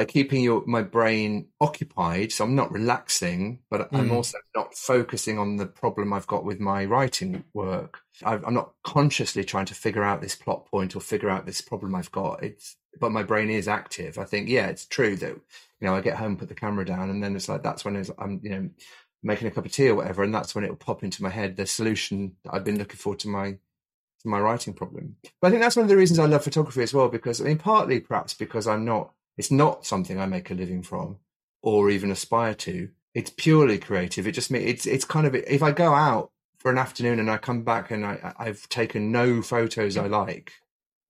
by 0.00 0.06
keeping 0.06 0.42
your 0.42 0.62
my 0.66 0.80
brain 0.80 1.46
occupied 1.60 2.32
so 2.32 2.42
i'm 2.42 2.54
not 2.54 2.72
relaxing 2.72 3.58
but 3.68 3.92
mm. 3.92 3.98
i'm 3.98 4.10
also 4.10 4.38
not 4.56 4.74
focusing 4.74 5.38
on 5.38 5.56
the 5.56 5.66
problem 5.66 6.10
i've 6.10 6.26
got 6.26 6.42
with 6.42 6.58
my 6.58 6.86
writing 6.86 7.44
work. 7.52 8.00
I 8.24 8.36
am 8.36 8.54
not 8.54 8.72
consciously 8.82 9.44
trying 9.44 9.66
to 9.66 9.74
figure 9.74 10.02
out 10.02 10.22
this 10.22 10.34
plot 10.34 10.64
point 10.64 10.96
or 10.96 11.00
figure 11.00 11.28
out 11.28 11.44
this 11.44 11.60
problem 11.60 11.94
i've 11.94 12.10
got. 12.10 12.42
It's 12.42 12.76
but 12.98 13.12
my 13.12 13.22
brain 13.22 13.50
is 13.50 13.68
active. 13.68 14.16
I 14.16 14.24
think 14.24 14.48
yeah 14.48 14.68
it's 14.68 14.86
true 14.86 15.16
that 15.16 15.34
you 15.34 15.82
know 15.82 15.94
i 15.94 16.00
get 16.00 16.16
home 16.16 16.38
put 16.38 16.48
the 16.48 16.54
camera 16.54 16.86
down 16.86 17.10
and 17.10 17.22
then 17.22 17.36
it's 17.36 17.50
like 17.50 17.62
that's 17.62 17.84
when 17.84 18.02
i'm 18.18 18.40
you 18.42 18.50
know 18.50 18.70
making 19.22 19.48
a 19.48 19.50
cup 19.50 19.66
of 19.66 19.72
tea 19.72 19.90
or 19.90 19.96
whatever 19.96 20.22
and 20.22 20.34
that's 20.34 20.54
when 20.54 20.64
it'll 20.64 20.76
pop 20.76 21.04
into 21.04 21.22
my 21.22 21.28
head 21.28 21.56
the 21.56 21.66
solution 21.66 22.36
that 22.42 22.54
i've 22.54 22.64
been 22.64 22.78
looking 22.78 22.96
for 22.96 23.14
to 23.16 23.28
my 23.28 23.58
my 24.24 24.38
writing 24.38 24.74
problem. 24.74 25.16
But 25.40 25.48
i 25.48 25.50
think 25.50 25.62
that's 25.62 25.76
one 25.76 25.84
of 25.84 25.90
the 25.90 25.96
reasons 25.96 26.18
i 26.18 26.24
love 26.24 26.44
photography 26.44 26.82
as 26.82 26.94
well 26.94 27.08
because 27.08 27.40
i 27.40 27.44
mean 27.44 27.58
partly 27.58 28.00
perhaps 28.00 28.32
because 28.32 28.66
i'm 28.66 28.86
not 28.86 29.12
it's 29.40 29.50
not 29.50 29.86
something 29.86 30.20
I 30.20 30.26
make 30.26 30.50
a 30.50 30.54
living 30.54 30.82
from 30.82 31.16
or 31.62 31.88
even 31.88 32.10
aspire 32.10 32.52
to. 32.56 32.90
It's 33.14 33.30
purely 33.30 33.78
creative. 33.78 34.26
It 34.26 34.32
just 34.32 34.50
it's 34.50 34.84
it's 34.84 35.06
kind 35.06 35.26
of 35.26 35.34
if 35.34 35.62
I 35.62 35.72
go 35.72 35.94
out 35.94 36.30
for 36.58 36.70
an 36.70 36.76
afternoon 36.76 37.18
and 37.18 37.30
I 37.30 37.38
come 37.38 37.62
back 37.64 37.90
and 37.90 38.04
I 38.04 38.34
I've 38.38 38.68
taken 38.68 39.10
no 39.10 39.40
photos 39.40 39.96
I 39.96 40.08
like 40.08 40.52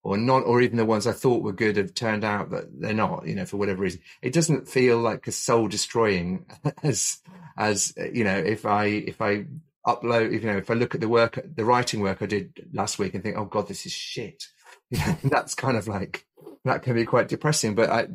or 0.04 0.16
not 0.16 0.44
or 0.44 0.62
even 0.62 0.76
the 0.76 0.84
ones 0.84 1.08
I 1.08 1.12
thought 1.12 1.42
were 1.42 1.52
good 1.52 1.76
have 1.76 1.92
turned 1.92 2.22
out 2.22 2.50
that 2.50 2.66
they're 2.80 2.94
not, 2.94 3.26
you 3.26 3.34
know, 3.34 3.46
for 3.46 3.56
whatever 3.56 3.82
reason. 3.82 4.00
It 4.22 4.32
doesn't 4.32 4.68
feel 4.68 4.98
like 4.98 5.26
a 5.26 5.32
soul 5.32 5.66
destroying 5.66 6.46
as 6.84 7.18
as 7.56 7.92
you 8.12 8.22
know, 8.22 8.38
if 8.38 8.64
I 8.64 8.84
if 8.84 9.20
I 9.20 9.46
upload 9.84 10.30
you 10.30 10.46
know, 10.46 10.56
if 10.56 10.70
I 10.70 10.74
look 10.74 10.94
at 10.94 11.00
the 11.00 11.08
work 11.08 11.40
the 11.56 11.64
writing 11.64 11.98
work 11.98 12.22
I 12.22 12.26
did 12.26 12.68
last 12.72 13.00
week 13.00 13.14
and 13.14 13.24
think, 13.24 13.36
oh 13.36 13.46
God, 13.46 13.66
this 13.66 13.86
is 13.86 13.92
shit. 13.92 14.44
that's 15.24 15.54
kind 15.54 15.76
of 15.76 15.88
like 15.88 16.26
that 16.64 16.82
can 16.82 16.94
be 16.94 17.04
quite 17.04 17.28
depressing. 17.28 17.74
But 17.74 17.90
I, 17.90 18.08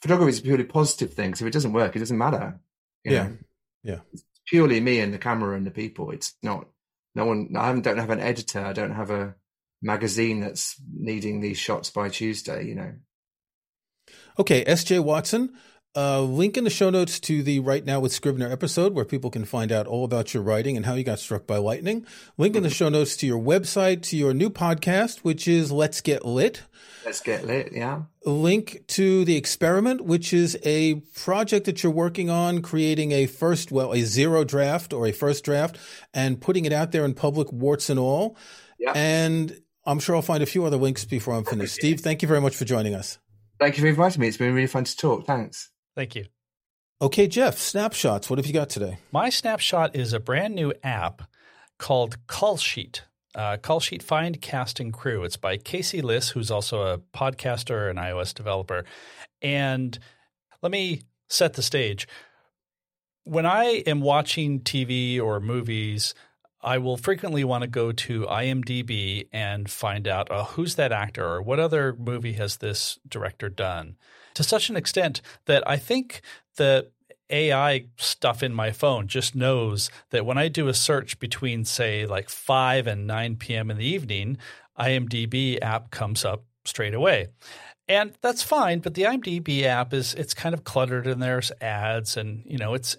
photography 0.00 0.30
is 0.30 0.38
a 0.40 0.42
purely 0.42 0.64
positive 0.64 1.14
thing. 1.14 1.34
So 1.34 1.44
if 1.44 1.48
it 1.48 1.52
doesn't 1.52 1.72
work, 1.72 1.94
it 1.94 2.00
doesn't 2.00 2.18
matter. 2.18 2.60
yeah, 3.04 3.24
know? 3.24 3.36
yeah. 3.82 3.98
It's 4.12 4.24
purely 4.46 4.80
me 4.80 5.00
and 5.00 5.12
the 5.12 5.18
camera 5.18 5.56
and 5.56 5.66
the 5.66 5.70
people. 5.70 6.10
It's 6.10 6.34
not 6.42 6.66
no 7.14 7.26
one. 7.26 7.54
I 7.56 7.72
don't 7.78 7.98
have 7.98 8.10
an 8.10 8.20
editor. 8.20 8.64
I 8.64 8.72
don't 8.72 8.94
have 8.94 9.10
a 9.10 9.34
magazine 9.82 10.40
that's 10.40 10.80
needing 10.92 11.40
these 11.40 11.58
shots 11.58 11.90
by 11.90 12.08
Tuesday. 12.08 12.66
You 12.66 12.74
know. 12.74 12.92
Okay, 14.38 14.64
S.J. 14.66 15.00
Watson. 15.00 15.52
Uh, 15.94 16.22
link 16.22 16.56
in 16.56 16.64
the 16.64 16.70
show 16.70 16.88
notes 16.88 17.20
to 17.20 17.42
the 17.42 17.60
Write 17.60 17.84
Now 17.84 18.00
with 18.00 18.12
Scrivener 18.12 18.50
episode 18.50 18.94
where 18.94 19.04
people 19.04 19.30
can 19.30 19.44
find 19.44 19.70
out 19.70 19.86
all 19.86 20.04
about 20.04 20.32
your 20.32 20.42
writing 20.42 20.74
and 20.74 20.86
how 20.86 20.94
you 20.94 21.04
got 21.04 21.18
struck 21.18 21.46
by 21.46 21.58
lightning. 21.58 22.06
Link 22.38 22.56
in 22.56 22.62
the 22.62 22.70
show 22.70 22.88
notes 22.88 23.14
to 23.18 23.26
your 23.26 23.38
website, 23.38 24.00
to 24.04 24.16
your 24.16 24.32
new 24.32 24.48
podcast, 24.48 25.18
which 25.18 25.46
is 25.46 25.70
Let's 25.70 26.00
Get 26.00 26.24
Lit. 26.24 26.62
Let's 27.04 27.20
Get 27.20 27.46
Lit, 27.46 27.72
yeah. 27.72 28.02
Link 28.24 28.84
to 28.88 29.26
the 29.26 29.36
experiment, 29.36 30.00
which 30.00 30.32
is 30.32 30.58
a 30.62 30.94
project 31.14 31.66
that 31.66 31.82
you're 31.82 31.92
working 31.92 32.30
on, 32.30 32.62
creating 32.62 33.12
a 33.12 33.26
first, 33.26 33.70
well, 33.70 33.92
a 33.92 34.00
zero 34.00 34.44
draft 34.44 34.94
or 34.94 35.06
a 35.06 35.12
first 35.12 35.44
draft 35.44 35.76
and 36.14 36.40
putting 36.40 36.64
it 36.64 36.72
out 36.72 36.92
there 36.92 37.04
in 37.04 37.12
public, 37.12 37.52
warts 37.52 37.90
and 37.90 38.00
all. 38.00 38.38
Yeah. 38.78 38.92
And 38.94 39.60
I'm 39.84 39.98
sure 39.98 40.16
I'll 40.16 40.22
find 40.22 40.42
a 40.42 40.46
few 40.46 40.64
other 40.64 40.78
links 40.78 41.04
before 41.04 41.34
I'm 41.34 41.44
finished. 41.44 41.74
Steve, 41.74 42.00
thank 42.00 42.22
you 42.22 42.28
very 42.28 42.40
much 42.40 42.56
for 42.56 42.64
joining 42.64 42.94
us. 42.94 43.18
Thank 43.60 43.76
you 43.76 43.82
for 43.82 43.88
inviting 43.88 44.22
me. 44.22 44.28
It's 44.28 44.38
been 44.38 44.54
really 44.54 44.66
fun 44.66 44.84
to 44.84 44.96
talk. 44.96 45.26
Thanks. 45.26 45.68
Thank 45.94 46.14
you. 46.14 46.26
Okay, 47.00 47.26
Jeff, 47.26 47.58
snapshots. 47.58 48.30
What 48.30 48.38
have 48.38 48.46
you 48.46 48.52
got 48.52 48.70
today? 48.70 48.98
My 49.10 49.28
snapshot 49.28 49.96
is 49.96 50.12
a 50.12 50.20
brand 50.20 50.54
new 50.54 50.72
app 50.82 51.22
called 51.78 52.26
Call 52.26 52.56
Sheet. 52.56 53.02
Uh, 53.34 53.56
Call 53.56 53.80
Sheet 53.80 54.02
Find 54.02 54.40
Cast 54.40 54.78
and 54.78 54.92
Crew. 54.92 55.24
It's 55.24 55.36
by 55.36 55.56
Casey 55.56 56.00
Liss, 56.00 56.30
who's 56.30 56.50
also 56.50 56.82
a 56.82 56.98
podcaster 56.98 57.90
and 57.90 57.98
iOS 57.98 58.32
developer. 58.34 58.84
And 59.40 59.98
let 60.62 60.70
me 60.70 61.02
set 61.28 61.54
the 61.54 61.62
stage. 61.62 62.06
When 63.24 63.46
I 63.46 63.82
am 63.86 64.00
watching 64.00 64.60
TV 64.60 65.20
or 65.20 65.40
movies, 65.40 66.14
I 66.62 66.78
will 66.78 66.96
frequently 66.96 67.44
want 67.44 67.62
to 67.62 67.68
go 67.68 67.92
to 67.92 68.22
IMDb 68.26 69.28
and 69.32 69.70
find 69.70 70.06
out 70.06 70.28
oh, 70.30 70.44
who's 70.44 70.76
that 70.76 70.92
actor 70.92 71.24
or 71.24 71.42
what 71.42 71.58
other 71.58 71.94
movie 71.98 72.34
has 72.34 72.58
this 72.58 72.98
director 73.08 73.48
done 73.48 73.96
to 74.34 74.42
such 74.42 74.70
an 74.70 74.76
extent 74.76 75.20
that 75.46 75.68
I 75.68 75.76
think 75.76 76.22
the 76.56 76.90
AI 77.30 77.86
stuff 77.96 78.42
in 78.42 78.52
my 78.52 78.70
phone 78.70 79.08
just 79.08 79.34
knows 79.34 79.90
that 80.10 80.26
when 80.26 80.38
I 80.38 80.48
do 80.48 80.68
a 80.68 80.74
search 80.74 81.18
between, 81.18 81.64
say, 81.64 82.06
like 82.06 82.28
5 82.28 82.86
and 82.86 83.06
9 83.06 83.36
p.m. 83.36 83.70
in 83.70 83.78
the 83.78 83.86
evening, 83.86 84.36
IMDb 84.78 85.58
app 85.62 85.90
comes 85.90 86.24
up 86.24 86.44
straight 86.64 86.94
away. 86.94 87.28
And 87.88 88.12
that's 88.20 88.42
fine, 88.42 88.78
but 88.78 88.94
the 88.94 89.02
IMDb 89.02 89.64
app 89.64 89.92
is 89.92 90.14
it's 90.14 90.34
kind 90.34 90.54
of 90.54 90.64
cluttered 90.64 91.06
and 91.06 91.22
there's 91.22 91.50
ads 91.60 92.16
and 92.16 92.42
you 92.46 92.56
know 92.56 92.74
it's 92.74 92.96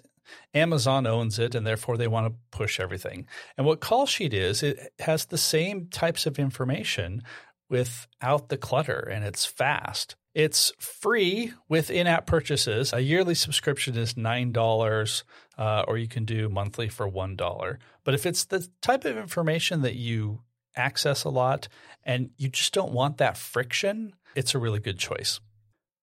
Amazon 0.52 1.06
owns 1.06 1.38
it, 1.38 1.54
and 1.54 1.66
therefore 1.66 1.96
they 1.96 2.08
want 2.08 2.26
to 2.26 2.38
push 2.56 2.80
everything. 2.80 3.26
And 3.56 3.66
what 3.66 3.80
Call 3.80 4.06
Sheet 4.06 4.34
is, 4.34 4.62
it 4.62 4.92
has 5.00 5.26
the 5.26 5.38
same 5.38 5.88
types 5.88 6.26
of 6.26 6.38
information 6.38 7.22
without 7.68 8.48
the 8.48 8.56
clutter, 8.56 9.00
and 9.00 9.24
it's 9.24 9.46
fast. 9.46 10.16
It's 10.34 10.72
free 10.78 11.52
with 11.68 11.90
in 11.90 12.06
app 12.06 12.26
purchases. 12.26 12.92
A 12.92 13.00
yearly 13.00 13.34
subscription 13.34 13.96
is 13.96 14.14
$9, 14.14 15.22
uh, 15.56 15.84
or 15.86 15.96
you 15.96 16.08
can 16.08 16.24
do 16.24 16.48
monthly 16.48 16.88
for 16.88 17.08
$1. 17.08 17.78
But 18.02 18.14
if 18.14 18.26
it's 18.26 18.44
the 18.44 18.68
type 18.82 19.04
of 19.04 19.16
information 19.16 19.82
that 19.82 19.94
you 19.94 20.40
access 20.76 21.22
a 21.22 21.30
lot 21.30 21.68
and 22.02 22.30
you 22.36 22.48
just 22.48 22.74
don't 22.74 22.92
want 22.92 23.18
that 23.18 23.36
friction, 23.36 24.12
it's 24.34 24.54
a 24.54 24.58
really 24.58 24.80
good 24.80 24.98
choice. 24.98 25.40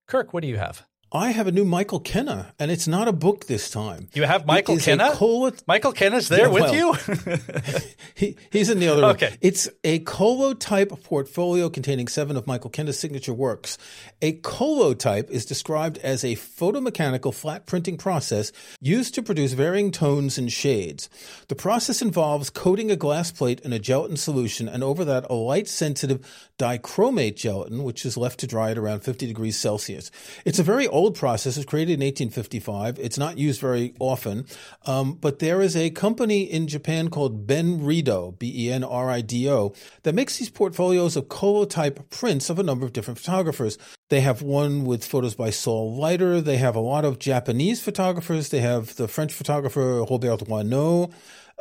Kirk, 0.07 0.33
what 0.33 0.41
do 0.41 0.47
you 0.47 0.57
have? 0.57 0.85
I 1.13 1.31
have 1.31 1.45
a 1.45 1.51
new 1.51 1.65
Michael 1.65 1.99
Kenna, 1.99 2.53
and 2.57 2.71
it's 2.71 2.87
not 2.87 3.09
a 3.09 3.11
book 3.11 3.47
this 3.47 3.69
time. 3.69 4.07
You 4.13 4.23
have 4.23 4.45
Michael 4.45 4.77
Kenna? 4.77 5.11
Colo- 5.11 5.51
Michael 5.67 5.91
Kenna's 5.91 6.29
there 6.29 6.47
yeah, 6.47 6.47
with 6.47 6.73
you? 6.73 7.89
he, 8.15 8.37
he's 8.49 8.69
in 8.69 8.79
the 8.79 8.87
other 8.87 9.01
room. 9.01 9.11
Okay. 9.11 9.35
It's 9.41 9.67
a 9.83 9.99
collotype 10.05 11.03
portfolio 11.03 11.69
containing 11.69 12.07
seven 12.07 12.37
of 12.37 12.47
Michael 12.47 12.69
Kenna's 12.69 12.97
signature 12.97 13.33
works. 13.33 13.77
A 14.21 14.37
collotype 14.39 15.29
is 15.29 15.45
described 15.45 15.97
as 15.97 16.23
a 16.23 16.37
photomechanical 16.37 17.33
flat 17.33 17.65
printing 17.65 17.97
process 17.97 18.53
used 18.79 19.13
to 19.15 19.21
produce 19.21 19.51
varying 19.51 19.91
tones 19.91 20.37
and 20.37 20.49
shades. 20.49 21.09
The 21.49 21.55
process 21.55 22.01
involves 22.01 22.49
coating 22.49 22.89
a 22.89 22.95
glass 22.95 23.33
plate 23.33 23.59
in 23.61 23.73
a 23.73 23.79
gelatin 23.79 24.15
solution 24.15 24.69
and 24.69 24.81
over 24.81 25.03
that 25.03 25.29
a 25.29 25.33
light 25.33 25.67
sensitive 25.67 26.25
dichromate 26.57 27.35
gelatin, 27.35 27.83
which 27.83 28.05
is 28.05 28.15
left 28.15 28.39
to 28.39 28.47
dry 28.47 28.71
at 28.71 28.77
around 28.77 29.01
50 29.01 29.27
degrees 29.27 29.57
Celsius. 29.57 30.09
It's 30.45 30.59
a 30.59 30.63
very 30.63 30.87
old 30.87 31.00
process. 31.09 31.57
It 31.57 31.61
was 31.61 31.65
created 31.65 31.93
in 31.93 32.05
1855. 32.05 32.99
It's 32.99 33.17
not 33.17 33.39
used 33.39 33.59
very 33.59 33.95
often, 33.99 34.45
um, 34.85 35.13
but 35.13 35.39
there 35.39 35.61
is 35.61 35.75
a 35.75 35.89
company 35.89 36.43
in 36.43 36.67
Japan 36.67 37.09
called 37.09 37.47
Benrido, 37.47 38.37
B-E-N-R-I-D-O, 38.37 39.73
that 40.03 40.13
makes 40.13 40.37
these 40.37 40.49
portfolios 40.49 41.15
of 41.15 41.25
collotype 41.25 42.09
prints 42.11 42.51
of 42.51 42.59
a 42.59 42.63
number 42.63 42.85
of 42.85 42.93
different 42.93 43.17
photographers. 43.17 43.79
They 44.09 44.21
have 44.21 44.41
one 44.41 44.83
with 44.83 45.05
photos 45.05 45.35
by 45.35 45.51
Saul 45.51 45.95
Leiter. 45.95 46.41
They 46.41 46.57
have 46.57 46.75
a 46.75 46.81
lot 46.81 47.05
of 47.05 47.17
Japanese 47.17 47.81
photographers. 47.81 48.49
They 48.49 48.59
have 48.59 48.95
the 48.97 49.07
French 49.07 49.33
photographer 49.33 50.01
Robert 50.01 50.39
Doisneau. 50.45 51.11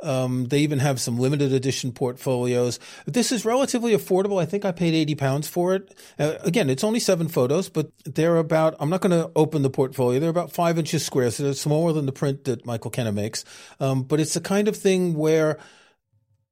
Um, 0.03 0.47
they 0.47 0.61
even 0.61 0.79
have 0.79 1.01
some 1.01 1.19
limited 1.19 1.53
edition 1.53 1.93
portfolios. 1.93 2.79
This 3.07 3.33
is 3.33 3.45
relatively 3.45 3.93
affordable. 3.93 4.41
I 4.41 4.47
think 4.47 4.65
I 4.65 4.73
paid 4.73 4.95
80 4.95 5.15
pounds 5.15 5.49
for 5.49 5.75
it. 5.75 5.95
Uh, 6.19 6.35
again, 6.43 6.71
it's 6.71 6.85
only 6.85 7.01
seven 7.01 7.29
photos, 7.29 7.69
but 7.69 7.91
they're 8.05 8.39
about, 8.39 8.77
I'm 8.81 8.91
not 8.91 9.01
going 9.01 9.19
to 9.19 9.31
open 9.37 9.63
the 9.63 9.71
portfolio. 9.71 10.21
They're 10.21 10.31
about 10.31 10.53
five 10.53 10.79
inches 10.79 11.05
square, 11.05 11.31
so 11.31 11.43
they're 11.43 11.53
smaller 11.53 11.93
than 11.93 12.07
the 12.07 12.13
print 12.13 12.45
that 12.45 12.65
Michael 12.65 12.91
Kenna 12.91 13.13
makes. 13.13 13.45
Um, 13.79 14.03
but 14.03 14.21
it's 14.21 14.35
the 14.35 14.41
kind 14.41 14.69
of 14.69 14.77
thing 14.77 15.15
where 15.15 15.59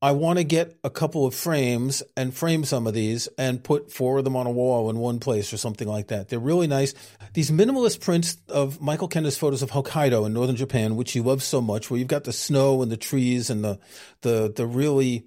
I 0.00 0.12
want 0.12 0.38
to 0.38 0.44
get 0.44 0.78
a 0.84 0.90
couple 0.90 1.26
of 1.26 1.34
frames 1.34 2.04
and 2.16 2.32
frame 2.32 2.64
some 2.64 2.86
of 2.86 2.94
these 2.94 3.26
and 3.36 3.62
put 3.62 3.90
four 3.90 4.18
of 4.18 4.24
them 4.24 4.36
on 4.36 4.46
a 4.46 4.50
wall 4.50 4.90
in 4.90 4.98
one 4.98 5.18
place 5.18 5.52
or 5.52 5.56
something 5.56 5.88
like 5.88 6.08
that. 6.08 6.28
They're 6.28 6.38
really 6.38 6.68
nice. 6.68 6.94
These 7.32 7.50
minimalist 7.50 8.00
prints 8.00 8.36
of 8.48 8.80
Michael 8.80 9.08
Kenna's 9.08 9.36
photos 9.36 9.62
of 9.62 9.72
Hokkaido 9.72 10.24
in 10.24 10.32
northern 10.32 10.54
Japan, 10.54 10.94
which 10.94 11.12
he 11.12 11.20
loves 11.20 11.44
so 11.44 11.60
much, 11.60 11.90
where 11.90 11.98
you've 11.98 12.06
got 12.06 12.24
the 12.24 12.32
snow 12.32 12.80
and 12.80 12.92
the 12.92 12.96
trees 12.96 13.50
and 13.50 13.64
the 13.64 13.80
the 14.20 14.52
the 14.54 14.66
really 14.66 15.24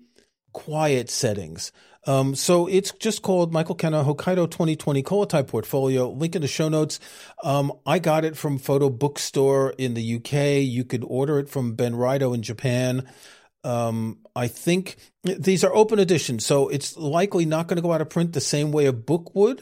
quiet 0.53 1.09
settings. 1.09 1.73
Um, 2.07 2.33
so 2.33 2.65
it's 2.65 2.91
just 2.93 3.21
called 3.21 3.53
Michael 3.53 3.75
Kenna 3.75 4.03
Hokkaido 4.03 4.49
2020 4.49 5.03
Collotype 5.03 5.47
Portfolio. 5.47 6.09
Link 6.09 6.35
in 6.35 6.41
the 6.41 6.47
show 6.47 6.67
notes. 6.67 6.99
Um, 7.43 7.73
I 7.85 7.99
got 7.99 8.25
it 8.25 8.35
from 8.35 8.57
Photo 8.57 8.89
Bookstore 8.89 9.71
in 9.77 9.93
the 9.93 10.15
UK. 10.15 10.63
You 10.63 10.83
could 10.83 11.03
order 11.05 11.39
it 11.39 11.49
from 11.49 11.75
Benrido 11.75 12.33
in 12.33 12.41
Japan. 12.41 13.07
Um, 13.63 14.19
I 14.35 14.47
think 14.47 14.97
these 15.23 15.63
are 15.63 15.73
open 15.73 15.99
editions, 15.99 16.45
so 16.45 16.69
it's 16.69 16.97
likely 16.97 17.45
not 17.45 17.67
going 17.67 17.75
to 17.75 17.81
go 17.81 17.93
out 17.93 18.01
of 18.01 18.09
print 18.09 18.33
the 18.33 18.41
same 18.41 18.71
way 18.71 18.85
a 18.85 18.93
book 18.93 19.35
would. 19.35 19.61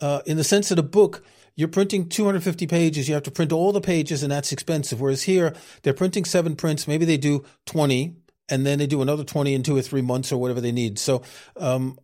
Uh, 0.00 0.20
in 0.26 0.36
the 0.36 0.44
sense 0.44 0.68
that 0.68 0.78
a 0.78 0.82
book, 0.82 1.24
you're 1.56 1.68
printing 1.68 2.08
250 2.08 2.66
pages, 2.66 3.08
you 3.08 3.14
have 3.14 3.22
to 3.24 3.30
print 3.30 3.52
all 3.52 3.72
the 3.72 3.80
pages, 3.80 4.22
and 4.22 4.30
that's 4.30 4.52
expensive. 4.52 5.00
Whereas 5.00 5.22
here, 5.22 5.54
they're 5.82 5.94
printing 5.94 6.24
seven 6.24 6.54
prints. 6.54 6.86
Maybe 6.86 7.04
they 7.04 7.16
do 7.16 7.44
20, 7.66 8.14
and 8.48 8.66
then 8.66 8.78
they 8.78 8.86
do 8.86 9.02
another 9.02 9.24
20 9.24 9.54
in 9.54 9.62
two 9.62 9.76
or 9.76 9.82
three 9.82 10.02
months 10.02 10.30
or 10.30 10.40
whatever 10.40 10.60
they 10.60 10.72
need. 10.72 10.98
So, 10.98 11.22
um, 11.56 11.98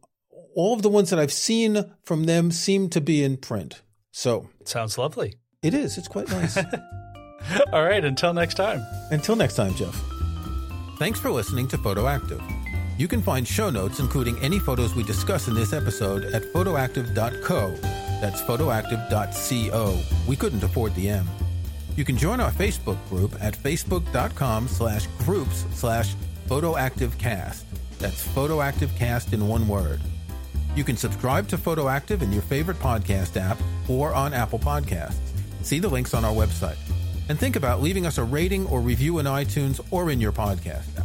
all 0.54 0.74
of 0.74 0.82
the 0.82 0.88
ones 0.88 1.10
that 1.10 1.18
I've 1.18 1.32
seen 1.32 1.92
from 2.04 2.24
them 2.24 2.50
seem 2.50 2.88
to 2.90 3.00
be 3.00 3.22
in 3.22 3.36
print. 3.36 3.82
So, 4.10 4.48
it 4.60 4.68
sounds 4.68 4.98
lovely. 4.98 5.34
It 5.62 5.74
is. 5.74 5.96
It's 5.96 6.08
quite 6.08 6.28
nice. 6.28 6.56
all 7.72 7.84
right. 7.84 8.04
Until 8.04 8.34
next 8.34 8.54
time. 8.54 8.84
Until 9.10 9.36
next 9.36 9.54
time, 9.54 9.74
Jeff. 9.74 10.21
Thanks 11.02 11.18
for 11.18 11.32
listening 11.32 11.66
to 11.66 11.76
Photoactive. 11.78 12.40
You 12.96 13.08
can 13.08 13.22
find 13.22 13.44
show 13.44 13.70
notes, 13.70 13.98
including 13.98 14.38
any 14.38 14.60
photos 14.60 14.94
we 14.94 15.02
discuss 15.02 15.48
in 15.48 15.54
this 15.54 15.72
episode, 15.72 16.26
at 16.26 16.44
photoactive.co. 16.52 17.74
That's 18.20 18.40
photoactive.co. 18.42 20.00
We 20.28 20.36
couldn't 20.36 20.62
afford 20.62 20.94
the 20.94 21.08
M. 21.08 21.28
You 21.96 22.04
can 22.04 22.16
join 22.16 22.38
our 22.38 22.52
Facebook 22.52 22.98
group 23.08 23.34
at 23.40 23.56
facebook.com 23.56 24.68
slash 24.68 25.08
groups 25.18 25.66
slash 25.72 26.14
photoactivecast. 26.46 27.64
That's 27.98 28.24
photoactivecast 28.28 29.32
in 29.32 29.48
one 29.48 29.66
word. 29.66 30.00
You 30.76 30.84
can 30.84 30.96
subscribe 30.96 31.48
to 31.48 31.58
Photoactive 31.58 32.22
in 32.22 32.32
your 32.32 32.42
favorite 32.42 32.78
podcast 32.78 33.36
app 33.36 33.58
or 33.88 34.14
on 34.14 34.32
Apple 34.32 34.60
Podcasts. 34.60 35.18
See 35.62 35.80
the 35.80 35.88
links 35.88 36.14
on 36.14 36.24
our 36.24 36.32
website 36.32 36.78
and 37.28 37.38
think 37.38 37.56
about 37.56 37.82
leaving 37.82 38.06
us 38.06 38.18
a 38.18 38.24
rating 38.24 38.66
or 38.66 38.80
review 38.80 39.18
in 39.18 39.26
iTunes 39.26 39.80
or 39.90 40.10
in 40.10 40.20
your 40.20 40.32
podcast 40.32 41.01